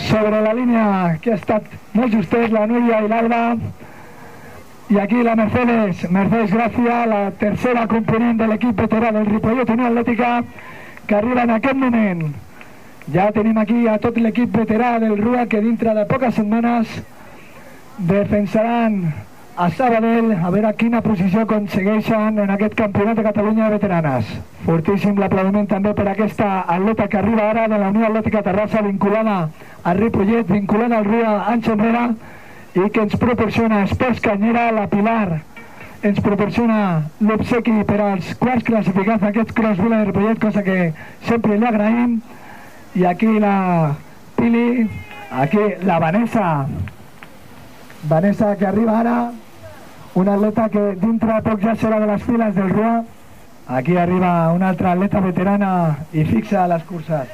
Sobre 0.07 0.39
la 0.41 0.53
línia 0.55 0.85
que 1.21 1.33
ha 1.33 1.37
estat 1.37 1.65
molt 1.93 2.13
justet 2.15 2.53
la 2.55 2.65
Núria 2.65 3.01
i 3.03 3.09
l'Alba. 3.11 3.41
I 4.91 4.99
aquí 4.99 5.23
la 5.23 5.35
Mercedes. 5.35 6.05
Mercedes 6.09 6.53
Gràcia, 6.55 7.01
la 7.07 7.21
tercera 7.39 7.87
component 7.91 8.39
de 8.39 8.47
l'equip 8.47 8.79
veterà 8.81 9.11
del 9.11 9.27
Ripollet 9.27 9.69
Unió 9.75 9.91
Atlètica 9.91 10.31
que 11.07 11.15
arriba 11.15 11.43
en 11.43 11.53
aquest 11.57 11.75
moment. 11.75 12.23
Ja 13.13 13.31
tenim 13.35 13.57
aquí 13.57 13.87
a 13.87 13.97
tot 13.99 14.17
l'equip 14.17 14.55
veterà 14.55 14.97
del 14.99 15.17
RUA 15.19 15.47
que 15.51 15.61
dintre 15.61 15.93
de 15.97 16.05
poques 16.07 16.35
setmanes 16.35 16.87
defensaran 17.97 19.01
a 19.61 19.69
Sabadell 19.69 20.31
a 20.33 20.49
veure 20.49 20.69
quina 20.73 21.03
posició 21.05 21.43
aconsegueixen 21.43 22.39
en 22.41 22.49
aquest 22.49 22.73
campionat 22.79 23.19
de 23.19 23.25
Catalunya 23.27 23.67
de 23.67 23.75
veteranes. 23.75 24.29
Fortíssim 24.65 25.19
l'aplaudiment 25.21 25.67
també 25.69 25.91
per 25.93 26.07
aquesta 26.09 26.47
atleta 26.75 27.05
que 27.11 27.19
arriba 27.19 27.43
ara 27.51 27.67
de 27.69 27.77
la 27.77 27.91
Unió 27.93 28.07
Atlètica 28.07 28.41
Terrassa 28.47 28.81
vinculada 28.81 29.35
a 29.83 29.93
Ripollet, 29.93 30.49
vinculada 30.49 30.97
al 30.97 31.05
Rua 31.05 31.33
anys 31.51 31.69
enrere 31.69 32.01
i 32.73 32.87
que 32.89 33.03
ens 33.05 33.13
proporciona 33.21 33.83
Esports 33.83 34.23
Canyera, 34.25 34.63
la 34.73 34.87
Pilar 34.89 35.43
ens 36.09 36.17
proporciona 36.25 36.79
l'obsequi 37.21 37.83
per 37.91 37.99
als 38.01 38.31
quarts 38.41 38.65
classificats 38.65 39.21
d'aquest 39.21 39.53
Cross 39.59 39.77
Vila 39.83 39.99
de 39.99 40.07
Ripollet, 40.09 40.41
cosa 40.41 40.65
que 40.65 40.79
sempre 41.27 41.59
li 41.61 41.69
agraïm. 41.69 42.17
I 42.97 43.05
aquí 43.11 43.29
la 43.45 43.93
Pili, 44.41 44.89
aquí 45.29 45.69
la 45.85 46.01
Vanessa, 46.01 46.47
Vanessa 48.09 48.55
que 48.57 48.65
arriba 48.65 48.97
ara, 49.03 49.15
una 50.13 50.33
atleta 50.33 50.69
que 50.69 50.81
dintre 50.99 51.33
de 51.33 51.41
poc 51.45 51.61
ja 51.63 51.75
serà 51.79 51.99
de 52.01 52.07
les 52.09 52.23
files 52.23 52.55
del 52.55 52.69
RUA. 52.69 52.93
Aquí 53.71 53.95
arriba 53.95 54.51
una 54.51 54.69
altra 54.69 54.91
atleta 54.91 55.21
veterana 55.23 55.71
i 56.11 56.25
fixa 56.27 56.67
les 56.67 56.83
curses. 56.83 57.27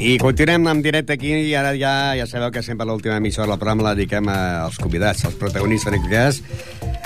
I 0.00 0.16
continuem 0.18 0.64
en 0.66 0.80
directe 0.82 1.12
aquí 1.12 1.34
i 1.50 1.54
ara 1.54 1.74
ja 1.76 2.16
ja 2.16 2.26
sabeu 2.26 2.50
que 2.50 2.62
sempre 2.64 2.86
l'última 2.88 3.18
emissora 3.20 3.46
del 3.46 3.58
programa 3.60 3.90
la 3.90 3.94
dediquem 3.94 4.28
als 4.32 4.78
convidats, 4.80 5.24
als 5.24 5.36
protagonistes 5.36 6.42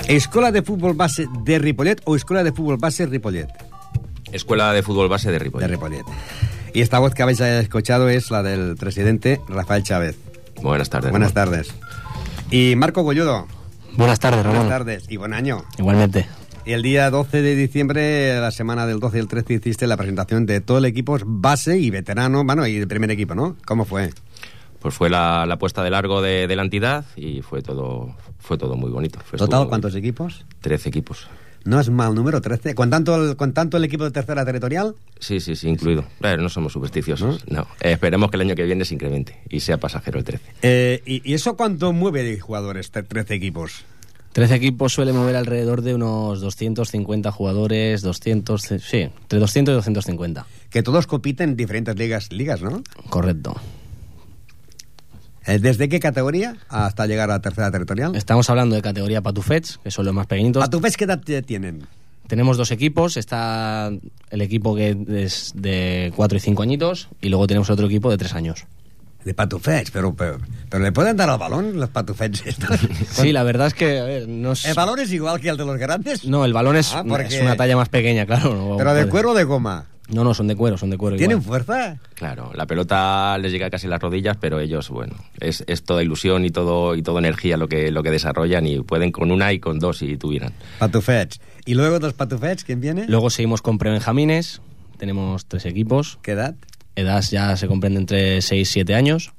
Escola 0.07 0.51
de 0.51 0.61
Futbol 0.61 0.93
Base 0.93 1.27
de 1.43 1.59
Ripollet 1.59 2.01
o 2.05 2.15
Escola 2.15 2.43
de 2.43 2.53
Futbol 2.53 2.77
Base 2.77 3.05
Ripollet? 3.05 3.64
Escuela 4.31 4.73
de 4.73 4.83
Fútbol 4.83 5.07
Base 5.09 5.31
de 5.31 5.39
Ripollet. 5.39 5.67
De 5.67 5.73
Ripollet. 5.73 6.05
Y 6.73 6.81
esta 6.81 6.99
voz 6.99 7.13
que 7.13 7.23
habéis 7.23 7.39
escuchado 7.39 8.09
es 8.09 8.31
la 8.31 8.43
del 8.43 8.75
presidente 8.75 9.39
Rafael 9.47 9.83
Chávez. 9.83 10.17
Buenas 10.61 10.89
tardes. 10.89 11.11
Buenas 11.11 11.33
Ramón. 11.33 11.51
tardes. 11.51 11.73
Y 12.51 12.75
Marco 12.75 13.03
Golludo. 13.03 13.47
Buenas 13.97 14.19
tardes, 14.19 14.43
Ramón. 14.43 14.63
Buenas 14.63 14.79
tardes 14.79 15.05
y 15.09 15.17
buen 15.17 15.33
año. 15.33 15.63
Igualmente. 15.77 16.27
Y 16.65 16.73
el 16.73 16.81
día 16.81 17.09
12 17.11 17.41
de 17.41 17.55
diciembre, 17.55 18.39
la 18.39 18.51
semana 18.51 18.87
del 18.87 18.99
12 18.99 19.17
y 19.17 19.19
el 19.21 19.27
13, 19.27 19.53
hiciste 19.53 19.87
la 19.87 19.97
presentación 19.97 20.45
de 20.45 20.61
todo 20.61 20.79
el 20.79 20.85
equipo 20.85 21.17
base 21.23 21.77
y 21.77 21.91
veterano, 21.91 22.43
bueno, 22.43 22.65
y 22.65 22.79
de 22.79 22.87
primer 22.87 23.11
equipo, 23.11 23.35
¿no? 23.35 23.55
¿Cómo 23.65 23.85
fue? 23.85 24.09
Pues 24.79 24.95
fue 24.95 25.09
la, 25.09 25.45
la 25.45 25.57
puesta 25.57 25.83
de 25.83 25.91
largo 25.91 26.21
de, 26.21 26.47
de, 26.47 26.55
la 26.55 26.63
entidad 26.63 27.05
y 27.15 27.41
fue 27.41 27.61
todo, 27.61 28.15
fue 28.39 28.57
todo 28.57 28.75
muy 28.75 28.89
bonito. 28.91 29.19
Fue 29.23 29.37
¿Total 29.37 29.67
cuántos 29.67 29.95
equipos? 29.95 30.45
Trece 30.61 30.89
equipos. 30.89 31.27
No 31.65 31.79
es 31.79 31.89
mal 31.89 32.13
número 32.13 32.41
13. 32.41 32.75
¿Con 32.75 32.91
tanto, 32.91 33.15
el, 33.15 33.35
¿Con 33.35 33.51
tanto 33.51 33.77
el 33.77 33.83
equipo 33.83 34.03
de 34.03 34.11
tercera 34.11 34.45
territorial? 34.45 34.95
Sí, 35.19 35.39
sí, 35.39 35.55
sí, 35.55 35.67
incluido. 35.67 36.05
Pero 36.21 36.41
no 36.41 36.47
somos 36.47 36.71
supersticiosos. 36.71 37.43
No. 37.49 37.57
no. 37.57 37.67
Eh, 37.81 37.93
esperemos 37.93 38.29
que 38.29 38.37
el 38.37 38.41
año 38.41 38.55
que 38.55 38.63
viene 38.63 38.85
se 38.85 38.93
incremente 38.93 39.39
y 39.49 39.59
sea 39.59 39.77
pasajero 39.77 40.19
el 40.19 40.25
13. 40.25 40.45
Eh, 40.61 41.01
¿y, 41.07 41.27
¿y, 41.29 41.33
eso 41.33 41.57
cuánto 41.57 41.91
mueve 41.91 42.23
de 42.23 42.39
jugadores, 42.39 42.91
13 42.91 43.33
equipos? 43.33 43.83
13 44.33 44.53
equipos 44.55 44.91
suele 44.91 45.13
mover 45.13 45.37
alrededor 45.37 45.81
de 45.81 45.95
unos 45.95 46.41
250 46.41 47.31
jugadores, 47.31 48.01
200, 48.01 48.61
sí, 48.61 48.97
entre 48.97 49.39
200 49.39 49.71
y 49.71 49.75
250. 49.75 50.45
Que 50.69 50.83
todos 50.83 51.07
compiten 51.07 51.51
en 51.51 51.55
diferentes 51.55 51.95
ligas, 51.97 52.33
ligas 52.33 52.61
¿no? 52.61 52.83
Correcto. 53.09 53.55
Eh, 55.47 55.59
¿Desde 55.59 55.89
qué 55.89 55.99
categoría 55.99 56.55
hasta 56.69 57.05
llegar 57.05 57.29
a 57.29 57.33
la 57.33 57.41
tercera 57.41 57.69
territorial? 57.71 58.15
Estamos 58.15 58.49
hablando 58.49 58.75
de 58.75 58.81
categoría 58.81 59.21
Patufets, 59.21 59.79
que 59.83 59.91
son 59.91 60.05
los 60.05 60.13
más 60.13 60.25
pequeñitos. 60.25 60.63
¿Patufets 60.63 60.97
qué 60.97 61.03
edad 61.05 61.21
tienen? 61.45 61.85
Tenemos 62.27 62.57
dos 62.57 62.71
equipos, 62.71 63.17
está 63.17 63.91
el 64.31 64.41
equipo 64.41 64.75
que 64.75 64.97
es 65.09 65.53
de 65.55 66.11
4 66.15 66.37
y 66.37 66.41
5 66.41 66.63
añitos 66.63 67.09
y 67.21 67.29
luego 67.29 67.45
tenemos 67.45 67.69
otro 67.69 67.85
equipo 67.85 68.09
de 68.09 68.17
3 68.17 68.33
años. 68.33 68.65
De 69.23 69.33
patufets, 69.33 69.89
pero, 69.91 70.15
pero, 70.15 70.37
pero, 70.69 70.83
¿le 70.83 70.91
pueden 70.91 71.17
dar 71.17 71.29
al 71.29 71.39
balón 71.39 71.79
los 71.79 71.89
patufets 71.89 72.43
estos? 72.45 72.79
Sí, 73.09 73.31
la 73.31 73.43
verdad 73.43 73.67
es 73.67 73.73
que... 73.75 73.99
A 73.99 74.03
ver, 74.03 74.27
no 74.27 74.53
es... 74.53 74.65
¿El 74.65 74.73
balón 74.73 74.99
es 74.99 75.11
igual 75.11 75.39
que 75.39 75.49
el 75.49 75.57
de 75.57 75.65
los 75.65 75.77
grandes? 75.77 76.25
No, 76.25 76.45
el 76.45 76.53
balón 76.53 76.75
es, 76.75 76.93
ah, 76.93 77.03
porque... 77.07 77.35
es 77.35 77.41
una 77.41 77.55
talla 77.55 77.75
más 77.75 77.89
pequeña, 77.89 78.25
claro. 78.25 78.55
No, 78.55 78.77
¿Pero 78.77 78.93
de 78.93 79.07
cuero 79.07 79.31
o 79.31 79.33
de 79.35 79.43
goma? 79.43 79.85
No, 80.09 80.23
no, 80.23 80.33
son 80.33 80.47
de 80.47 80.55
cuero, 80.55 80.77
son 80.77 80.91
de 80.91 80.97
cuero. 80.97 81.17
¿Tienen 81.17 81.39
igual. 81.41 81.63
fuerza? 81.63 81.97
Claro, 82.13 82.51
la 82.53 82.67
pelota 82.67 83.37
les 83.39 83.51
llega 83.51 83.69
casi 83.69 83.87
a 83.87 83.89
las 83.89 84.01
rodillas, 84.01 84.37
pero 84.39 84.59
ellos, 84.59 84.89
bueno, 84.89 85.15
es, 85.39 85.63
es, 85.67 85.83
toda 85.83 86.03
ilusión 86.03 86.45
y 86.45 86.51
todo 86.51 86.95
y 86.95 87.01
toda 87.01 87.19
energía 87.19 87.57
lo 87.57 87.67
que, 87.67 87.91
lo 87.91 88.03
que 88.03 88.11
desarrollan 88.11 88.67
y 88.67 88.81
pueden 88.81 89.11
con 89.11 89.31
una 89.31 89.51
y 89.51 89.59
con 89.59 89.79
dos 89.79 89.97
si 89.97 90.17
tuvieran. 90.17 90.53
Patufets. 90.77 91.39
¿Y 91.65 91.73
luego 91.73 91.99
dos 91.99 92.13
patufets? 92.13 92.63
¿Quién 92.63 92.81
viene? 92.81 93.05
Luego 93.07 93.31
seguimos 93.31 93.63
con 93.63 93.79
prebenjamines, 93.79 94.61
tenemos 94.97 95.45
tres 95.47 95.65
equipos. 95.65 96.19
¿Qué 96.21 96.31
edad? 96.31 96.55
Edad 96.95 97.23
ya 97.29 97.57
se 97.57 97.67
comprende 97.67 97.99
entre 97.99 98.41
6 98.41 98.69
y 98.69 98.71
7 98.71 98.95
años. 98.95 99.33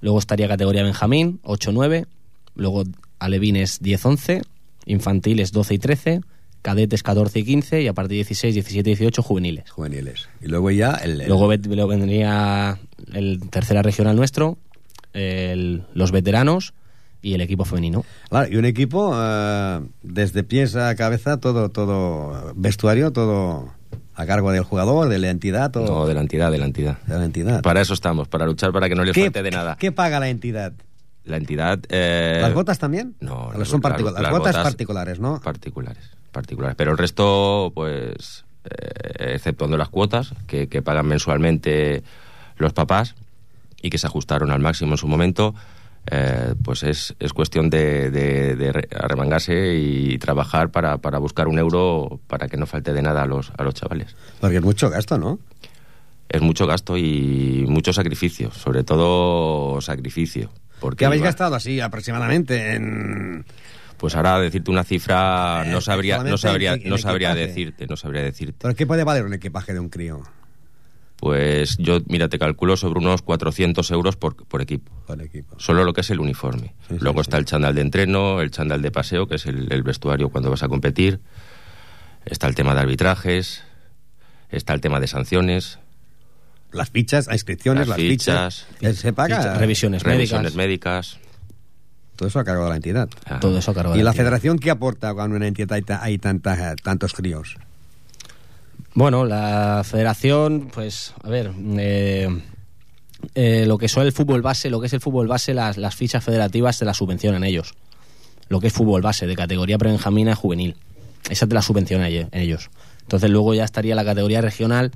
Luego 0.00 0.18
estaría 0.18 0.48
categoría 0.48 0.82
Benjamín, 0.82 1.40
8-9. 1.44 2.06
Luego 2.54 2.84
alevines 3.18 3.80
10-11. 3.80 4.42
Infantiles 4.84 5.52
12 5.52 5.74
y 5.74 5.78
13. 5.78 6.20
Cadetes 6.62 7.02
14 7.02 7.40
y 7.40 7.44
15. 7.44 7.82
Y 7.82 7.88
a 7.88 7.92
partir 7.92 8.10
de 8.10 8.24
16, 8.24 8.54
17 8.54 8.90
y 8.90 8.94
18, 8.94 9.22
juveniles. 9.22 9.70
Juveniles. 9.70 10.28
Y 10.40 10.46
luego 10.46 10.70
ya 10.70 10.92
el... 10.92 11.20
el... 11.20 11.28
Luego, 11.28 11.52
luego, 11.54 11.88
vendría 11.88 12.78
el 13.12 13.40
tercera 13.50 13.82
regional 13.82 14.16
nuestro, 14.16 14.58
el, 15.12 15.84
los 15.94 16.12
veteranos 16.12 16.74
y 17.20 17.34
el 17.34 17.40
equipo 17.40 17.64
femenino. 17.64 18.04
Claro, 18.30 18.52
y 18.52 18.56
un 18.56 18.64
equipo 18.64 19.10
uh, 19.10 19.86
desde 20.02 20.42
pies 20.42 20.74
a 20.76 20.94
cabeza, 20.96 21.38
todo, 21.38 21.68
todo 21.68 22.52
vestuario, 22.56 23.12
todo 23.12 23.72
¿A 24.14 24.26
cargo 24.26 24.52
del 24.52 24.62
jugador, 24.62 25.08
de 25.08 25.18
la 25.18 25.30
entidad? 25.30 25.74
O... 25.76 25.86
No, 25.86 26.06
de 26.06 26.14
la 26.14 26.20
entidad, 26.20 26.50
de 26.50 26.58
la 26.58 26.66
entidad. 26.66 26.98
De 27.06 27.16
la 27.16 27.24
entidad. 27.24 27.62
Para 27.62 27.80
eso 27.80 27.94
estamos, 27.94 28.28
para 28.28 28.44
luchar 28.44 28.72
para 28.72 28.88
que 28.88 28.94
no 28.94 29.04
les 29.04 29.16
falte 29.16 29.42
de 29.42 29.50
nada. 29.50 29.76
¿Qué 29.78 29.90
paga 29.90 30.20
la 30.20 30.28
entidad? 30.28 30.74
La 31.24 31.36
entidad... 31.36 31.78
Eh... 31.88 32.38
¿Las 32.40 32.52
botas 32.52 32.78
también? 32.78 33.14
No. 33.20 33.52
Las, 33.56 33.68
son 33.68 33.80
particulares. 33.80 34.14
Las, 34.14 34.22
las, 34.22 34.32
botas, 34.32 34.52
botas 34.52 34.64
particulares, 34.64 35.20
¿no? 35.20 35.40
Particulares, 35.40 36.10
particulares. 36.32 36.74
Pero 36.76 36.90
el 36.90 36.98
resto, 36.98 37.70
pues, 37.74 38.44
eh, 38.64 39.34
exceptuando 39.34 39.76
las 39.76 39.88
cuotas 39.88 40.34
que, 40.46 40.68
que 40.68 40.82
pagan 40.82 41.06
mensualmente 41.06 42.02
los 42.56 42.72
papás 42.72 43.14
y 43.80 43.90
que 43.90 43.98
se 43.98 44.06
ajustaron 44.06 44.50
al 44.50 44.60
máximo 44.60 44.92
en 44.92 44.98
su 44.98 45.08
momento, 45.08 45.54
eh, 46.10 46.54
pues 46.64 46.82
es, 46.82 47.14
es 47.20 47.32
cuestión 47.32 47.70
de, 47.70 48.10
de, 48.10 48.56
de, 48.56 48.88
arremangarse 48.96 49.74
y 49.76 50.18
trabajar 50.18 50.70
para, 50.70 50.98
para 50.98 51.18
buscar 51.18 51.46
un 51.46 51.58
euro 51.58 52.20
para 52.26 52.48
que 52.48 52.56
no 52.56 52.66
falte 52.66 52.92
de 52.92 53.02
nada 53.02 53.22
a 53.22 53.26
los, 53.26 53.52
a 53.56 53.62
los 53.62 53.74
chavales. 53.74 54.16
Porque 54.40 54.56
es 54.56 54.62
mucho 54.62 54.90
gasto, 54.90 55.18
¿no? 55.18 55.38
Es 56.28 56.40
mucho 56.40 56.66
gasto 56.66 56.96
y 56.96 57.64
mucho 57.68 57.92
sacrificio, 57.92 58.50
sobre 58.50 58.84
todo 58.84 59.80
sacrificio. 59.80 60.50
Porque 60.80 60.98
¿Qué 60.98 61.06
habéis 61.06 61.20
iba... 61.20 61.28
gastado 61.28 61.54
así 61.54 61.80
aproximadamente 61.80 62.74
en...? 62.74 63.44
Pues 64.02 64.16
ahora 64.16 64.40
decirte 64.40 64.68
una 64.68 64.82
cifra 64.82 65.62
no 65.64 65.80
sabría, 65.80 66.24
no 66.24 66.36
sabría, 66.36 66.76
no 66.76 66.98
sabría 66.98 67.36
decirte, 67.36 67.86
no 67.86 67.96
sabría 67.96 68.22
decirte. 68.22 68.56
¿Pero 68.58 68.74
qué 68.74 68.84
puede 68.84 69.04
valer 69.04 69.24
un 69.24 69.32
equipaje 69.32 69.72
de 69.72 69.78
un 69.78 69.90
crío? 69.90 70.24
Pues 71.18 71.76
yo, 71.78 72.00
mira, 72.08 72.28
te 72.28 72.36
calculo 72.36 72.76
sobre 72.76 72.98
unos 72.98 73.22
400 73.22 73.88
euros 73.92 74.16
por, 74.16 74.34
por, 74.34 74.60
equipo. 74.60 74.90
Por 75.06 75.22
equipo. 75.22 75.54
Solo 75.60 75.84
lo 75.84 75.92
que 75.92 76.00
es 76.00 76.10
el 76.10 76.18
uniforme. 76.18 76.74
Sí, 76.88 76.96
Luego 76.98 77.18
sí, 77.18 77.28
está 77.28 77.38
el 77.38 77.44
chándal 77.44 77.76
de 77.76 77.80
entreno, 77.82 78.40
el 78.40 78.50
chándal 78.50 78.82
de 78.82 78.90
paseo, 78.90 79.28
que 79.28 79.36
es 79.36 79.46
el, 79.46 79.72
el, 79.72 79.84
vestuario 79.84 80.30
cuando 80.30 80.50
vas 80.50 80.64
a 80.64 80.68
competir. 80.68 81.20
Está 82.24 82.48
el 82.48 82.56
tema 82.56 82.74
de 82.74 82.80
arbitrajes. 82.80 83.62
Está 84.50 84.74
el 84.74 84.80
tema 84.80 84.98
de 84.98 85.06
sanciones. 85.06 85.78
Las 86.72 86.90
fichas, 86.90 87.28
las 87.28 87.36
inscripciones, 87.36 87.86
las, 87.86 87.96
las 87.96 87.98
fichas. 87.98 88.66
fichas. 88.80 88.96
¿Se 88.96 89.12
paga? 89.12 89.36
Fichas, 89.36 89.58
revisiones, 89.58 90.02
revisiones 90.02 90.56
médicas. 90.56 91.14
médicas. 91.14 91.31
Todo 92.22 92.28
eso 92.28 92.38
a 92.38 92.44
cargo 92.44 92.62
de 92.62 92.70
la 92.70 92.76
entidad. 92.76 93.08
Ah. 93.26 93.40
Todo 93.40 93.58
eso 93.58 93.72
a 93.72 93.74
cargo 93.74 93.94
de 93.94 93.98
¿Y 93.98 94.02
la, 94.04 94.12
federación 94.12 94.60
qué 94.60 94.70
aporta 94.70 95.12
cuando 95.12 95.34
en 95.34 95.42
una 95.42 95.48
entidad 95.48 95.72
hay, 95.72 95.82
hay 96.00 96.18
tanta, 96.18 96.76
tantos 96.76 97.14
críos? 97.14 97.56
Bueno, 98.94 99.24
la 99.24 99.82
federación, 99.84 100.70
pues, 100.72 101.14
a 101.24 101.28
ver, 101.28 101.52
eh, 101.78 102.28
eh, 103.34 103.64
lo 103.66 103.76
que 103.76 103.88
son 103.88 104.06
el 104.06 104.12
fútbol 104.12 104.40
base, 104.40 104.70
lo 104.70 104.80
que 104.80 104.86
es 104.86 104.92
el 104.92 105.00
fútbol 105.00 105.26
base, 105.26 105.52
las, 105.52 105.78
las 105.78 105.96
fichas 105.96 106.22
federativas 106.22 106.78
te 106.78 106.84
las 106.84 106.96
subvencionan 106.96 107.42
ellos. 107.42 107.74
Lo 108.48 108.60
que 108.60 108.68
es 108.68 108.72
fútbol 108.72 109.02
base, 109.02 109.26
de 109.26 109.34
categoría 109.34 109.76
prebenjamina 109.76 110.36
juvenil. 110.36 110.76
Esa 111.28 111.48
te 111.48 111.54
la 111.54 111.62
subvencionan 111.62 112.06
ellos. 112.30 112.70
Entonces 113.00 113.30
luego 113.30 113.52
ya 113.52 113.64
estaría 113.64 113.96
la 113.96 114.04
categoría 114.04 114.42
regional, 114.42 114.92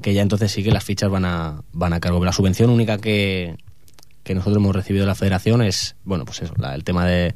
que 0.00 0.14
ya 0.14 0.22
entonces 0.22 0.50
sí 0.50 0.64
que 0.64 0.70
las 0.70 0.84
fichas 0.84 1.10
van 1.10 1.26
a, 1.26 1.60
van 1.74 1.92
a 1.92 2.00
cargo. 2.00 2.18
Pero 2.18 2.26
la 2.26 2.32
subvención 2.32 2.70
única 2.70 2.96
que, 2.96 3.58
que 4.32 4.36
nosotros 4.36 4.56
hemos 4.56 4.74
recibido 4.74 5.04
de 5.04 5.08
la 5.08 5.14
federación 5.14 5.62
es, 5.62 5.94
bueno, 6.04 6.24
pues 6.24 6.40
eso, 6.42 6.54
la, 6.56 6.74
el 6.74 6.84
tema 6.84 7.06
de, 7.06 7.34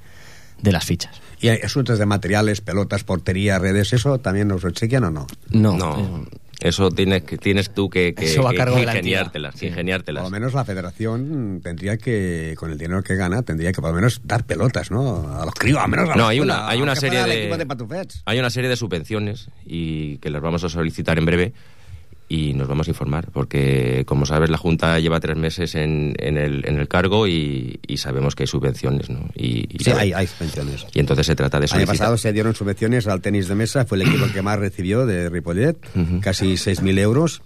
de 0.62 0.72
las 0.72 0.84
fichas. 0.84 1.20
¿Y 1.40 1.48
asuntos 1.48 1.98
de 1.98 2.06
materiales, 2.06 2.62
pelotas, 2.62 3.04
portería, 3.04 3.58
redes, 3.58 3.92
eso 3.92 4.18
también 4.18 4.48
nos 4.48 4.64
obsequian 4.64 5.04
o 5.04 5.10
no? 5.10 5.26
No. 5.50 5.76
no. 5.76 6.26
Eh, 6.30 6.36
eso 6.58 6.90
tienes, 6.90 7.22
que, 7.24 7.36
tienes 7.36 7.74
tú 7.74 7.90
que, 7.90 8.14
que, 8.14 8.24
eso 8.24 8.42
va 8.42 8.50
a 8.50 8.54
que, 8.54 8.82
ingeniártelas, 8.82 9.56
sí. 9.56 9.66
ingeniártelas. 9.66 10.22
Por 10.22 10.32
lo 10.32 10.38
menos 10.38 10.54
la 10.54 10.64
federación 10.64 11.60
tendría 11.62 11.98
que, 11.98 12.54
con 12.56 12.70
el 12.70 12.78
dinero 12.78 13.02
que 13.02 13.14
gana, 13.14 13.42
tendría 13.42 13.72
que 13.72 13.82
por 13.82 13.90
lo 13.90 13.96
menos 13.96 14.22
dar 14.24 14.44
pelotas, 14.44 14.90
¿no? 14.90 15.38
A 15.38 15.44
los 15.44 15.54
críos, 15.54 15.78
al 15.78 15.90
menos 15.90 16.08
a 16.08 16.14
No, 16.14 16.28
hay 16.28 16.38
escuela, 16.38 16.60
una, 16.60 16.68
hay 16.68 16.80
una 16.80 16.96
serie 16.96 17.22
de, 17.24 17.56
de 17.58 18.06
hay 18.24 18.38
una 18.38 18.48
serie 18.48 18.70
de 18.70 18.76
subvenciones 18.76 19.50
y 19.66 20.16
que 20.18 20.30
las 20.30 20.40
vamos 20.40 20.64
a 20.64 20.70
solicitar 20.70 21.18
en 21.18 21.26
breve 21.26 21.52
y 22.28 22.54
nos 22.54 22.66
vamos 22.66 22.88
a 22.88 22.90
informar, 22.90 23.30
porque 23.32 24.04
como 24.06 24.26
sabes 24.26 24.50
la 24.50 24.58
Junta 24.58 24.98
lleva 24.98 25.20
tres 25.20 25.36
meses 25.36 25.74
en, 25.74 26.14
en, 26.18 26.36
el, 26.36 26.66
en 26.66 26.78
el 26.78 26.88
cargo 26.88 27.28
y, 27.28 27.78
y, 27.86 27.96
sabemos 27.98 28.34
que 28.34 28.42
hay 28.42 28.46
subvenciones, 28.48 29.10
¿no? 29.10 29.28
Y, 29.34 29.68
y 29.70 29.84
sí, 29.84 29.90
hay, 29.90 30.12
hay, 30.12 30.26
subvenciones. 30.26 30.86
Y 30.92 31.00
entonces 31.00 31.26
se 31.26 31.36
trata 31.36 31.60
de 31.60 31.68
solicitar. 31.68 31.82
El 31.82 31.90
año 31.90 31.98
pasado 31.98 32.16
se 32.16 32.32
dieron 32.32 32.54
subvenciones 32.54 33.06
al 33.06 33.20
tenis 33.20 33.46
de 33.46 33.54
mesa, 33.54 33.84
fue 33.84 33.98
el 33.98 34.08
equipo 34.08 34.26
que 34.34 34.42
más 34.42 34.58
recibió 34.58 35.06
de 35.06 35.28
Ripollet, 35.28 35.76
uh 35.94 35.98
-huh. 35.98 36.20
casi 36.20 36.54
6.000 36.54 36.98
euros. 36.98 37.42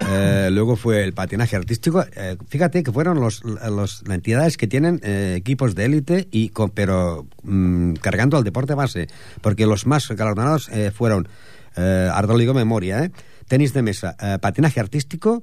Eh, 0.00 0.48
luego 0.50 0.76
fue 0.76 1.04
el 1.04 1.12
patinaje 1.12 1.56
artístico. 1.56 2.02
Eh, 2.16 2.36
fíjate 2.48 2.82
que 2.82 2.90
fueron 2.90 3.20
los, 3.20 3.44
los 3.44 3.60
las 3.70 4.02
entidades 4.08 4.56
que 4.56 4.66
tienen 4.66 4.98
eh, 5.02 5.34
equipos 5.36 5.74
de 5.74 5.84
élite 5.84 6.28
y 6.30 6.50
con, 6.50 6.70
pero 6.70 7.26
mmm, 7.42 7.92
cargando 7.94 8.38
al 8.38 8.44
deporte 8.44 8.74
base, 8.74 9.08
porque 9.42 9.66
los 9.66 9.86
más 9.86 10.08
galardonados 10.08 10.70
eh, 10.70 10.90
fueron 10.90 11.28
eh, 11.76 12.08
ahora 12.12 12.28
lo 12.28 12.38
digo 12.38 12.54
memoria, 12.54 13.04
¿eh? 13.04 13.10
Tenis 13.50 13.74
de 13.74 13.82
mesa, 13.82 14.16
eh, 14.22 14.38
patinaje 14.40 14.78
artístico, 14.78 15.42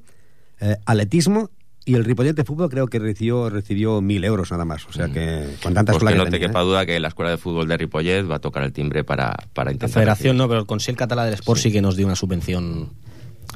eh, 0.62 0.78
atletismo 0.86 1.52
y 1.84 1.96
el 1.96 2.06
Ripollet 2.06 2.34
de 2.34 2.46
fútbol 2.46 2.70
creo 2.70 2.88
que 2.88 3.00
recibió 3.00 3.50
recibió 3.50 4.02
mil 4.02 4.24
euros 4.24 4.50
nada 4.52 4.64
más. 4.64 4.86
O 4.88 4.94
sea 4.94 5.10
que 5.10 5.56
con 5.62 5.74
tantas 5.74 5.98
pues 5.98 6.10
que 6.10 6.18
no 6.18 6.24
que 6.24 6.32
te 6.32 6.38
tenía, 6.38 6.48
quepa 6.48 6.62
duda 6.62 6.86
que 6.86 7.00
la 7.00 7.10
escuela 7.10 7.32
de 7.32 7.38
fútbol 7.38 7.68
de 7.68 7.78
Ripollet 7.78 8.24
va 8.24 8.36
a 8.36 8.40
tocar 8.40 8.64
el 8.64 8.72
timbre 8.72 9.04
para, 9.04 9.36
para 9.54 9.72
intentar. 9.72 9.90
La 9.90 9.94
federación 9.94 10.38
no, 10.38 10.48
pero 10.48 10.62
el 10.62 10.66
Consell 10.66 10.96
Català 10.96 11.26
del 11.26 11.34
Sport 11.36 11.60
sí. 11.60 11.70
sí 11.70 11.74
que 11.74 11.82
nos 11.82 11.98
dio 11.98 12.06
una 12.06 12.16
subvención, 12.16 12.94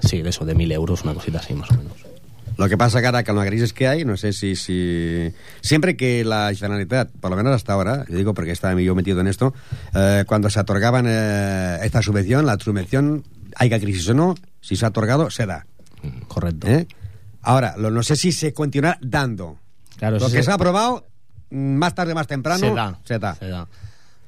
sí, 0.02 0.22
de 0.22 0.30
eso, 0.30 0.46
de 0.46 0.54
mil 0.54 0.72
euros, 0.72 1.04
una 1.04 1.14
cosita 1.14 1.40
así 1.40 1.54
más 1.54 1.72
o 1.72 1.76
menos. 1.76 1.94
Lo 2.58 2.70
que 2.70 2.78
pasa 2.78 3.00
que 3.00 3.08
ahora 3.08 3.24
con 3.24 3.36
las 3.38 3.48
crisis 3.48 3.74
que 3.74 3.88
hay, 3.88 4.06
no 4.06 4.18
sé 4.18 4.34
si, 4.34 4.56
si... 4.56 5.32
Siempre 5.62 5.96
que 5.96 6.24
la 6.24 6.54
Generalitat, 6.54 7.10
por 7.10 7.32
lo 7.32 7.38
menos 7.38 7.54
hasta 7.54 7.74
ahora, 7.74 8.06
digo 8.08 8.34
porque 8.34 8.52
estaba 8.52 8.80
yo 8.80 8.94
metido 8.94 9.22
en 9.22 9.28
esto, 9.28 9.54
eh, 9.96 10.26
cuando 10.28 10.50
se 10.50 10.60
otorgaban 10.60 11.06
eh, 11.08 11.80
esta 11.84 12.02
subvención, 12.02 12.46
la 12.46 12.60
subvención, 12.60 13.24
haya 13.56 13.80
crisis 13.80 14.08
o 14.10 14.14
no, 14.14 14.36
si 14.62 14.76
se 14.76 14.86
ha 14.86 14.90
otorgado, 14.90 15.30
se 15.30 15.46
da. 15.46 15.66
Correcto. 16.28 16.68
¿Eh? 16.68 16.88
Ahora, 17.42 17.76
lo, 17.78 17.90
no 17.92 18.04
sé 18.04 18.16
si 18.16 18.32
se 18.32 18.54
continuará 18.54 18.98
dando. 19.02 19.58
Claro, 19.98 20.20
lo 20.20 20.28
sí, 20.28 20.34
que 20.34 20.40
sí. 20.40 20.46
se 20.46 20.52
ha 20.52 20.56
aprobado, 20.56 21.08
más 21.52 21.94
tarde, 21.96 22.14
más 22.14 22.28
temprano, 22.28 22.60
se 22.60 22.74
da. 22.74 23.00
Se 23.04 23.20
da. 23.20 23.36
Se 23.36 23.48
da. 23.48 23.68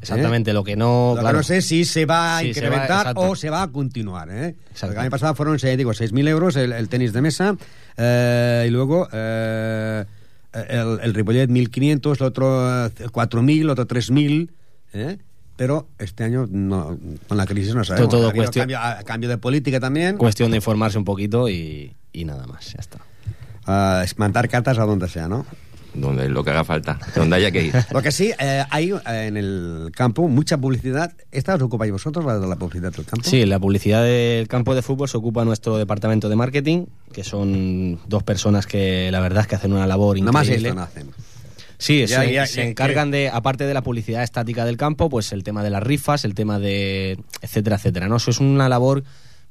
Exactamente, 0.01 0.51
¿Eh? 0.51 0.53
lo 0.53 0.63
que 0.65 0.75
no. 0.75 1.13
Lo 1.15 1.21
claro. 1.21 1.29
que 1.29 1.37
no 1.39 1.43
sé 1.43 1.61
si 1.61 1.85
se 1.85 2.05
va 2.05 2.37
a 2.37 2.41
Sí, 2.41 2.47
incrementar 2.49 3.07
se 3.07 3.13
va, 3.13 3.21
o 3.21 3.35
se 3.35 3.49
va 3.49 3.61
a 3.63 3.67
continuar. 3.71 4.29
¿eh? 4.31 4.55
El 4.81 4.97
año 4.97 5.09
pasado 5.09 5.33
fueron, 5.33 5.57
se- 5.59 5.77
digo, 5.77 5.91
6.000 5.93 6.27
euros 6.27 6.55
el, 6.57 6.73
el 6.73 6.89
tenis 6.89 7.13
de 7.13 7.21
mesa 7.21 7.55
eh, 7.95 8.65
y 8.67 8.69
luego 8.71 9.07
eh, 9.13 10.03
el, 10.51 10.99
el 11.01 11.13
Ripollet 11.13 11.49
1.500, 11.49 12.17
el 12.19 12.23
otro 12.25 12.85
eh, 12.87 12.89
4.000, 12.91 13.69
otro 13.71 13.87
3.000. 13.87 14.49
¿eh? 14.93 15.17
Pero 15.55 15.87
este 15.99 16.23
año 16.23 16.47
no, 16.49 16.97
con 17.27 17.37
la 17.37 17.45
crisis 17.45 17.75
no 17.75 17.83
sabemos. 17.83 18.09
todo 18.09 18.27
habido 18.29 18.43
cuestión- 18.45 18.63
cambio, 18.63 18.79
a- 18.79 19.03
cambio 19.03 19.29
de 19.29 19.37
política 19.37 19.79
también. 19.79 20.17
Cuestión 20.17 20.49
de 20.51 20.57
informarse 20.57 20.97
un 20.97 21.05
poquito 21.05 21.47
y, 21.49 21.95
y 22.11 22.25
nada 22.25 22.47
más, 22.47 22.73
ya 22.73 22.79
está. 22.79 22.99
Ah, 23.65 24.01
es 24.03 24.17
mandar 24.17 24.49
cartas 24.49 24.77
a 24.79 24.85
donde 24.85 25.07
sea, 25.07 25.27
¿no? 25.27 25.45
Donde 25.93 26.27
lo 26.27 26.43
que 26.43 26.49
haga 26.49 26.63
falta, 26.63 26.97
donde 27.15 27.35
haya 27.35 27.51
que 27.51 27.65
ir. 27.67 27.73
Lo 27.93 28.01
que 28.01 28.11
sí, 28.11 28.31
eh, 28.39 28.63
hay 28.71 28.89
eh, 28.91 28.99
en 29.27 29.37
el 29.37 29.91
campo 29.95 30.27
mucha 30.27 30.57
publicidad. 30.57 31.13
¿Esta 31.31 31.53
os 31.53 31.61
ocupáis 31.61 31.91
vosotros, 31.91 32.25
la 32.25 32.39
de 32.39 32.47
la 32.47 32.55
publicidad 32.55 32.91
del 32.91 33.05
campo? 33.05 33.29
Sí, 33.29 33.45
la 33.45 33.59
publicidad 33.59 34.03
del 34.03 34.47
campo 34.47 34.73
de 34.73 34.81
fútbol 34.81 35.07
se 35.07 35.17
ocupa 35.17 35.45
nuestro 35.45 35.77
departamento 35.77 36.29
de 36.29 36.35
marketing, 36.35 36.85
que 37.13 37.23
son 37.23 37.99
dos 38.07 38.23
personas 38.23 38.65
que 38.65 39.11
la 39.11 39.19
verdad 39.19 39.41
es 39.41 39.47
que 39.47 39.55
hacen 39.55 39.71
una 39.71 39.85
labor 39.85 40.17
Nada 40.17 40.31
más 40.31 40.47
increíble. 40.47 40.69
esto 40.69 40.79
no 40.79 40.83
hacen. 40.83 41.09
Sí, 41.83 42.05
Ya, 42.07 42.21
se, 42.21 42.31
ya, 42.33 42.45
se 42.47 42.57
ya, 42.61 42.63
encargan 42.69 43.11
de, 43.11 43.29
aparte 43.29 43.65
de 43.65 43.73
la 43.73 43.81
publicidad 43.81 44.23
estática 44.23 44.63
del 44.65 44.77
campo, 44.77 45.09
pues 45.09 45.31
el 45.33 45.43
tema 45.43 45.63
de 45.63 45.69
las 45.69 45.83
rifas, 45.83 46.23
el 46.23 46.33
tema 46.33 46.57
de 46.59 47.19
etcétera, 47.41 47.75
etcétera, 47.75 48.07
¿no? 48.07 48.15
Eso 48.15 48.31
es 48.31 48.39
una 48.39 48.69
labor 48.69 49.03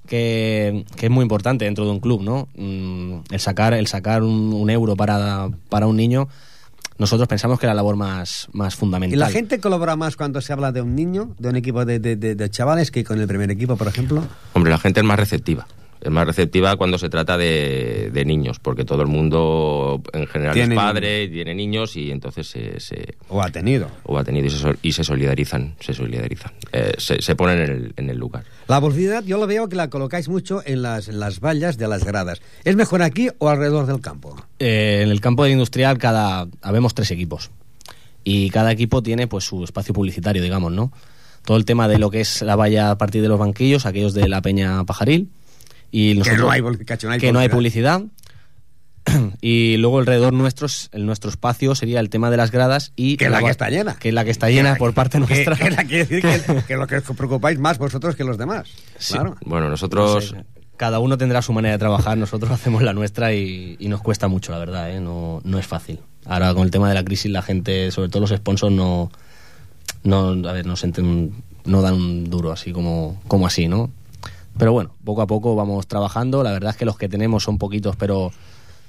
que, 0.06 0.84
que 0.96 1.06
es 1.06 1.12
muy 1.12 1.22
importante 1.22 1.64
dentro 1.64 1.84
de 1.84 1.90
un 1.90 2.00
club, 2.00 2.22
¿no? 2.22 2.48
Mm, 2.56 3.20
El 3.30 3.40
sacar, 3.40 3.74
el 3.74 3.86
sacar 3.86 4.22
un, 4.22 4.52
un 4.52 4.70
euro 4.70 4.96
para, 4.96 5.50
para 5.68 5.86
un 5.86 5.96
niño, 5.96 6.28
nosotros 6.98 7.28
pensamos 7.28 7.58
que 7.60 7.66
es 7.66 7.68
la 7.68 7.74
labor 7.74 7.96
más, 7.96 8.48
más 8.52 8.74
fundamental. 8.76 9.16
¿Y 9.16 9.20
la 9.20 9.28
gente 9.28 9.58
colabora 9.60 9.96
más 9.96 10.16
cuando 10.16 10.40
se 10.40 10.52
habla 10.52 10.72
de 10.72 10.82
un 10.82 10.94
niño, 10.94 11.34
de 11.38 11.48
un 11.50 11.56
equipo 11.56 11.84
de, 11.84 11.98
de- 11.98 12.16
de- 12.16 12.34
de 12.34 12.50
chavales, 12.50 12.90
que 12.90 13.04
con 13.04 13.20
el 13.20 13.26
primer 13.28 13.50
equipo, 13.50 13.76
por 13.76 13.88
ejemplo? 13.88 14.24
Hombre, 14.54 14.70
la 14.72 14.78
gente 14.78 15.00
es 15.00 15.06
más 15.06 15.18
receptiva. 15.18 15.66
Es 16.02 16.10
más 16.10 16.26
receptiva 16.26 16.74
cuando 16.76 16.98
se 16.98 17.08
trata 17.08 17.36
de, 17.38 18.10
de 18.12 18.24
niños, 18.24 18.58
porque 18.58 18.84
todo 18.84 19.02
el 19.02 19.08
mundo 19.08 20.02
en 20.12 20.26
general 20.26 20.52
Tiene 20.54 20.74
es 20.74 20.80
padre, 20.80 21.28
tiene 21.28 21.54
niños 21.54 21.96
y 21.96 22.10
entonces 22.10 22.48
se, 22.48 22.80
se- 22.80 23.14
¿O 23.28 23.40
ha 23.40 23.48
tenido? 23.50 23.88
o 24.02 24.18
ha 24.18 24.24
tenido 24.24 24.46
y 24.48 24.50
se, 24.50 24.58
sol- 24.58 24.78
y 24.82 24.92
se 24.92 25.04
solidarizan, 25.04 25.76
se 25.78 25.94
solidarizan, 25.94 26.50
Eh, 26.72 26.94
se, 26.98 27.22
se 27.22 27.36
ponen 27.36 27.58
en 27.60 27.70
el, 27.70 27.94
en 27.96 28.10
el 28.10 28.18
lugar. 28.18 28.42
La 28.66 28.80
publicidad 28.80 29.22
yo 29.24 29.38
lo 29.38 29.46
veo 29.46 29.68
que 29.68 29.76
la 29.76 29.90
colocáis 29.90 30.28
mucho 30.28 30.60
en 30.66 30.82
las, 30.82 31.06
en 31.06 31.20
las 31.20 31.38
vallas 31.38 31.78
de 31.78 31.86
las 31.86 32.04
gradas. 32.04 32.42
¿Es 32.64 32.74
mejor 32.74 33.02
aquí 33.02 33.28
o 33.38 33.48
alrededor 33.48 33.86
del 33.86 34.00
campo? 34.00 34.34
Eh, 34.58 35.02
en 35.04 35.10
el 35.10 35.20
campo 35.20 35.44
del 35.44 35.52
industrial 35.52 35.98
cada 35.98 36.48
habemos 36.62 36.94
tres 36.94 37.12
equipos 37.12 37.50
y 38.24 38.50
cada 38.50 38.72
equipo 38.72 39.02
tiene 39.04 39.28
pues 39.28 39.44
su 39.44 39.62
espacio 39.64 39.94
publicitario 39.94 40.42
digamos 40.42 40.72
no 40.72 40.92
todo 41.44 41.56
el 41.56 41.64
tema 41.64 41.88
de 41.88 41.98
lo 41.98 42.08
que 42.10 42.20
es 42.20 42.42
la 42.42 42.54
valla 42.54 42.90
a 42.92 42.98
partir 42.98 43.20
de 43.22 43.28
los 43.28 43.38
banquillos 43.38 43.84
aquellos 43.84 44.14
de 44.14 44.28
la 44.28 44.42
peña 44.42 44.84
pajaril 44.84 45.28
y 45.92 46.14
nosotros, 46.16 46.40
no 46.40 46.50
hay 46.50 46.60
publi- 46.60 46.84
cacho, 46.84 47.06
no 47.06 47.12
hay 47.12 47.20
que 47.20 47.32
no 47.32 47.38
hay 47.38 47.48
publicidad. 47.48 48.00
publicidad 48.00 48.18
y 49.40 49.76
luego 49.78 49.98
alrededor 49.98 50.32
nuestro, 50.32 50.66
el 50.92 51.06
nuestro 51.06 51.30
espacio 51.30 51.74
sería 51.74 52.00
el 52.00 52.08
tema 52.08 52.30
de 52.30 52.36
las 52.36 52.50
gradas 52.50 52.92
y... 52.96 53.16
Que 53.16 53.28
la, 53.28 53.40
la 53.40 53.46
que 53.46 53.50
está 53.50 53.68
llena. 53.70 53.94
Que 53.96 54.12
la 54.12 54.24
que 54.24 54.30
está 54.30 54.48
llena 54.50 54.76
por 54.76 54.94
parte 54.94 55.18
nuestra. 55.18 55.56
Que, 55.56 55.70
que 55.70 55.86
quiere 55.86 56.04
decir 56.04 56.22
que, 56.46 56.62
que, 56.66 56.76
lo 56.76 56.86
que 56.86 56.96
os 56.98 57.04
preocupáis 57.16 57.58
más 57.58 57.78
vosotros 57.78 58.14
que 58.16 58.24
los 58.24 58.38
demás. 58.38 58.68
Sí. 58.98 59.14
Claro. 59.14 59.36
Bueno, 59.44 59.68
nosotros... 59.68 60.32
No 60.32 60.38
sé, 60.40 60.46
cada 60.76 60.98
uno 60.98 61.16
tendrá 61.18 61.42
su 61.42 61.52
manera 61.52 61.72
de 61.74 61.78
trabajar, 61.78 62.16
nosotros 62.18 62.50
hacemos 62.52 62.82
la 62.82 62.92
nuestra 62.92 63.32
y, 63.34 63.76
y 63.78 63.88
nos 63.88 64.00
cuesta 64.00 64.28
mucho, 64.28 64.52
la 64.52 64.58
verdad, 64.58 64.90
¿eh? 64.90 65.00
no, 65.00 65.40
no 65.44 65.58
es 65.58 65.66
fácil. 65.66 65.98
Ahora 66.24 66.54
con 66.54 66.62
el 66.64 66.70
tema 66.70 66.88
de 66.88 66.94
la 66.94 67.04
crisis 67.04 67.30
la 67.30 67.42
gente, 67.42 67.90
sobre 67.90 68.08
todo 68.08 68.20
los 68.22 68.30
sponsors, 68.30 68.72
no, 68.72 69.10
no, 70.04 70.28
a 70.48 70.52
ver, 70.52 70.64
no, 70.64 70.76
sienten, 70.76 71.32
no 71.64 71.82
dan 71.82 71.94
un 71.94 72.30
duro 72.30 72.52
así 72.52 72.72
como, 72.72 73.20
como 73.26 73.46
así, 73.48 73.66
¿no? 73.68 73.90
Pero 74.58 74.72
bueno, 74.72 74.94
poco 75.04 75.22
a 75.22 75.26
poco 75.26 75.56
vamos 75.56 75.86
trabajando. 75.86 76.42
La 76.42 76.52
verdad 76.52 76.70
es 76.70 76.76
que 76.76 76.84
los 76.84 76.98
que 76.98 77.08
tenemos 77.08 77.42
son 77.42 77.58
poquitos, 77.58 77.96
pero 77.96 78.32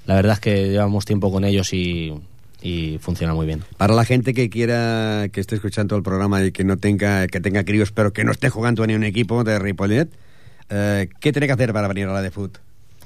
la 0.06 0.16
verdad 0.16 0.34
es 0.34 0.40
que 0.40 0.70
llevamos 0.70 1.06
tiempo 1.06 1.32
con 1.32 1.46
ellos 1.46 1.74
y, 1.74 2.14
y 2.62 2.98
funciona 3.00 3.34
muy 3.34 3.46
bien. 3.46 3.64
Para 3.78 3.94
la 3.94 4.06
gente 4.06 4.34
que 4.34 4.50
quiera, 4.50 5.28
que 5.32 5.40
esté 5.40 5.56
escuchando 5.56 5.96
el 5.96 6.04
programa 6.04 6.44
y 6.44 6.52
que 6.52 6.64
no 6.64 6.78
tenga, 6.78 7.28
que 7.28 7.40
tenga 7.40 7.64
críos, 7.64 7.92
pero 7.92 8.12
que 8.14 8.24
no 8.24 8.32
esté 8.32 8.50
jugando 8.50 8.84
en 8.84 8.96
un 8.96 9.04
equipo 9.04 9.44
de 9.44 9.60
Ripollet, 9.60 10.10
eh, 10.70 11.08
¿qué 11.20 11.32
tiene 11.32 11.48
que 11.48 11.54
hacer 11.54 11.72
para 11.74 11.88
venir 11.88 12.08
a 12.08 12.14
la 12.14 12.22
de 12.22 12.32
foot? 12.32 12.58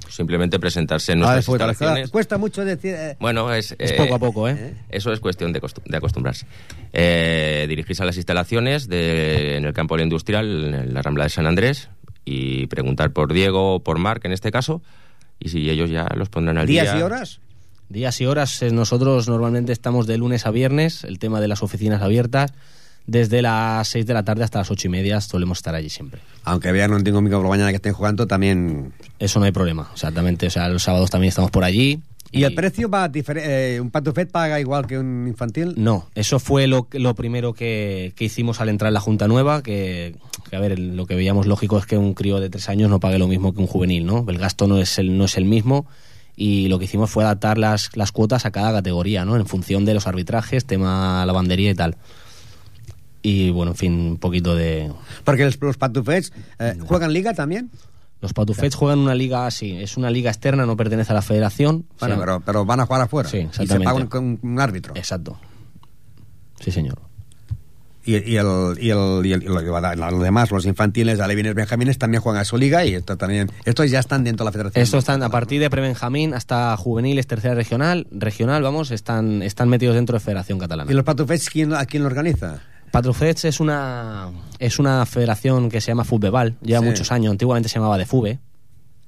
Simplemente 0.09 0.57
presentarse 0.57 1.11
en 1.11 1.19
nuestras 1.19 1.47
ah, 1.49 1.51
instalaciones. 1.51 2.09
Cuesta 2.11 2.37
mucho 2.37 2.63
decir... 2.63 2.95
Eh, 2.97 3.17
bueno, 3.19 3.53
es, 3.53 3.75
es 3.77 3.91
eh, 3.91 3.95
poco 3.97 4.15
a 4.15 4.19
poco, 4.19 4.47
¿eh? 4.47 4.73
Eso 4.89 5.11
es 5.11 5.19
cuestión 5.19 5.51
de, 5.51 5.59
de 5.59 5.97
acostumbrarse. 5.97 6.45
Eh, 6.93 7.65
dirigirse 7.67 8.03
a 8.03 8.05
las 8.05 8.15
instalaciones 8.15 8.87
de, 8.87 9.57
en 9.57 9.65
el 9.65 9.73
campo 9.73 9.99
industrial, 9.99 10.73
en 10.73 10.93
la 10.93 11.01
Rambla 11.01 11.25
de 11.25 11.29
San 11.29 11.45
Andrés, 11.45 11.89
y 12.29 12.67
preguntar 12.67 13.11
por 13.11 13.31
Diego 13.31 13.75
o 13.75 13.79
por 13.79 13.97
Marc 13.99 14.25
en 14.25 14.33
este 14.33 14.51
caso, 14.51 14.81
y 15.39 15.49
si 15.49 15.69
ellos 15.69 15.89
ya 15.89 16.07
los 16.15 16.27
pondrán 16.29 16.57
al 16.57 16.67
¿Días 16.67 16.91
día. 16.91 16.99
y 16.99 17.03
horas? 17.03 17.39
Días 17.89 18.19
y 18.19 18.25
horas. 18.25 18.61
eh, 18.63 18.71
Nosotros 18.71 19.29
normalmente 19.29 19.71
estamos 19.71 20.07
de 20.07 20.17
lunes 20.17 20.45
a 20.45 20.51
viernes, 20.51 21.05
el 21.05 21.19
tema 21.19 21.39
de 21.39 21.47
las 21.47 21.63
oficinas 21.63 22.01
abiertas. 22.01 22.51
Desde 23.05 23.41
las 23.41 23.87
6 23.87 24.05
de 24.05 24.13
la 24.13 24.23
tarde 24.23 24.43
hasta 24.43 24.59
las 24.59 24.69
ocho 24.69 24.87
y 24.87 24.91
media 24.91 25.21
solemos 25.21 25.59
estar 25.59 25.73
allí 25.73 25.89
siempre. 25.89 26.19
Aunque 26.43 26.73
vean 26.73 26.91
un 26.91 27.01
domingo 27.05 27.37
por 27.37 27.45
la 27.45 27.49
mañana 27.51 27.69
que 27.69 27.77
estén 27.77 27.93
jugando, 27.93 28.27
también... 28.27 28.91
Eso 29.17 29.39
no 29.39 29.45
hay 29.45 29.53
problema, 29.53 29.87
exactamente. 29.93 30.47
O 30.47 30.49
sea, 30.49 30.67
los 30.67 30.83
sábados 30.83 31.09
también 31.09 31.29
estamos 31.29 31.49
por 31.49 31.63
allí. 31.63 32.01
¿Y, 32.31 32.43
el 32.43 32.53
precio 32.55 32.89
va 32.89 33.07
diferente? 33.07 33.75
Eh, 33.75 33.81
¿Un 33.81 33.89
pantufet 33.89 34.29
paga 34.29 34.59
igual 34.59 34.85
que 34.85 34.99
un 34.99 35.27
infantil? 35.27 35.73
No, 35.77 36.09
eso 36.13 36.39
fue 36.39 36.67
lo, 36.67 36.87
lo 36.91 37.15
primero 37.15 37.53
que, 37.53 38.13
que, 38.15 38.25
hicimos 38.25 38.59
al 38.59 38.69
entrar 38.69 38.89
en 38.89 38.95
la 38.95 38.99
Junta 38.99 39.27
Nueva, 39.27 39.63
que, 39.63 40.15
que, 40.49 40.55
a 40.55 40.59
ver, 40.59 40.77
lo 40.77 41.05
que 41.05 41.15
veíamos 41.15 41.47
lógico 41.47 41.77
es 41.77 41.85
que 41.85 41.97
un 41.97 42.13
crío 42.13 42.39
de 42.39 42.49
tres 42.49 42.67
años 42.69 42.89
no 42.89 42.99
pague 42.99 43.17
lo 43.17 43.27
mismo 43.27 43.53
que 43.53 43.61
un 43.61 43.67
juvenil, 43.67 44.05
¿no? 44.05 44.25
El 44.27 44.37
gasto 44.37 44.67
no 44.67 44.77
es 44.79 44.99
el, 44.99 45.17
no 45.17 45.25
es 45.25 45.37
el 45.37 45.45
mismo 45.45 45.87
y 46.37 46.67
lo 46.67 46.77
que 46.77 46.85
hicimos 46.85 47.09
fue 47.09 47.23
adaptar 47.23 47.57
las, 47.57 47.89
las 47.97 48.11
cuotas 48.11 48.45
a 48.45 48.51
cada 48.51 48.71
categoría, 48.71 49.25
¿no? 49.25 49.35
En 49.35 49.47
función 49.47 49.85
de 49.85 49.95
los 49.95 50.05
arbitrajes, 50.05 50.65
tema 50.65 51.25
lavandería 51.25 51.71
y 51.71 51.75
tal. 51.75 51.97
Y 53.23 53.49
bueno, 53.49 53.71
en 53.71 53.77
fin, 53.77 53.93
un 53.93 54.17
poquito 54.17 54.55
de... 54.55 54.91
Porque 55.23 55.45
los, 55.45 55.59
los 55.59 55.77
pantufets 55.77 56.31
eh, 56.59 56.77
juegan 56.85 57.11
liga 57.11 57.33
también. 57.33 57.71
Los 58.19 58.33
Patufets 58.33 58.75
juegan 58.75 58.99
una 58.99 59.13
liga 59.13 59.45
así, 59.45 59.73
es 59.73 59.95
una 59.95 60.09
liga 60.09 60.31
externa, 60.31 60.65
no 60.65 60.75
pertenece 60.75 61.11
a 61.11 61.15
la 61.15 61.21
federación. 61.21 61.85
Bueno, 61.99 62.15
sea, 62.15 62.25
pero, 62.25 62.39
pero, 62.39 62.65
van 62.65 62.79
a 62.79 62.85
jugar 62.85 63.01
afuera. 63.03 63.29
Sí, 63.29 63.47
y 63.59 63.67
se 63.67 63.79
pagan 63.79 64.07
con 64.07 64.39
un 64.41 64.59
árbitro. 64.59 64.95
Exacto. 64.95 65.37
Sí, 66.59 66.71
señor. 66.71 66.99
Y, 68.07 68.13
y, 68.13 68.37
el, 68.37 68.77
y, 68.79 68.89
el, 68.89 69.25
y, 69.25 69.33
el, 69.33 69.43
y 69.43 69.47
los 69.47 70.21
demás, 70.21 70.49
los 70.49 70.65
infantiles, 70.65 71.19
alevines, 71.19 71.53
benjamines, 71.53 71.97
también 71.97 72.23
juegan 72.23 72.41
a 72.41 72.45
su 72.45 72.57
liga 72.57 72.85
y 72.85 72.95
esto 72.95 73.17
también, 73.17 73.51
estos 73.65 73.91
ya 73.91 73.99
están 73.99 74.23
dentro 74.23 74.45
de 74.45 74.47
la 74.47 74.51
federación. 74.53 74.81
Estos 74.81 74.99
están 74.99 75.21
a 75.23 75.29
partir 75.29 75.59
de 75.59 75.69
prebenjamín 75.69 76.33
hasta 76.33 76.75
juveniles, 76.77 77.27
tercera 77.27 77.53
regional, 77.53 78.07
regional, 78.11 78.63
vamos, 78.63 78.91
están, 78.91 79.41
están 79.41 79.67
metidos 79.67 79.95
dentro 79.95 80.13
de 80.17 80.21
Federación 80.21 80.57
Catalana. 80.57 80.89
¿Y 80.89 80.95
los 80.95 81.03
Patufets 81.03 81.49
quién, 81.49 81.73
a 81.73 81.85
quién 81.85 82.03
lo 82.03 82.07
organiza? 82.07 82.61
Patrufets 83.01 83.45
es 83.45 83.59
una, 83.59 84.31
es 84.57 84.79
una 84.79 85.05
federación 85.05 85.69
que 85.69 85.81
se 85.81 85.91
llama 85.91 86.03
Futbebal, 86.03 86.55
lleva 86.63 86.79
Sí. 86.79 86.85
muchos 86.87 87.11
años, 87.11 87.29
antiguamente 87.29 87.69
se 87.69 87.75
llamaba 87.75 87.95
de 87.95 88.07
Fube, 88.07 88.39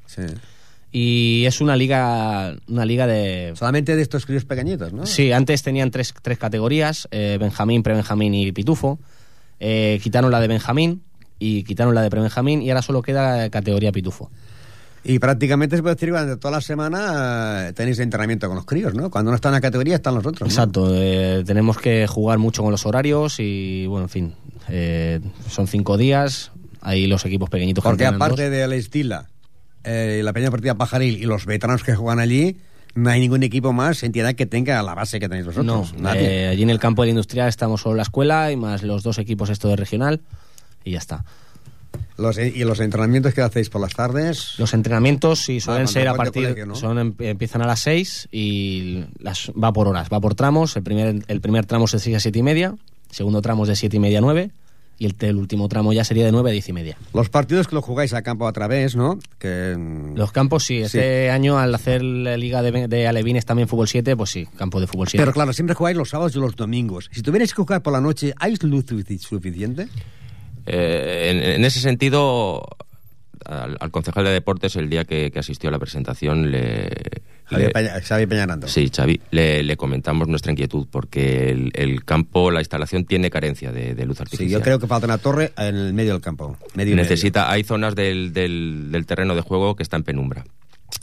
Sí. 0.06 0.22
y 0.92 1.46
es 1.48 1.60
una 1.60 1.76
liga, 1.76 2.56
una 2.68 2.86
liga 2.86 3.08
de... 3.08 3.54
Solamente 3.56 3.96
de 3.96 4.02
estos 4.04 4.28
críos 4.28 4.46
pequeñitos, 4.46 4.94
¿no? 4.94 5.08
Sí, 5.08 5.32
antes 5.32 5.64
tenían 5.64 5.90
tres, 5.90 6.14
tres 6.22 6.38
categorías, 6.38 7.08
eh, 7.10 7.38
Benjamín, 7.40 7.82
Prebenjamín 7.82 8.36
y 8.36 8.52
Pitufo. 8.52 9.00
Eh, 9.60 10.00
quitaron 10.04 10.30
la 10.30 10.40
de 10.40 10.48
Benjamín 10.50 11.02
y 11.40 11.64
quitaron 11.64 11.96
la 11.96 12.04
de 12.04 12.12
Prebenjamín 12.12 12.62
y 12.62 12.70
ahora 12.70 12.84
solo 12.84 13.02
queda 13.02 13.50
categoría 13.50 13.92
Pitufo. 13.92 14.30
Y 15.04 15.20
prácticamente 15.20 15.76
se 15.78 15.82
puede 15.82 15.96
decir 15.96 16.10
que 16.10 16.12
durante 16.12 16.38
toda 16.38 16.52
la 16.52 16.62
semana 16.62 17.70
eh, 17.70 17.74
tenéis 17.74 18.00
entrenamiento 18.00 18.48
con 18.48 18.58
los 18.58 18.66
críos, 18.66 18.94
¿no? 18.94 19.10
Cuando 19.10 19.32
no 19.32 19.36
están 19.36 19.52
en 19.52 19.56
la 19.56 19.62
categoría 19.62 19.96
están 19.96 20.16
los 20.16 20.26
otros. 20.26 20.42
¿no? 20.42 20.48
Exacto, 20.48 20.90
eh, 20.94 21.44
tenemos 21.46 21.78
que 21.78 22.06
jugar 22.08 22.38
mucho 22.38 22.64
con 22.64 22.72
los 22.72 22.86
horarios 22.86 23.36
y 23.40 23.86
bueno, 23.88 24.06
en 24.06 24.10
fin, 24.10 24.34
eh, 24.68 25.22
son 25.50 25.68
cinco 25.68 25.96
días, 25.98 26.52
ahí 26.82 27.08
los 27.08 27.26
equipos 27.26 27.50
pequeñitos 27.50 27.84
que 27.84 27.90
Porque 27.90 28.06
aparte 28.06 28.44
dos. 28.44 28.52
de 28.52 28.68
la 28.68 28.76
Estila, 28.76 29.30
eh, 29.86 30.22
la 30.24 30.34
Peña 30.34 30.52
Partida 30.52 30.76
Pajaril 30.76 31.18
y 31.18 31.26
los 31.26 31.46
veteranos 31.46 31.84
que 31.84 31.96
juegan 31.96 32.20
allí, 32.20 32.58
no 32.96 33.10
hay 33.10 33.22
ningún 33.22 33.44
equipo 33.44 33.72
más 33.72 34.04
entidad 34.04 34.34
que 34.36 34.46
tenga 34.48 34.82
la 34.84 34.96
base 34.96 35.20
que 35.22 35.30
tenéis 35.30 35.46
No, 35.58 35.78
vosotros. 35.78 36.02
Nadie. 36.02 36.44
eh, 36.44 36.48
allí 36.50 36.64
en 36.64 36.72
el 36.72 36.80
campo 36.80 37.04
del 37.04 37.12
industrial 37.12 37.48
estamos 37.48 37.82
solo 37.82 37.96
la 37.96 38.02
escuela 38.04 38.52
y 38.52 38.58
más 38.58 38.84
los 38.84 39.04
dos 39.04 39.18
equipos 39.20 39.50
esto 39.50 39.70
de 39.70 39.78
regional 39.78 40.20
y 40.84 40.92
ya 40.92 40.98
está. 40.98 41.24
Los- 42.20 42.38
y 42.38 42.64
los 42.66 42.80
entrenamientos 42.80 43.34
que 43.34 43.42
hacéis 43.42 43.70
por 43.70 43.82
las 43.82 43.94
tardes. 43.94 44.56
Los 44.58 44.74
entrenamientos 44.74 45.40
sí 45.40 45.60
suelen 45.60 45.86
Ah, 45.86 45.88
ser 45.88 46.08
a 46.08 46.14
partir 46.16 46.44
colegio, 46.44 46.66
¿no? 46.66 46.76
son 46.76 47.00
em- 47.00 47.16
empiezan 47.20 47.62
a 47.62 47.68
las 47.68 47.80
6 47.80 48.28
y 48.32 49.06
las 49.20 49.52
va 49.52 49.72
por 49.74 49.88
horas, 49.88 50.10
va 50.12 50.20
por 50.20 50.36
tramos. 50.36 50.76
El 50.76 50.84
primer 50.84 51.24
el 51.28 51.42
primer 51.42 51.66
tramo 51.66 51.86
es 51.86 51.92
de 51.94 52.00
6 52.00 52.16
a 52.18 52.20
7 52.20 52.40
y 52.40 52.44
media, 52.44 52.76
segundo 53.10 53.42
tramo 53.42 53.64
es 53.64 53.70
de 53.70 53.76
7 53.76 53.98
y 53.98 54.00
media 54.00 54.20
a 54.20 54.22
9 54.22 54.52
y 55.02 55.06
el, 55.06 55.16
el 55.22 55.38
último 55.38 55.70
tramo 55.70 55.94
ya 55.94 56.04
sería 56.04 56.26
de 56.26 56.34
9 56.34 56.50
a 56.50 56.52
10 56.52 56.68
y 56.68 56.74
media. 56.74 56.98
Los 57.14 57.30
partidos 57.30 57.70
que 57.70 57.76
lo 57.76 57.82
jugáis 57.82 58.14
a 58.14 58.22
campo 58.22 58.48
a 58.50 58.52
través, 58.52 58.98
¿no? 58.98 59.18
Que, 59.38 59.74
mm, 59.78 60.16
Los 60.18 60.34
campos 60.34 60.66
sí, 60.66 60.80
este 60.80 61.32
año 61.32 61.58
al 61.58 61.74
hacer 61.74 62.04
la 62.04 62.36
liga 62.36 62.62
de, 62.62 62.90
de 62.90 63.08
Alevines 63.08 63.46
también 63.46 63.70
fútbol 63.70 63.88
7, 63.88 64.18
pues 64.18 64.30
sí, 64.30 64.46
campo 64.58 64.82
de 64.82 64.88
fútbol 64.88 65.08
7. 65.08 65.22
Pero 65.22 65.32
claro, 65.32 65.54
siempre 65.54 65.74
jugáis 65.74 65.96
los 65.96 66.10
sábados 66.10 66.36
y 66.36 66.40
los 66.40 66.54
domingos. 66.58 67.10
Si 67.14 67.22
tuvierais 67.22 67.54
que 67.54 67.62
jugar 67.62 67.82
por 67.82 67.94
la 67.94 68.02
noche, 68.02 68.34
¿hay 68.40 68.56
luz 68.62 68.86
sufici- 68.88 69.20
suficiente? 69.20 69.88
Eh, 70.72 71.30
en, 71.32 71.44
en 71.44 71.66
ese 71.66 71.80
sentido, 71.80 72.64
al, 73.46 73.78
al 73.80 73.92
concejal 73.92 74.24
de 74.26 74.32
deportes, 74.32 74.76
el 74.76 74.90
día 74.90 75.06
que, 75.06 75.32
que 75.32 75.40
asistió 75.40 75.70
a 75.70 75.72
la 75.72 75.80
presentación, 75.80 76.52
le. 76.52 76.90
Javier 77.46 77.70
le- 77.70 77.74
Peña- 77.74 78.00
Xavi 78.02 78.26
Peñarando. 78.28 78.68
Sí, 78.68 78.92
Xavi, 78.96 79.20
le, 79.32 79.64
le 79.64 79.76
comentamos 79.76 80.28
nuestra 80.28 80.52
inquietud 80.52 80.86
porque 80.92 81.50
el, 81.50 81.72
el 81.74 82.06
campo, 82.06 82.52
la 82.52 82.60
instalación 82.60 83.06
tiene 83.06 83.32
carencia 83.32 83.72
de, 83.72 83.96
de 83.96 84.06
luz 84.06 84.22
artificial. 84.22 84.48
Sí, 84.48 84.54
yo 84.54 84.62
creo 84.62 84.78
que 84.78 84.86
falta 84.86 85.08
una 85.08 85.18
torre 85.18 85.52
en 85.58 85.76
el 85.76 85.94
medio 85.94 86.14
del 86.14 86.22
campo. 86.22 86.56
Medio 86.76 86.96
Necesita, 86.96 87.52
hay 87.52 87.64
zonas 87.64 87.96
del, 87.96 88.34
del, 88.34 88.90
del 88.92 89.06
terreno 89.08 89.34
de 89.34 89.42
juego 89.42 89.76
que 89.76 89.82
están 89.82 90.02
en 90.02 90.04
penumbra. 90.06 90.44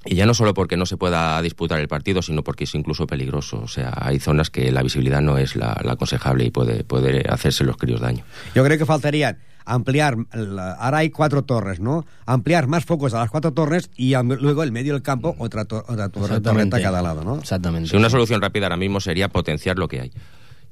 Y 0.04 0.14
ya 0.14 0.24
no 0.26 0.34
solo 0.34 0.54
porque 0.54 0.76
no 0.76 0.86
se 0.86 0.96
pueda 0.96 1.40
disputar 1.42 1.80
el 1.80 1.88
partido, 1.88 2.22
sino 2.22 2.44
porque 2.44 2.62
es 2.64 2.74
incluso 2.76 3.08
peligroso. 3.08 3.60
O 3.60 3.68
sea, 3.68 3.92
hay 3.96 4.20
zonas 4.20 4.50
que 4.50 4.70
la 4.70 4.82
visibilidad 4.84 5.20
no 5.20 5.38
es 5.38 5.56
la, 5.56 5.80
la 5.84 5.92
aconsejable 5.94 6.44
y 6.44 6.50
puede, 6.50 6.84
puede 6.84 7.24
hacerse 7.28 7.64
los 7.64 7.76
críos 7.76 8.00
daño. 8.00 8.18
medio. 8.24 8.54
Yo 8.54 8.64
creo 8.64 8.78
que 8.78 8.86
faltarían 8.86 9.36
ampliar, 9.66 10.16
la- 10.32 10.72
ahora 10.72 10.98
hay 10.98 11.10
cuatro 11.10 11.42
torres, 11.44 11.80
¿no? 11.80 12.06
Ampliar 12.24 12.66
más 12.68 12.84
focos 12.84 13.12
a 13.12 13.18
las 13.18 13.30
cuatro 13.30 13.52
torres 13.52 13.90
y 13.96 14.14
luego 14.14 14.62
el 14.62 14.72
medio 14.72 14.94
del 14.94 15.02
campo 15.02 15.34
otra, 15.38 15.64
to- 15.66 15.84
otra 15.88 16.08
torre, 16.08 16.40
torreta 16.40 16.76
a 16.78 16.80
cada 16.82 17.02
lado, 17.02 17.22
¿no? 17.24 17.36
Exactamente. 17.38 17.90
Si 17.90 17.96
una 17.96 18.08
solución 18.08 18.40
rápida 18.40 18.66
ahora 18.66 18.76
mismo 18.78 19.00
sería 19.00 19.28
potenciar 19.28 19.76
lo 19.78 19.88
que 19.88 20.00
hay. 20.00 20.12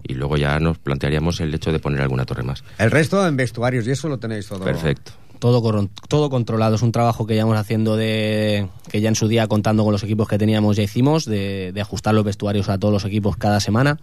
Y 0.07 0.15
luego 0.15 0.37
ya 0.37 0.59
nos 0.61 0.79
plantearíamos 0.79 1.41
el 1.41 1.55
hecho 1.55 1.73
de 1.73 1.79
poner 1.79 2.01
alguna 2.03 2.25
torre 2.25 2.43
más. 2.43 2.63
El 2.79 2.91
resto 2.91 3.27
en 3.27 3.37
vestuarios 3.37 3.87
y 3.87 3.91
eso 3.91 4.09
lo 4.09 4.19
tenéis 4.19 4.47
todo. 4.47 4.63
Perfecto. 4.65 5.13
todo 5.39 5.89
todo 6.09 6.29
controlado. 6.31 6.75
Es 6.77 6.83
un 6.83 6.93
trabajo 6.93 7.27
que 7.27 7.33
llevamos 7.35 7.57
haciendo 7.57 7.97
de 7.97 8.69
que 8.91 9.01
ya 9.01 9.09
en 9.09 9.15
su 9.15 9.29
día 9.29 9.47
contando 9.47 9.83
con 9.83 9.93
los 9.93 10.03
equipos 10.03 10.29
que 10.29 10.37
teníamos 10.39 10.77
ya 10.77 10.83
hicimos 10.83 11.25
de, 11.25 11.73
de 11.73 11.81
ajustar 11.81 12.15
los 12.15 12.23
vestuarios 12.25 12.69
a 12.69 12.79
todos 12.79 12.93
los 12.93 13.05
equipos 13.07 13.37
cada 13.39 13.61
semana. 13.61 13.99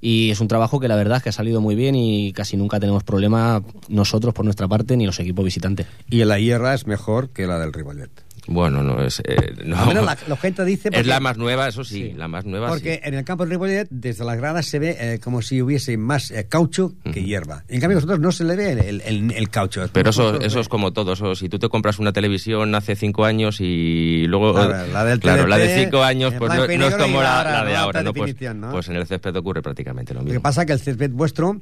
Y 0.00 0.30
es 0.30 0.40
un 0.40 0.48
trabajo 0.48 0.80
que 0.80 0.88
la 0.88 0.96
verdad 0.96 1.18
es 1.18 1.22
que 1.22 1.28
ha 1.30 1.32
salido 1.32 1.60
muy 1.60 1.74
bien 1.74 1.94
y 1.94 2.32
casi 2.32 2.56
nunca 2.56 2.78
tenemos 2.78 3.04
problema 3.04 3.62
nosotros 3.88 4.34
por 4.34 4.44
nuestra 4.44 4.68
parte 4.68 4.96
ni 4.96 5.06
los 5.06 5.18
equipos 5.20 5.44
visitantes. 5.44 5.86
Y 6.10 6.24
la 6.24 6.38
hierra 6.38 6.74
es 6.74 6.86
mejor 6.86 7.30
que 7.30 7.46
la 7.46 7.58
del 7.58 7.72
Ribollet. 7.72 8.10
Bueno, 8.46 8.82
no 8.82 9.02
es. 9.02 9.20
eh, 9.24 9.54
no. 9.64 9.78
A 9.78 9.86
menos 9.86 10.04
la, 10.04 10.18
la 10.28 10.36
gente 10.36 10.64
dice... 10.64 10.90
Es 10.92 11.06
la 11.06 11.18
más 11.18 11.38
nueva, 11.38 11.66
eso 11.68 11.82
sí, 11.82 12.12
la 12.14 12.28
más 12.28 12.44
nueva. 12.44 12.68
Porque 12.68 12.94
sí. 13.02 13.08
en 13.08 13.14
el 13.14 13.24
campo 13.24 13.44
del 13.44 13.52
Ripollet, 13.52 13.88
desde 13.90 14.22
las 14.24 14.36
gradas 14.36 14.66
se 14.66 14.78
ve 14.78 14.96
eh, 15.00 15.18
como 15.22 15.40
si 15.40 15.62
hubiese 15.62 15.96
más 15.96 16.30
eh, 16.30 16.46
caucho 16.48 16.92
que 17.10 17.22
hierba. 17.24 17.64
En 17.68 17.80
cambio, 17.80 17.96
a 17.98 18.00
nosotros 18.00 18.20
no 18.20 18.32
se 18.32 18.44
le 18.44 18.54
ve 18.56 18.72
el, 18.72 19.00
el, 19.00 19.30
el 19.32 19.48
caucho. 19.50 19.86
Pero 19.92 20.10
eso, 20.10 20.40
eso 20.40 20.60
es 20.60 20.68
como 20.68 20.92
todo. 20.92 21.14
Eso, 21.14 21.34
si 21.34 21.48
tú 21.48 21.58
te 21.58 21.68
compras 21.68 21.98
una 21.98 22.12
televisión 22.12 22.74
hace 22.74 22.96
cinco 22.96 23.24
años 23.24 23.56
y 23.60 24.26
luego. 24.26 24.52
Claro, 24.54 24.86
la 24.92 25.04
del 25.04 25.20
claro, 25.20 25.46
la 25.46 25.56
de 25.58 25.84
cinco 25.84 26.02
años, 26.02 26.34
pues 26.38 26.52
no, 26.54 26.64
es 26.64 26.94
como 26.96 27.22
la, 27.22 27.64
de 27.64 27.76
ahora. 27.76 28.04
Pues, 28.12 28.34
pues 28.70 28.88
en 28.88 28.96
el 28.96 29.06
césped 29.06 29.34
ocurre 29.36 29.62
prácticamente 29.62 30.12
lo 30.12 30.20
Lo 30.20 30.24
que 30.26 30.32
mismo. 30.32 30.42
pasa 30.42 30.60
es 30.62 30.66
que 30.66 30.72
el 30.74 30.80
césped 30.80 31.10
vuestro, 31.12 31.60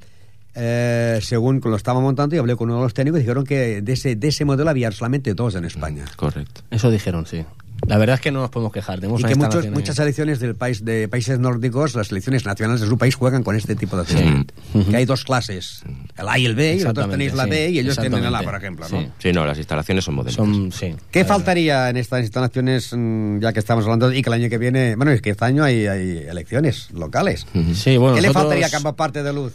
eh, 0.55 1.18
según 1.22 1.61
lo 1.64 1.76
estaba 1.76 2.00
montando, 2.00 2.36
y 2.36 2.38
hablé 2.38 2.57
con 2.57 2.68
uno 2.68 2.78
de 2.78 2.84
los 2.84 2.94
técnicos, 2.94 3.20
dijeron 3.20 3.44
que 3.44 3.82
de 3.82 3.92
ese, 3.92 4.16
de 4.16 4.28
ese 4.28 4.44
modelo 4.44 4.70
había 4.70 4.90
solamente 4.92 5.34
dos 5.34 5.55
en 5.55 5.64
España. 5.64 6.05
Correcto. 6.16 6.62
Eso 6.70 6.90
dijeron, 6.90 7.26
sí. 7.26 7.44
La 7.86 7.98
verdad 7.98 8.14
es 8.14 8.20
que 8.20 8.30
no 8.30 8.40
nos 8.40 8.50
podemos 8.50 8.72
quejar. 8.72 9.00
Tenemos 9.00 9.20
y 9.20 9.24
que 9.24 9.34
muchos, 9.34 9.68
muchas 9.70 9.96
selecciones 9.96 10.38
del 10.38 10.55
país, 10.55 10.84
de 10.84 11.09
países 11.09 11.38
nórdicos, 11.38 11.94
las 11.94 12.09
selecciones 12.09 12.46
nacionales 12.46 12.80
de 12.80 12.86
su 12.86 12.96
país 12.96 13.16
juegan 13.16 13.42
con 13.42 13.57
este 13.57 13.74
tipo 13.74 13.96
de 13.96 14.07
selección. 14.07 14.46
Que 14.88 14.96
hay 14.96 15.05
dos 15.05 15.24
clases, 15.24 15.82
el 16.16 16.28
A 16.28 16.38
y 16.38 16.46
el 16.46 16.55
B, 16.55 16.74
y 16.74 16.78
vosotros 16.78 17.11
tenéis 17.11 17.34
la 17.34 17.46
B 17.46 17.70
y 17.70 17.80
ellos 17.80 17.98
tienen 17.98 18.24
el 18.24 18.34
A, 18.34 18.42
por 18.42 18.55
ejemplo. 18.55 18.86
¿no? 18.88 19.12
Sí. 19.18 19.32
no, 19.32 19.44
las 19.44 19.59
instalaciones 19.59 20.05
son 20.05 20.14
modernas. 20.14 20.36
Son, 20.36 20.96
¿Qué 21.11 21.24
faltaría 21.24 21.90
en 21.90 21.96
estas 21.96 22.20
instalaciones, 22.20 22.92
mm, 22.92 23.40
ya 23.40 23.53
que 23.53 23.59
estamos 23.59 23.84
hablando, 23.84 24.12
y 24.12 24.22
que 24.22 24.30
el 24.30 24.34
año 24.34 24.48
que 24.48 24.59
viene, 24.59 24.94
bueno, 24.94 25.11
es 25.11 25.20
que 25.20 25.30
este 25.30 25.44
año 25.44 25.64
hay, 25.64 25.86
hay 25.86 26.18
elecciones 26.18 26.90
locales? 26.92 27.46
Sí, 27.74 27.96
bueno, 27.96 28.14
¿Qué 28.14 28.22
le 28.22 28.32
faltaría 28.32 28.66
a 28.66 28.70
cada 28.70 28.92
parte 28.92 29.24
de 29.24 29.32
luz? 29.32 29.55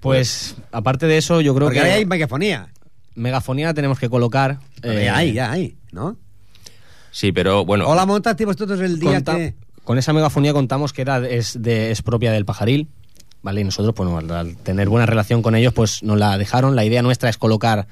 Pues, 0.00 0.56
aparte 0.72 1.06
de 1.06 1.18
eso, 1.18 1.40
yo 1.40 1.54
creo 1.54 1.66
Porque 1.68 1.80
que... 1.80 1.86
ahí 1.86 1.92
hay 1.92 2.06
megafonía. 2.06 2.68
Megafonía 3.14 3.74
tenemos 3.74 3.98
que 3.98 4.08
colocar... 4.08 4.58
Eh, 4.82 5.02
ya 5.04 5.16
hay, 5.16 5.32
ya 5.32 5.50
hay, 5.52 5.76
¿no? 5.92 6.16
Sí, 7.10 7.32
pero 7.32 7.64
bueno. 7.64 7.86
O 7.88 7.94
la 7.94 8.06
montaste 8.06 8.44
vosotros 8.44 8.80
el 8.80 8.98
día 8.98 9.16
conta- 9.16 9.36
que... 9.36 9.54
Con 9.84 9.98
esa 9.98 10.12
megafonía 10.12 10.52
contamos 10.52 10.92
que 10.92 11.02
era, 11.02 11.18
es, 11.28 11.60
de, 11.60 11.90
es 11.90 12.02
propia 12.02 12.30
del 12.32 12.44
pajaril, 12.44 12.88
¿vale? 13.42 13.62
Y 13.62 13.64
nosotros, 13.64 13.94
pues, 13.94 14.08
al, 14.08 14.30
al 14.30 14.56
tener 14.56 14.88
buena 14.88 15.06
relación 15.06 15.42
con 15.42 15.54
ellos, 15.56 15.72
pues 15.74 16.02
nos 16.02 16.18
la 16.18 16.38
dejaron. 16.38 16.76
La 16.76 16.84
idea 16.84 17.02
nuestra 17.02 17.28
es 17.28 17.36
colocar 17.38 17.88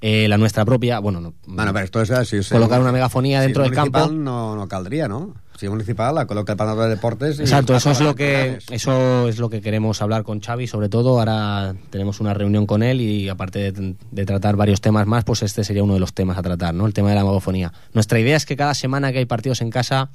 eh, 0.00 0.28
la 0.28 0.38
nuestra 0.38 0.64
propia, 0.64 0.98
bueno, 0.98 1.20
no, 1.20 1.34
Bueno, 1.46 1.72
pero 1.72 1.84
esto 1.84 2.00
es... 2.00 2.28
Si 2.28 2.40
colocar 2.52 2.80
una 2.80 2.92
megafonía 2.92 3.40
dentro 3.40 3.62
del 3.62 3.72
campo. 3.72 4.06
No, 4.08 4.56
no 4.56 4.68
caldría, 4.68 5.08
¿no? 5.08 5.34
Si 5.58 5.66
es 5.66 5.70
municipal, 5.70 6.14
la 6.14 6.26
coloca 6.26 6.52
el 6.52 6.56
panadero 6.56 6.84
de 6.84 6.90
deportes... 6.90 7.38
y 7.38 7.42
Exacto, 7.42 7.76
eso 7.76 7.90
es 7.90 8.00
lo 8.00 8.14
que 8.14 8.58
eso 8.70 9.28
es 9.28 9.38
lo 9.38 9.50
que 9.50 9.60
queremos 9.60 10.00
hablar 10.00 10.22
con 10.22 10.40
Xavi, 10.40 10.66
sobre 10.66 10.88
todo 10.88 11.18
ahora 11.18 11.74
tenemos 11.90 12.18
una 12.20 12.32
reunión 12.32 12.64
con 12.64 12.82
él 12.82 13.02
y 13.02 13.28
aparte 13.28 13.70
de, 13.70 13.94
de 14.10 14.24
tratar 14.24 14.56
varios 14.56 14.80
temas 14.80 15.06
más, 15.06 15.24
pues 15.24 15.42
este 15.42 15.62
sería 15.62 15.82
uno 15.82 15.92
de 15.92 16.00
los 16.00 16.14
temas 16.14 16.38
a 16.38 16.42
tratar, 16.42 16.72
¿no? 16.72 16.86
El 16.86 16.94
tema 16.94 17.10
de 17.10 17.16
la 17.16 17.24
megafonía. 17.24 17.74
Nuestra 17.92 18.18
idea 18.18 18.38
es 18.38 18.46
que 18.46 18.56
cada 18.56 18.72
semana 18.72 19.12
que 19.12 19.18
hay 19.18 19.26
partidos 19.26 19.60
en 19.60 19.68
casa, 19.68 20.08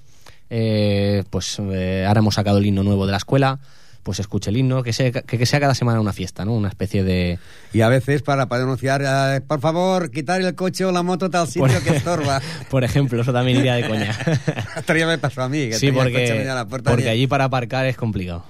eh, 0.49 1.23
pues 1.29 1.59
eh, 1.59 2.05
ahora 2.07 2.19
hemos 2.19 2.35
sacado 2.35 2.57
el 2.57 2.65
himno 2.65 2.81
nuevo 2.83 3.05
de 3.05 3.11
la 3.11 3.17
escuela, 3.17 3.59
pues 4.05 4.19
escuche 4.19 4.51
el 4.51 4.57
himno, 4.57 4.83
que 4.83 4.93
sea, 4.93 5.11
que, 5.11 5.23
que 5.23 5.45
sea 5.47 5.59
cada 5.59 5.73
semana 5.73 5.99
una 5.99 6.13
fiesta, 6.13 6.45
¿no? 6.45 6.53
Una 6.53 6.69
especie 6.69 7.03
de 7.03 7.39
Y 7.73 7.81
a 7.81 7.89
veces 7.89 8.21
para, 8.21 8.45
para 8.45 8.61
denunciar, 8.61 9.01
eh, 9.03 9.41
por 9.41 9.59
favor, 9.59 10.11
quitar 10.11 10.39
el 10.41 10.53
coche 10.53 10.85
o 10.85 10.91
la 10.91 11.01
moto 11.01 11.31
tal 11.31 11.47
sitio 11.47 11.61
Por- 11.67 11.81
que 11.81 11.89
estorba. 11.97 12.39
por 12.69 12.83
ejemplo, 12.83 13.19
eso 13.23 13.33
también 13.33 13.57
iría 13.57 13.73
de 13.73 13.87
coña. 13.87 14.11
Esto 14.77 14.95
ya 14.95 15.07
me 15.07 15.17
pasó 15.17 15.41
a 15.41 15.49
mí, 15.49 15.69
que 15.69 15.79
sí, 15.79 15.91
porque, 15.91 16.47
a 16.47 16.53
la 16.53 16.67
puerta 16.67 16.91
porque 16.91 17.05
y- 17.05 17.09
allí 17.09 17.25
para 17.25 17.45
aparcar 17.45 17.87
es 17.87 17.97
complicado. 17.97 18.45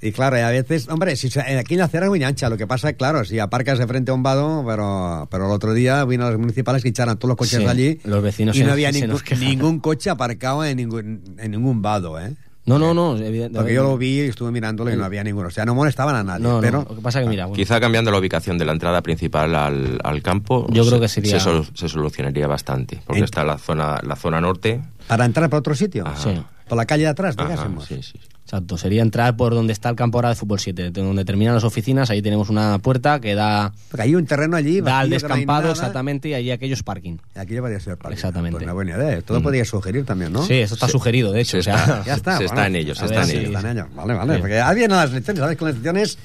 Y 0.00 0.10
claro, 0.10 0.36
y 0.36 0.40
a 0.40 0.48
veces, 0.50 0.88
hombre, 0.88 1.14
si 1.14 1.30
se- 1.30 1.40
aquí 1.40 1.74
en 1.74 1.78
la 1.78 1.84
acera 1.86 2.06
es 2.06 2.10
muy 2.10 2.24
ancha, 2.24 2.48
lo 2.48 2.56
que 2.56 2.66
pasa 2.66 2.90
es, 2.90 2.96
claro, 2.96 3.24
si 3.24 3.38
aparcas 3.38 3.78
de 3.78 3.86
frente 3.86 4.10
a 4.10 4.14
un 4.14 4.24
vado, 4.24 4.64
pero, 4.66 5.28
pero 5.30 5.46
el 5.46 5.52
otro 5.52 5.72
día 5.72 6.04
vino 6.04 6.28
los 6.28 6.40
municipales 6.40 6.82
que 6.82 6.88
echaron 6.88 7.16
todos 7.16 7.28
los 7.28 7.36
coches 7.36 7.60
Sí, 7.60 7.64
de 7.64 7.70
allí. 7.70 8.00
los 8.02 8.20
vecinos 8.20 8.56
y 8.56 8.64
no 8.64 8.72
había 8.72 8.90
ningún, 8.90 9.20
ningún 9.38 9.78
coche 9.78 10.10
aparcado 10.10 10.64
en 10.64 10.78
ningún, 10.78 11.36
en 11.38 11.50
ningún 11.52 11.80
vado, 11.82 12.18
¿eh? 12.18 12.34
No, 12.64 12.78
no, 12.78 12.94
no, 12.94 13.16
evidente- 13.18 13.58
Porque 13.58 13.74
yo 13.74 13.82
lo 13.82 13.98
vi 13.98 14.18
y 14.18 14.20
estuve 14.20 14.52
mirándolo 14.52 14.92
y 14.92 14.96
no 14.96 15.04
había 15.04 15.24
ninguno. 15.24 15.48
O 15.48 15.50
sea, 15.50 15.64
no 15.64 15.74
molestaban 15.74 16.14
a 16.14 16.22
nadie. 16.22 16.44
No, 16.44 16.54
no, 16.54 16.60
pero 16.60 16.86
lo 16.88 16.94
que 16.96 17.02
pasa 17.02 17.18
es 17.20 17.24
que 17.24 17.30
mira, 17.30 17.46
bueno, 17.46 17.56
Quizá 17.56 17.80
cambiando 17.80 18.10
la 18.12 18.18
ubicación 18.18 18.56
de 18.56 18.64
la 18.64 18.72
entrada 18.72 19.02
principal 19.02 19.54
al, 19.56 19.98
al 20.04 20.22
campo, 20.22 20.66
Yo 20.70 20.82
creo 20.84 20.94
se- 20.96 21.00
que 21.00 21.08
sería- 21.08 21.32
se, 21.32 21.40
sol- 21.40 21.66
se 21.74 21.88
solucionaría 21.88 22.46
bastante, 22.46 23.00
porque 23.04 23.24
está 23.24 23.42
la 23.44 23.58
zona, 23.58 23.98
la 24.06 24.14
zona 24.14 24.40
norte. 24.40 24.80
para 25.08 25.24
entrar 25.24 25.50
por 25.50 25.58
otro 25.58 25.74
sitio, 25.74 26.06
Ajá. 26.06 26.16
Sí. 26.16 26.40
Por 26.72 26.78
la 26.78 26.86
calle 26.86 27.02
de 27.02 27.08
atrás, 27.10 27.36
digásemos. 27.36 27.84
sí, 27.84 28.00
sí. 28.02 28.18
Exacto, 28.44 28.78
sería 28.78 29.02
entrar 29.02 29.36
por 29.36 29.54
donde 29.54 29.74
está 29.74 29.90
el 29.90 29.96
campo 29.96 30.16
ahora 30.18 30.30
de 30.30 30.34
fútbol 30.36 30.58
7, 30.58 30.90
donde 30.90 31.24
terminan 31.26 31.54
las 31.54 31.64
oficinas, 31.64 32.08
ahí 32.08 32.22
tenemos 32.22 32.48
una 32.48 32.78
puerta 32.78 33.20
que 33.20 33.34
da, 33.34 33.72
Porque 33.90 34.02
hay 34.04 34.14
un 34.14 34.24
terreno 34.24 34.56
allí. 34.56 34.80
da 34.80 35.00
al 35.00 35.10
no 35.10 35.14
descampado 35.14 35.60
nada, 35.60 35.72
exactamente 35.72 36.30
y 36.30 36.34
allí 36.34 36.50
aquellos 36.50 36.82
parking. 36.82 37.18
Y 37.36 37.38
aquí 37.38 37.56
podría 37.60 37.78
ser 37.78 37.98
parking. 37.98 38.14
Exactamente. 38.14 38.52
Pues 38.56 38.64
una 38.64 38.72
buena 38.72 38.96
idea. 38.96 39.18
Esto 39.18 39.34
lo 39.34 39.42
podría 39.42 39.66
sugerir 39.66 40.06
también, 40.06 40.32
¿no? 40.32 40.42
Sí, 40.46 40.54
eso 40.54 40.74
está 40.74 40.88
sugerido, 40.88 41.30
de 41.30 41.42
hecho. 41.42 41.50
Se 41.52 41.58
o 41.60 41.62
sea, 41.62 41.76
está- 41.76 42.04
Ya 42.06 42.14
está. 42.14 42.30
Se 42.32 42.36
bueno. 42.46 42.52
está 42.54 42.66
en 42.68 42.76
ello, 42.76 42.94
se 42.94 43.04
está 43.04 43.20
en 43.20 43.26
si- 43.26 43.36
ello. 43.36 43.46
Está 43.58 43.70
en 43.70 43.76
ello. 43.78 43.88
Vale, 43.94 44.14
vale. 44.14 44.34
Sí. 44.34 44.40
Porque 44.40 44.60
ahora 44.60 44.74
vienen 44.74 44.96
las 44.96 45.12
lecciones, 45.12 45.40
¿sabes? 45.42 45.58
Con 45.58 45.68
las 45.68 45.74
lecciones... 45.76 46.18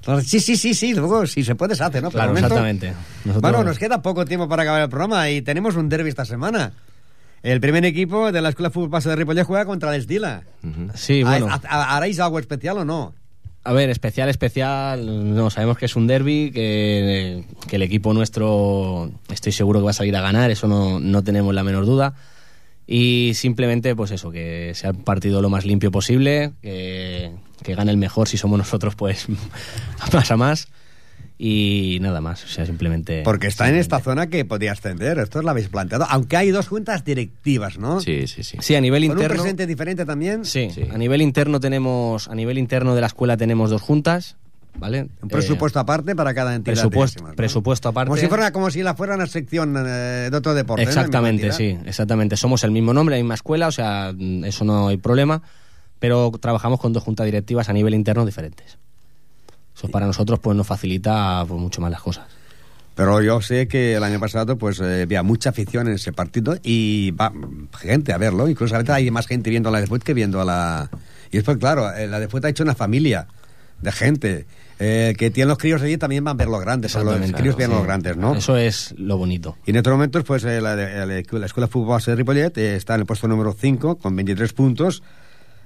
entonces, 0.00 0.28
Sí, 0.30 0.40
sí, 0.40 0.56
sí, 0.56 0.74
sí. 0.74 0.94
Luego, 0.94 1.26
si 1.28 1.44
se 1.44 1.54
puede, 1.54 1.76
se 1.76 1.84
hace, 1.84 2.00
¿no? 2.02 2.10
Claro, 2.10 2.28
momento- 2.30 2.46
exactamente. 2.48 2.92
Nosotros- 3.24 3.40
Bueno, 3.52 3.64
nos 3.64 3.78
queda 3.78 4.02
poco 4.02 4.24
tiempo 4.24 4.48
para 4.48 4.62
acabar 4.62 4.82
el 4.82 4.88
programa 4.88 5.30
y 5.30 5.42
tenemos 5.42 5.76
un 5.76 5.88
derby 5.88 6.08
esta 6.10 6.24
semana. 6.24 6.72
El 7.42 7.60
primer 7.60 7.84
equipo 7.84 8.30
de 8.30 8.40
la 8.40 8.50
Escuela 8.50 8.68
de 8.68 8.72
Fútbol 8.74 8.88
Base 8.90 9.08
de 9.08 9.16
Ripollet 9.16 9.44
juega 9.44 9.64
contra 9.64 9.94
el 9.94 10.00
Estila. 10.00 10.44
Sí, 10.94 11.22
bueno. 11.24 11.48
¿Ha- 11.50 11.60
ha- 11.68 11.96
¿Haréis 11.96 12.20
algo 12.20 12.38
especial 12.38 12.78
o 12.78 12.84
no? 12.84 13.14
A 13.64 13.72
ver, 13.72 13.90
especial, 13.90 14.28
especial, 14.28 15.34
no, 15.36 15.48
sabemos 15.50 15.78
que 15.78 15.86
es 15.86 15.94
un 15.94 16.06
derby, 16.08 16.50
que, 16.52 17.44
que 17.68 17.76
el 17.76 17.82
equipo 17.82 18.12
nuestro 18.12 19.10
estoy 19.32 19.52
seguro 19.52 19.78
que 19.80 19.84
va 19.84 19.90
a 19.90 19.94
salir 19.94 20.16
a 20.16 20.20
ganar, 20.20 20.50
eso 20.50 20.66
no, 20.66 20.98
no 20.98 21.22
tenemos 21.22 21.54
la 21.54 21.62
menor 21.62 21.86
duda. 21.86 22.14
Y 22.88 23.32
simplemente, 23.34 23.94
pues 23.94 24.10
eso, 24.10 24.32
que 24.32 24.72
sea 24.74 24.90
el 24.90 24.96
partido 24.96 25.40
lo 25.40 25.48
más 25.48 25.64
limpio 25.64 25.92
posible, 25.92 26.52
que, 26.60 27.30
que 27.62 27.74
gane 27.76 27.92
el 27.92 27.96
mejor, 27.96 28.28
si 28.28 28.36
somos 28.36 28.58
nosotros, 28.58 28.96
pues 28.96 29.26
más 30.12 30.30
a 30.30 30.36
más. 30.36 30.68
Y 31.44 31.98
nada 32.00 32.20
más, 32.20 32.44
o 32.44 32.46
sea, 32.46 32.64
simplemente... 32.66 33.22
Porque 33.24 33.48
está 33.48 33.68
en 33.68 33.74
esta 33.74 33.98
zona 33.98 34.28
que 34.28 34.44
podía 34.44 34.70
ascender. 34.70 35.18
Esto 35.18 35.42
lo 35.42 35.50
habéis 35.50 35.68
planteado. 35.68 36.06
Aunque 36.08 36.36
hay 36.36 36.52
dos 36.52 36.68
juntas 36.68 37.04
directivas, 37.04 37.78
¿no? 37.78 38.00
Sí, 38.00 38.28
sí, 38.28 38.44
sí. 38.44 38.58
Sí, 38.60 38.76
a 38.76 38.80
nivel 38.80 39.02
Con 39.02 39.10
un 39.16 39.18
interno... 39.24 39.42
presente 39.42 39.66
diferente 39.66 40.04
también. 40.06 40.44
Sí, 40.44 40.70
Sí. 40.72 40.82
a 40.88 40.96
nivel 40.96 41.20
interno 41.20 41.58
tenemos, 41.58 42.28
a 42.28 42.36
nivel 42.36 42.58
interno 42.58 42.94
de 42.94 43.00
la 43.00 43.08
escuela 43.08 43.36
tenemos 43.36 43.70
dos 43.70 43.82
juntas, 43.82 44.36
¿vale? 44.78 45.08
Un 45.20 45.28
presupuesto 45.28 45.80
Eh, 45.80 45.82
aparte 45.82 46.14
para 46.14 46.32
cada 46.32 46.54
entidad. 46.54 46.74
presupuesto, 46.74 47.14
digásemos, 47.16 47.30
¿no? 47.30 47.36
presupuesto 47.36 47.88
aparte. 47.88 48.08
Como 48.10 48.20
si 48.20 48.28
fuera, 48.28 48.52
como 48.52 48.70
si 48.70 48.82
la 48.84 48.94
fuera 48.94 49.16
una 49.16 49.26
sección 49.26 49.74
eh, 49.76 50.28
de 50.30 50.36
otro 50.36 50.54
deporte. 50.54 50.84
Exactamente, 50.84 51.50
sí, 51.50 51.76
exactamente. 51.84 52.36
Somos 52.36 52.62
el 52.62 52.70
mismo 52.70 52.94
nombre, 52.94 53.16
la 53.16 53.20
misma 53.20 53.34
escuela, 53.34 53.66
o 53.66 53.72
sea, 53.72 54.14
eso 54.44 54.64
no 54.64 54.86
hay 54.86 54.96
problema, 54.96 55.42
pero 55.98 56.30
trabajamos 56.40 56.78
con 56.78 56.92
dos 56.92 57.02
juntas 57.02 57.26
directivas 57.26 57.68
a 57.68 57.72
nivel 57.72 57.94
interno 57.94 58.24
diferentes. 58.24 58.78
Eso 59.76 59.88
para 59.88 60.06
nosotros 60.06 60.38
pues 60.40 60.56
nos 60.56 60.66
facilita 60.66 61.44
pues, 61.46 61.60
mucho 61.60 61.80
más 61.80 61.90
las 61.90 62.02
cosas. 62.02 62.26
Pero 62.94 63.22
yo 63.22 63.40
sé 63.40 63.68
que 63.68 63.94
el 63.94 64.04
año 64.04 64.20
pasado 64.20 64.56
pues 64.58 64.78
eh, 64.80 65.02
había 65.02 65.22
mucha 65.22 65.50
afición 65.50 65.88
en 65.88 65.94
ese 65.94 66.12
partido 66.12 66.56
y 66.62 67.10
va 67.12 67.32
gente 67.78 68.12
a 68.12 68.18
verlo. 68.18 68.48
Incluso 68.48 68.74
a 68.74 68.78
veces 68.78 68.94
hay 68.94 69.10
más 69.10 69.26
gente 69.26 69.48
viendo 69.50 69.70
la 69.70 69.80
de 69.80 69.86
que 70.00 70.12
viendo 70.14 70.44
la... 70.44 70.90
Y 71.30 71.36
después, 71.38 71.56
claro, 71.56 71.90
eh, 71.94 72.06
la 72.06 72.20
de 72.20 72.28
ha 72.44 72.50
hecho 72.50 72.62
una 72.64 72.74
familia 72.74 73.26
de 73.80 73.92
gente 73.92 74.46
eh, 74.78 75.14
que 75.16 75.30
tienen 75.30 75.48
los 75.48 75.58
críos 75.58 75.80
allí 75.80 75.96
también 75.96 76.22
van 76.22 76.34
a 76.34 76.38
ver 76.38 76.48
los 76.48 76.60
grandes. 76.60 76.94
Los 76.94 77.04
críos 77.32 77.56
claro, 77.56 77.56
ven 77.56 77.70
los 77.70 77.80
sí. 77.80 77.86
grandes, 77.86 78.16
¿no? 78.16 78.34
Eso 78.34 78.56
es 78.58 78.94
lo 78.98 79.16
bonito. 79.16 79.56
Y 79.64 79.70
en 79.70 79.76
estos 79.76 79.90
momentos, 79.92 80.22
pues 80.24 80.44
eh, 80.44 80.60
la, 80.60 80.76
de- 80.76 81.06
la 81.06 81.18
Escuela 81.46 81.66
de 81.66 81.72
Fútbol 81.72 82.00
de 82.04 82.14
Ripollet 82.14 82.58
eh, 82.58 82.76
está 82.76 82.94
en 82.94 83.00
el 83.00 83.06
puesto 83.06 83.26
número 83.26 83.56
5 83.58 83.96
con 83.96 84.14
23 84.16 84.52
puntos, 84.52 85.02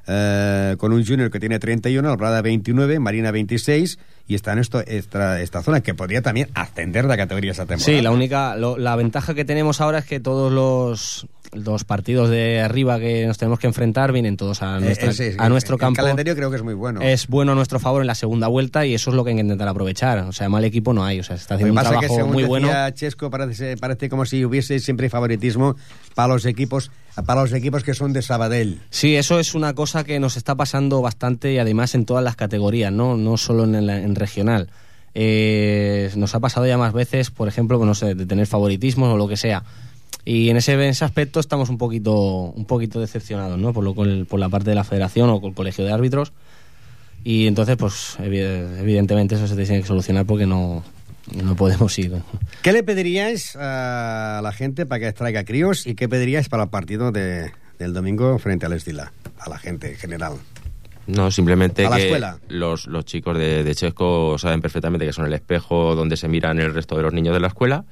eh, 0.06 0.76
con 0.78 0.92
un 0.92 1.04
junior 1.04 1.30
que 1.30 1.40
tiene 1.40 1.58
31, 1.58 2.08
Albrada 2.10 2.42
29, 2.42 2.98
Marina 3.00 3.30
26, 3.30 3.98
y 4.28 4.34
está 4.34 4.52
en 4.52 4.58
esto, 4.60 4.80
esta, 4.86 5.40
esta 5.40 5.62
zona 5.62 5.80
que 5.80 5.94
podría 5.94 6.22
también 6.22 6.48
ascender 6.54 7.06
de 7.06 7.16
categoría 7.16 7.52
esa 7.52 7.66
temporada. 7.66 7.84
Sí, 7.98 8.02
la 8.02 8.10
única, 8.10 8.56
lo- 8.56 8.76
la 8.78 8.96
ventaja 8.96 9.34
que 9.34 9.44
tenemos 9.44 9.80
ahora 9.80 9.98
es 9.98 10.04
que 10.04 10.18
todos 10.20 10.52
los, 10.52 11.26
los 11.52 11.84
partidos 11.84 12.28
de 12.28 12.60
arriba 12.60 12.98
que 12.98 13.24
nos 13.26 13.38
tenemos 13.38 13.58
que 13.60 13.68
enfrentar 13.68 14.10
vienen 14.12 14.36
todos 14.36 14.62
a, 14.62 14.78
Eh, 14.78 14.80
nuestra- 14.80 15.10
ese 15.10 15.28
es- 15.28 15.38
a 15.38 15.48
nuestro 15.48 15.76
el 15.76 15.80
campo. 15.80 16.00
calendario 16.02 16.34
creo 16.34 16.50
que 16.50 16.56
es 16.56 16.62
muy 16.62 16.74
bueno. 16.74 17.00
Es 17.02 17.28
bueno 17.28 17.52
a 17.52 17.54
nuestro 17.54 17.78
favor 17.78 18.00
en 18.00 18.08
la 18.08 18.14
segunda 18.16 18.48
vuelta 18.48 18.84
y 18.84 18.94
eso 18.94 19.10
es 19.10 19.16
lo 19.16 19.22
que 19.24 19.30
hay 19.30 19.36
que 19.36 19.42
intentar 19.42 19.68
aprovechar. 19.68 20.18
O 20.20 20.32
sea, 20.32 20.48
mal 20.48 20.64
equipo 20.64 20.92
no 20.92 21.04
hay, 21.04 21.20
o 21.20 21.22
sea, 21.22 21.36
se 21.36 21.42
está 21.42 21.56
que 21.56 21.62
haciendo 21.64 21.80
un 21.80 21.84
que 21.84 21.90
trabajo 21.90 22.14
según 22.16 22.32
muy 22.32 22.44
bueno. 22.44 22.66
decía 22.68 22.92
Chesco 22.94 23.30
parece, 23.30 23.76
parece 23.76 24.08
como 24.08 24.24
si 24.26 24.44
hubiese 24.44 24.80
siempre 24.80 25.08
favoritismo 25.08 25.76
para 26.16 26.34
los 26.34 26.44
equipos 26.46 26.90
para 27.24 27.40
los 27.42 27.52
equipos 27.52 27.82
que 27.84 27.94
son 27.94 28.12
de 28.12 28.22
Sabadell. 28.22 28.80
Sí, 28.90 29.16
eso 29.16 29.38
es 29.40 29.54
una 29.54 29.74
cosa 29.74 30.04
que 30.04 30.18
nos 30.20 30.36
está 30.36 30.54
pasando 30.54 31.00
bastante 31.02 31.52
y 31.52 31.58
además 31.58 31.94
en 31.94 32.04
todas 32.04 32.22
las 32.24 32.36
categorías, 32.36 32.92
no, 32.92 33.16
no 33.16 33.36
solo 33.36 33.64
en, 33.64 33.74
el- 33.74 34.14
regional. 34.16 34.68
Eh, 35.14 36.10
nos 36.16 36.34
ha 36.34 36.40
pasado 36.40 36.66
ya 36.66 36.76
más 36.76 36.92
veces, 36.92 37.30
por 37.30 37.48
ejemplo, 37.48 37.82
no 37.84 37.94
sé, 37.94 38.14
de 38.14 38.26
tener 38.26 38.46
favoritismos 38.46 39.14
o 39.14 39.16
lo 39.16 39.26
que 39.28 39.36
sea. 39.38 39.64
Y 40.26 40.50
en 40.50 40.56
ese, 40.58 40.72
en 40.74 40.80
ese 40.82 41.04
aspecto 41.04 41.40
estamos 41.40 41.68
un 41.70 41.78
poquito, 41.78 42.12
un 42.54 42.64
poquito 42.66 43.00
decepcionados, 43.00 43.58
¿no? 43.58 43.72
Por, 43.72 43.82
lo, 43.84 43.94
por 44.26 44.38
la 44.40 44.48
parte 44.48 44.70
de 44.70 44.76
la 44.76 44.84
federación 44.84 45.30
o 45.30 45.40
con 45.40 45.50
el 45.50 45.54
colegio 45.54 45.84
de 45.84 45.92
árbitros. 45.92 46.32
Y 47.24 47.46
entonces, 47.46 47.76
pues 47.76 48.16
evi- 48.20 48.78
evidentemente 48.80 49.36
eso 49.36 49.46
se 49.48 49.56
tiene 49.56 49.80
que 49.80 49.86
solucionar 49.86 50.26
porque 50.26 50.46
no, 50.46 50.82
no 51.34 51.56
podemos 51.56 51.98
ir. 51.98 52.22
¿Qué 52.62 52.72
le 52.72 52.82
pediríais 52.82 53.56
a 53.56 54.40
la 54.42 54.52
gente 54.52 54.86
para 54.86 55.00
que 55.00 55.12
traiga 55.12 55.44
críos 55.44 55.86
y 55.86 55.94
qué 55.94 56.08
pediríais 56.08 56.48
para 56.48 56.64
el 56.64 56.68
partido 56.70 57.12
de, 57.12 57.50
del 57.78 57.92
domingo 57.92 58.38
frente 58.38 58.66
al 58.66 58.72
Estila? 58.72 59.12
A 59.38 59.48
la 59.48 59.58
gente 59.58 59.90
en 59.90 59.96
general. 59.96 60.34
No, 61.06 61.30
simplemente 61.30 61.86
¿A 61.86 61.90
la 61.90 61.96
que 61.96 62.04
escuela? 62.06 62.38
los, 62.48 62.86
los 62.86 63.04
chicos 63.04 63.38
de, 63.38 63.62
de 63.62 63.74
Chesco 63.74 64.38
saben 64.38 64.60
perfectamente 64.60 65.06
que 65.06 65.12
son 65.12 65.26
el 65.26 65.32
espejo 65.34 65.94
donde 65.94 66.16
se 66.16 66.26
miran 66.26 66.58
el 66.58 66.74
resto 66.74 66.96
de 66.96 67.02
los 67.04 67.12
niños 67.12 67.32
de 67.32 67.40
la 67.40 67.46
escuela 67.46 67.84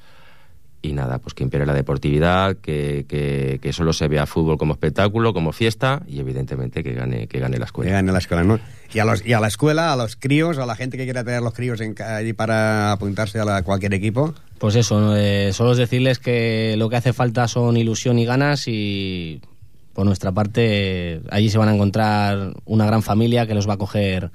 y 0.85 0.93
nada, 0.93 1.19
pues 1.19 1.33
que 1.33 1.43
impere 1.43 1.65
la 1.65 1.73
deportividad, 1.73 2.57
que, 2.57 3.05
que, 3.07 3.59
que, 3.61 3.73
solo 3.73 3.93
se 3.93 4.07
vea 4.07 4.25
fútbol 4.25 4.57
como 4.57 4.73
espectáculo, 4.73 5.33
como 5.33 5.51
fiesta 5.51 6.03
y 6.07 6.19
evidentemente 6.19 6.83
que 6.83 6.93
gane, 6.93 7.27
que 7.27 7.39
gane 7.39 7.57
la 7.57 7.65
escuela. 7.65 7.89
Que 7.89 7.93
gane 7.93 8.11
la 8.11 8.19
escuela, 8.19 8.43
¿no? 8.43 8.59
Y 8.93 8.99
a, 8.99 9.05
los, 9.05 9.25
y 9.25 9.33
a 9.33 9.39
la 9.39 9.47
escuela, 9.47 9.91
a 9.91 9.95
los 9.95 10.15
críos, 10.15 10.57
a 10.57 10.65
la 10.65 10.75
gente 10.75 10.97
que 10.97 11.03
quiera 11.03 11.23
tener 11.23 11.41
los 11.41 11.53
críos 11.53 11.81
en, 11.81 11.95
allí 12.01 12.33
para 12.33 12.91
apuntarse 12.91 13.39
a 13.39 13.45
la, 13.45 13.63
cualquier 13.63 13.93
equipo. 13.93 14.33
Pues 14.59 14.75
eso, 14.75 15.15
eh, 15.15 15.51
solo 15.53 15.71
es 15.71 15.77
decirles 15.77 16.19
que 16.19 16.75
lo 16.77 16.89
que 16.89 16.95
hace 16.95 17.13
falta 17.13 17.47
son 17.47 17.77
ilusión 17.77 18.19
y 18.19 18.25
ganas 18.25 18.67
y 18.67 19.41
por 19.93 20.05
nuestra 20.05 20.31
parte 20.31 21.21
allí 21.31 21.49
se 21.49 21.57
van 21.57 21.69
a 21.69 21.73
encontrar 21.73 22.53
una 22.65 22.85
gran 22.85 23.01
familia 23.01 23.47
que 23.47 23.53
los 23.53 23.67
va 23.67 23.73
a 23.73 23.77
coger 23.77 24.31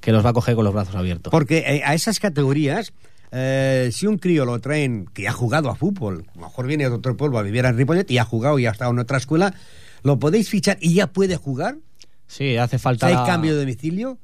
que 0.00 0.12
los 0.12 0.24
va 0.24 0.30
a 0.30 0.32
coger 0.32 0.54
con 0.54 0.64
los 0.64 0.72
brazos 0.72 0.94
abiertos. 0.94 1.30
Porque 1.30 1.58
eh, 1.58 1.82
a 1.84 1.94
esas 1.94 2.20
categorías 2.20 2.92
eh, 3.32 3.90
si 3.92 4.06
un 4.06 4.18
crío 4.18 4.44
lo 4.44 4.60
traen 4.60 5.06
que 5.12 5.28
ha 5.28 5.32
jugado 5.32 5.70
a 5.70 5.76
fútbol, 5.76 6.26
a 6.34 6.38
lo 6.38 6.46
mejor 6.46 6.66
viene 6.66 6.88
de 6.88 6.94
otro 6.94 7.16
pueblo 7.16 7.38
a 7.38 7.42
vivir 7.42 7.64
en 7.64 7.76
Ripollet 7.76 8.10
y 8.10 8.18
ha 8.18 8.24
jugado 8.24 8.58
y 8.58 8.66
ha 8.66 8.70
estado 8.70 8.90
en 8.90 8.98
otra 8.98 9.18
escuela, 9.18 9.54
¿lo 10.02 10.18
podéis 10.18 10.48
fichar 10.48 10.78
y 10.80 10.94
ya 10.94 11.06
puede 11.06 11.36
jugar? 11.36 11.76
Sí, 12.26 12.56
hace 12.56 12.78
falta... 12.78 13.06
¿Hay 13.06 13.14
cambio 13.26 13.54
de 13.54 13.60
domicilio? 13.60 14.18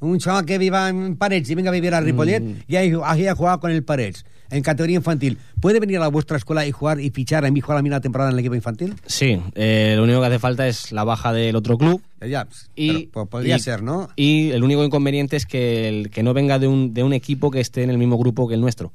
Un 0.00 0.18
chaval 0.18 0.46
que 0.46 0.58
viva 0.58 0.88
en 0.88 1.16
Parets 1.16 1.50
y 1.50 1.54
venga 1.54 1.70
a 1.70 1.72
vivir 1.72 1.94
a 1.94 2.00
Ripollet 2.00 2.40
mm. 2.40 2.56
y 2.68 2.76
ha, 2.76 3.34
jugado 3.34 3.60
con 3.60 3.70
el 3.70 3.84
Parets 3.84 4.24
en 4.50 4.62
categoría 4.62 4.96
infantil, 4.96 5.38
¿puede 5.60 5.80
venir 5.80 5.98
a 5.98 6.08
vuestra 6.08 6.36
escuela 6.36 6.66
y 6.66 6.72
jugar 6.72 7.00
y 7.00 7.10
fichar 7.10 7.44
a 7.44 7.50
mi 7.50 7.58
hijo 7.58 7.72
a 7.72 7.76
la 7.76 7.82
misma 7.82 8.00
temporada 8.00 8.30
en 8.30 8.34
el 8.34 8.40
equipo 8.40 8.54
infantil? 8.54 8.94
Sí, 9.06 9.40
eh, 9.54 9.94
lo 9.96 10.04
único 10.04 10.20
que 10.20 10.26
hace 10.26 10.38
falta 10.38 10.66
es 10.66 10.92
la 10.92 11.04
baja 11.04 11.32
del 11.32 11.54
otro 11.56 11.78
club. 11.78 12.02
Ya, 12.20 12.48
y, 12.74 13.06
pues 13.06 13.28
podría 13.28 13.58
ser, 13.58 13.82
¿no? 13.82 14.08
Y 14.16 14.50
el 14.50 14.64
único 14.64 14.84
inconveniente 14.84 15.36
es 15.36 15.46
que, 15.46 15.88
el, 15.88 16.10
que 16.10 16.22
no 16.22 16.34
venga 16.34 16.58
de 16.58 16.66
un, 16.66 16.92
de 16.92 17.02
un 17.02 17.12
equipo 17.12 17.50
que 17.50 17.60
esté 17.60 17.82
en 17.82 17.90
el 17.90 17.98
mismo 17.98 18.18
grupo 18.18 18.48
que 18.48 18.54
el 18.54 18.60
nuestro. 18.60 18.92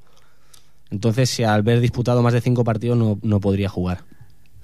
Entonces, 0.91 1.29
si 1.29 1.43
al 1.43 1.61
haber 1.61 1.79
disputado 1.79 2.21
más 2.21 2.33
de 2.33 2.41
cinco 2.41 2.63
partidos 2.63 2.97
no, 2.97 3.17
no 3.23 3.39
podría 3.39 3.69
jugar. 3.69 4.03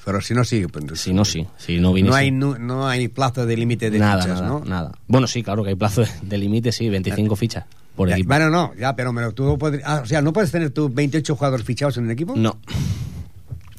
Pero 0.04 0.22
si 0.22 0.34
no, 0.34 0.43
sí. 0.43 0.66
Si 0.95 1.14
no, 1.14 1.26
sí. 1.26 1.45
Si 1.58 1.80
no, 1.80 1.93
no, 1.93 2.16
hay, 2.16 2.32
no, 2.32 2.88
hay 2.88 3.08
plazo 3.08 3.45
de 3.45 3.56
límite 3.56 3.91
de 3.91 3.99
nada, 3.99 4.24
fichas, 4.24 4.41
¿no? 4.41 4.64
Nada. 4.66 4.91
Bueno, 5.08 5.28
sí, 5.28 5.43
claro 5.43 5.64
que 5.64 5.70
hay 5.70 5.76
plazo 5.76 6.04
de 6.22 6.38
límite, 6.38 6.72
sí, 6.72 6.89
25 6.89 7.36
fichas. 7.36 7.66
Bueno, 7.95 8.49
no, 8.49 8.74
ya, 8.76 8.95
pero, 8.95 9.12
tú 9.34 9.58
podrías, 9.58 9.84
ah, 9.86 10.02
o 10.04 10.06
sea, 10.06 10.22
¿no 10.22 10.34
puedes 10.34 10.52
tener 10.52 10.72
tú 10.72 10.89
28 10.89 11.36
jugadores 11.36 11.66
fichados 11.66 11.97
en 11.97 12.06
un 12.06 12.12
equipo? 12.12 12.36
No. 12.36 12.58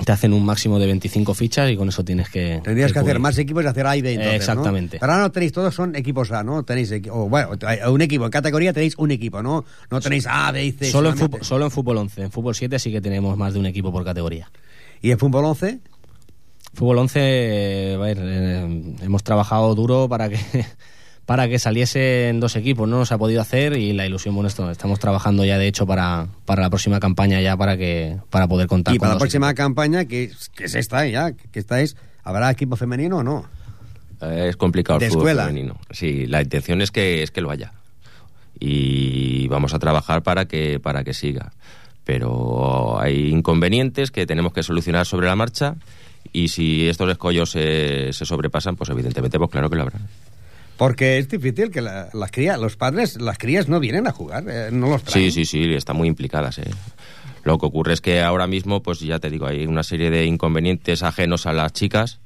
Te 0.05 0.11
hacen 0.11 0.33
un 0.33 0.45
máximo 0.45 0.79
de 0.81 0.87
25 0.87 1.33
fichas 1.33 1.71
y 1.71 1.77
con 1.77 1.89
eso 1.89 2.05
tienes 2.05 2.29
que... 2.29 2.61
Tendrías 2.63 2.93
que, 2.93 2.99
hacer 2.99 3.21
más 3.21 3.39
equipos 3.39 3.63
y 3.63 3.67
hacer 3.69 3.87
A 3.87 3.97
y 3.97 4.03
B, 4.03 4.35
Exactamente. 4.35 4.99
Pero 4.99 5.13
ahora 5.13 5.25
no 5.25 5.33
tenéis, 5.33 5.53
todos 5.53 5.75
son 5.75 5.95
equipos 5.95 6.33
A, 6.33 6.43
¿no? 6.43 6.65
Tenéis, 6.65 6.93
o, 7.11 7.29
bueno, 7.29 7.51
un 7.89 8.03
equipo, 8.03 8.25
en 8.25 8.31
categoría 8.31 8.73
tenéis 8.73 8.95
un 8.99 9.13
equipo, 9.13 9.43
¿no? 9.43 9.65
No 9.91 10.01
tenéis 10.01 10.27
A, 10.29 10.51
B 10.51 10.65
y 10.65 10.73
C. 10.73 10.91
Solo 10.91 11.11
en, 11.11 11.17
fútbol, 11.17 11.45
solo 11.45 11.65
en 11.67 11.71
fútbol 11.71 11.99
11. 11.99 12.23
En 12.23 12.31
fútbol 12.33 12.55
7 12.55 12.79
sí 12.79 12.91
que 12.91 13.01
tenemos 13.01 13.37
más 13.37 13.55
de 13.55 13.61
un 13.61 13.67
equipo 13.67 13.93
por 13.93 14.05
categoría. 14.05 14.51
¿Y 15.01 15.13
en 15.13 15.19
fútbol 15.19 15.45
11? 15.45 15.81
Fútbol 16.75 16.99
11, 16.99 17.95
a 17.95 17.99
ver, 17.99 18.19
eh, 18.21 18.95
hemos 19.03 19.23
trabajado 19.23 19.75
duro 19.75 20.09
para 20.09 20.29
que 20.29 20.39
para 21.27 21.49
que 21.49 21.59
saliesen 21.59 22.41
dos 22.41 22.57
equipos, 22.57 22.89
no 22.89 23.07
se 23.07 23.15
ha 23.15 23.19
podido 23.19 23.41
hacer 23.41 23.77
y 23.77 23.93
la 23.93 24.07
ilusión, 24.07 24.35
bueno, 24.35 24.49
esto, 24.49 24.71
estamos 24.71 24.99
trabajando 24.99 25.45
ya 25.45 25.57
de 25.59 25.69
hecho 25.69 25.87
para, 25.87 26.27
para 26.45 26.63
la 26.63 26.71
próxima 26.71 26.99
campaña 26.99 27.41
ya 27.41 27.57
para 27.57 27.77
que 27.77 28.19
para 28.31 28.49
poder 28.49 28.67
contar 28.67 28.95
y 28.95 28.99
para 28.99 29.15
la 29.15 29.19
próxima 29.19 29.55
campaña 29.55 30.05
que, 30.07 30.33
que 30.55 30.65
es 30.65 30.75
esta 30.75 31.07
ya, 31.07 31.33
que 31.33 31.59
estáis, 31.59 31.97
¿habrá 32.25 32.51
equipo 32.51 32.77
femenino 32.77 33.19
o 33.19 33.23
no? 33.23 33.47
Eh, 34.21 34.47
es 34.49 34.57
complicado 34.57 35.01
el 35.01 35.11
fútbol 35.11 35.37
femenino. 35.37 35.79
Sí, 35.91 36.27
la 36.27 36.43
intención 36.43 36.81
es 36.81 36.91
que 36.91 37.23
es 37.23 37.31
que 37.31 37.41
lo 37.41 37.51
haya 37.51 37.73
y 38.59 39.49
vamos 39.49 39.75
a 39.75 39.79
trabajar 39.79 40.23
para 40.23 40.47
que 40.47 40.81
para 40.81 41.05
que 41.05 41.15
siga. 41.15 41.53
Pero 42.05 43.01
hay 43.01 43.29
inconvenientes 43.29 44.11
que 44.11 44.27
tenemos 44.27 44.53
que 44.53 44.63
solucionar 44.63 45.07
sobre 45.07 45.29
la 45.29 45.37
marcha 45.37 45.77
y 46.33 46.49
si 46.49 46.89
estos 46.89 47.11
escollos 47.11 47.51
se, 47.51 48.13
se 48.13 48.25
sobrepasan, 48.25 48.77
pues 48.77 48.91
evidentemente, 48.91 49.39
pues 49.39 49.51
claro 49.51 49.71
que 49.71 49.77
lo 49.77 49.83
habrá. 49.83 50.01
Porque 50.77 51.19
es 51.19 51.29
difícil 51.29 51.71
que 51.71 51.81
las 51.81 52.31
crías, 52.31 52.59
los 52.59 52.77
padres, 52.77 53.21
las 53.21 53.39
crías 53.39 53.69
no 53.69 53.79
vienen 53.79 54.07
a 54.07 54.13
jugar, 54.13 54.45
eh, 54.49 54.71
no 54.73 54.89
los 54.89 55.05
traen. 55.05 55.31
Sí, 55.31 55.45
sí, 55.45 55.45
sí, 55.45 55.75
están 55.75 55.97
muy 55.97 56.09
implicadas. 56.09 56.59
Eh. 56.59 56.71
Lo 57.45 57.59
que 57.59 57.67
ocurre 57.67 57.93
es 57.93 58.01
que 58.01 58.21
ahora 58.21 58.47
mismo, 58.47 58.83
pues 58.83 59.01
ya 59.01 59.19
te 59.19 59.31
digo, 59.31 59.47
hay 59.47 59.67
una 59.67 59.83
serie 59.83 60.11
de 60.11 60.25
inconvenientes 60.27 61.03
ajenos 61.03 61.47
a 61.47 61.53
las 61.53 61.73
chicas 61.73 62.21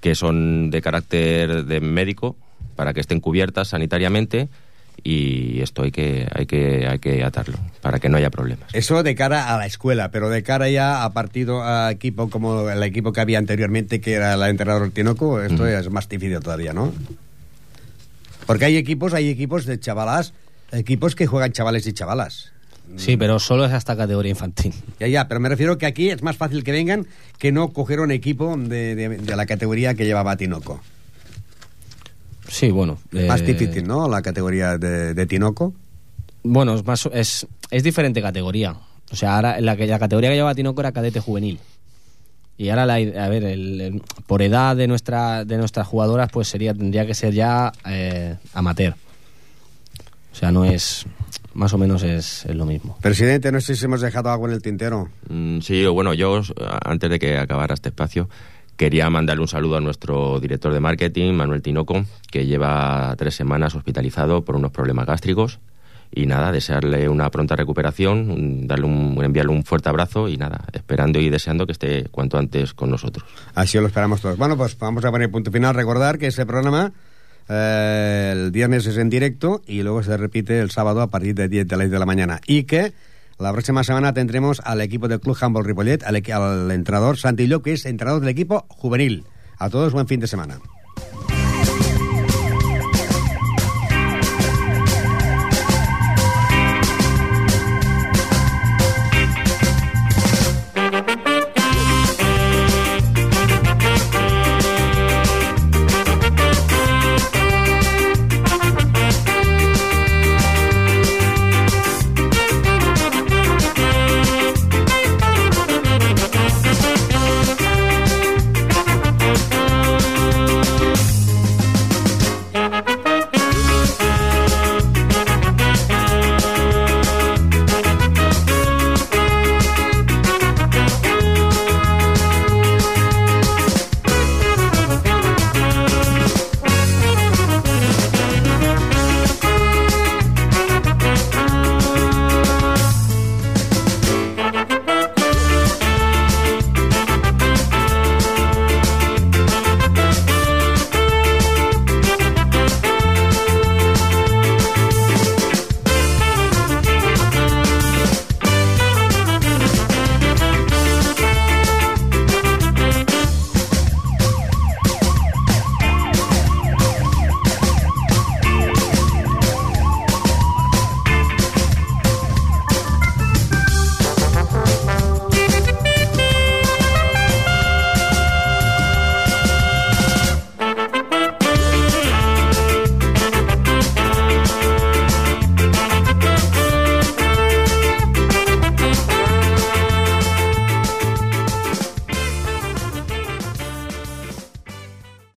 que 0.00 0.14
son 0.14 0.70
de 0.70 0.82
carácter 0.82 1.64
de 1.64 1.80
médico 1.80 2.36
para 2.74 2.92
que 2.92 3.00
estén 3.00 3.20
cubiertas 3.20 3.68
sanitariamente 3.68 4.48
y 5.04 5.60
esto 5.60 5.82
hay 5.82 5.90
que, 5.90 6.28
hay 6.32 6.46
que, 6.46 6.86
hay 6.86 6.98
que 6.98 7.24
atarlo 7.24 7.58
para 7.80 7.98
que 7.98 8.08
no 8.08 8.16
haya 8.16 8.30
problemas. 8.30 8.68
Eso 8.72 9.02
de 9.02 9.14
cara 9.14 9.54
a 9.54 9.58
la 9.58 9.66
escuela, 9.66 10.10
pero 10.10 10.28
de 10.30 10.42
cara 10.42 10.68
ya 10.68 11.04
a 11.04 11.12
partido, 11.12 11.62
a 11.62 11.90
equipo 11.90 12.30
como 12.30 12.70
el 12.70 12.82
equipo 12.82 13.12
que 13.12 13.20
había 13.20 13.38
anteriormente, 13.38 14.00
que 14.00 14.12
era 14.12 14.34
el 14.34 14.42
entrenador 14.42 14.90
Tinoco, 14.90 15.40
esto 15.40 15.66
es 15.66 15.90
más 15.90 16.08
difícil 16.08 16.40
todavía, 16.40 16.72
¿no? 16.72 16.92
Porque 18.46 18.64
hay 18.64 18.76
equipos, 18.76 19.14
hay 19.14 19.28
equipos 19.28 19.66
de 19.66 19.78
chavalas, 19.78 20.32
equipos 20.72 21.14
que 21.14 21.26
juegan 21.26 21.52
chavales 21.52 21.86
y 21.86 21.92
chavalas. 21.92 22.52
Sí, 22.96 23.16
pero 23.16 23.38
solo 23.38 23.64
es 23.64 23.72
hasta 23.72 23.96
categoría 23.96 24.30
infantil. 24.30 24.74
Ya, 25.00 25.06
ya, 25.06 25.28
pero 25.28 25.40
me 25.40 25.48
refiero 25.48 25.78
que 25.78 25.86
aquí 25.86 26.10
es 26.10 26.22
más 26.22 26.36
fácil 26.36 26.62
que 26.62 26.72
vengan 26.72 27.06
que 27.38 27.52
no 27.52 27.72
coger 27.72 28.00
un 28.00 28.10
equipo 28.10 28.54
de, 28.56 28.94
de 28.94 29.36
la 29.36 29.46
categoría 29.46 29.94
que 29.94 30.04
llevaba 30.04 30.36
Tinoco. 30.36 30.80
Sí, 32.52 32.70
bueno. 32.70 32.98
Más 33.12 33.40
eh, 33.40 33.44
difícil, 33.44 33.86
¿no? 33.86 34.06
La 34.10 34.20
categoría 34.20 34.76
de, 34.76 35.26
Tinoco. 35.26 35.72
Bueno, 36.42 36.74
es, 36.74 36.84
más, 36.84 37.08
es, 37.10 37.46
es 37.70 37.82
diferente 37.82 38.20
categoría. 38.20 38.76
O 39.10 39.16
sea, 39.16 39.36
ahora 39.36 39.58
la, 39.58 39.74
la 39.74 39.98
categoría 39.98 40.28
que 40.28 40.36
llevaba 40.36 40.54
Tinoco 40.54 40.82
era 40.82 40.92
cadete 40.92 41.18
juvenil. 41.18 41.58
Y 42.58 42.68
ahora, 42.68 42.84
la, 42.84 42.96
a 42.96 43.28
ver, 43.30 43.44
el, 43.44 44.02
por 44.26 44.42
edad 44.42 44.76
de, 44.76 44.86
nuestra, 44.86 45.46
de 45.46 45.56
nuestras 45.56 45.86
jugadoras, 45.86 46.30
pues 46.30 46.46
sería 46.46 46.74
tendría 46.74 47.06
que 47.06 47.14
ser 47.14 47.32
ya 47.32 47.72
eh, 47.88 48.36
amateur. 48.52 48.94
O 50.30 50.34
sea, 50.34 50.52
no 50.52 50.66
es. 50.66 51.06
Más 51.54 51.72
o 51.72 51.78
menos 51.78 52.02
es, 52.02 52.46
lo 52.54 52.66
mismo. 52.66 52.98
Presidente, 53.00 53.50
no 53.50 53.62
sé 53.62 53.76
si 53.76 53.84
hemos 53.86 54.02
dejado 54.02 54.30
algo 54.30 54.46
en 54.46 54.52
el 54.52 54.60
tintero. 54.60 55.08
Mm, 55.28 55.60
sí, 55.60 55.86
bueno, 55.86 56.12
yo, 56.12 56.42
antes 56.84 57.08
de 57.08 57.18
que 57.18 57.38
acabara 57.38 57.72
este 57.72 57.88
espacio, 57.88 58.28
Quería 58.76 59.08
mandarle 59.10 59.42
un 59.42 59.48
saludo 59.48 59.76
a 59.76 59.80
nuestro 59.80 60.40
director 60.40 60.72
de 60.72 60.80
marketing, 60.80 61.34
Manuel 61.34 61.62
Tinoco, 61.62 62.04
que 62.30 62.46
lleva 62.46 63.14
tres 63.16 63.34
semanas 63.34 63.74
hospitalizado 63.74 64.44
por 64.44 64.56
unos 64.56 64.72
problemas 64.72 65.06
gástricos. 65.06 65.60
Y 66.14 66.26
nada, 66.26 66.52
desearle 66.52 67.08
una 67.08 67.30
pronta 67.30 67.56
recuperación, 67.56 68.66
darle 68.66 68.84
un, 68.84 69.18
enviarle 69.22 69.52
un 69.52 69.64
fuerte 69.64 69.88
abrazo 69.88 70.28
y 70.28 70.36
nada, 70.36 70.66
esperando 70.72 71.18
y 71.18 71.30
deseando 71.30 71.64
que 71.64 71.72
esté 71.72 72.08
cuanto 72.10 72.36
antes 72.36 72.74
con 72.74 72.90
nosotros. 72.90 73.26
Así 73.54 73.78
lo 73.78 73.86
esperamos 73.86 74.20
todos. 74.20 74.36
Bueno, 74.36 74.56
pues 74.56 74.76
vamos 74.78 75.04
a 75.06 75.10
poner 75.10 75.30
punto 75.30 75.50
final. 75.50 75.74
Recordar 75.74 76.18
que 76.18 76.26
ese 76.26 76.44
programa 76.44 76.92
eh, 77.48 78.30
el 78.32 78.50
viernes 78.50 78.86
es 78.86 78.96
en 78.98 79.08
directo 79.08 79.62
y 79.66 79.82
luego 79.82 80.02
se 80.02 80.16
repite 80.16 80.60
el 80.60 80.70
sábado 80.70 81.00
a 81.00 81.08
partir 81.08 81.34
de 81.34 81.48
10 81.48 81.66
de 81.66 81.88
de 81.88 81.98
la 81.98 82.06
mañana. 82.06 82.40
Y 82.46 82.64
que 82.64 82.92
la 83.42 83.52
próxima 83.52 83.82
semana 83.82 84.14
tendremos 84.14 84.60
al 84.64 84.80
equipo 84.80 85.08
del 85.08 85.20
Club 85.20 85.36
Humboldt 85.40 85.66
Ripollet, 85.66 86.04
al, 86.04 86.22
al 86.32 86.70
entrenador 86.70 87.18
Santi 87.18 87.48
que 87.62 87.72
es 87.72 87.84
entrenador 87.84 88.20
del 88.20 88.30
equipo 88.30 88.64
juvenil. 88.68 89.24
A 89.58 89.68
todos 89.68 89.92
buen 89.92 90.06
fin 90.06 90.20
de 90.20 90.28
semana. 90.28 90.60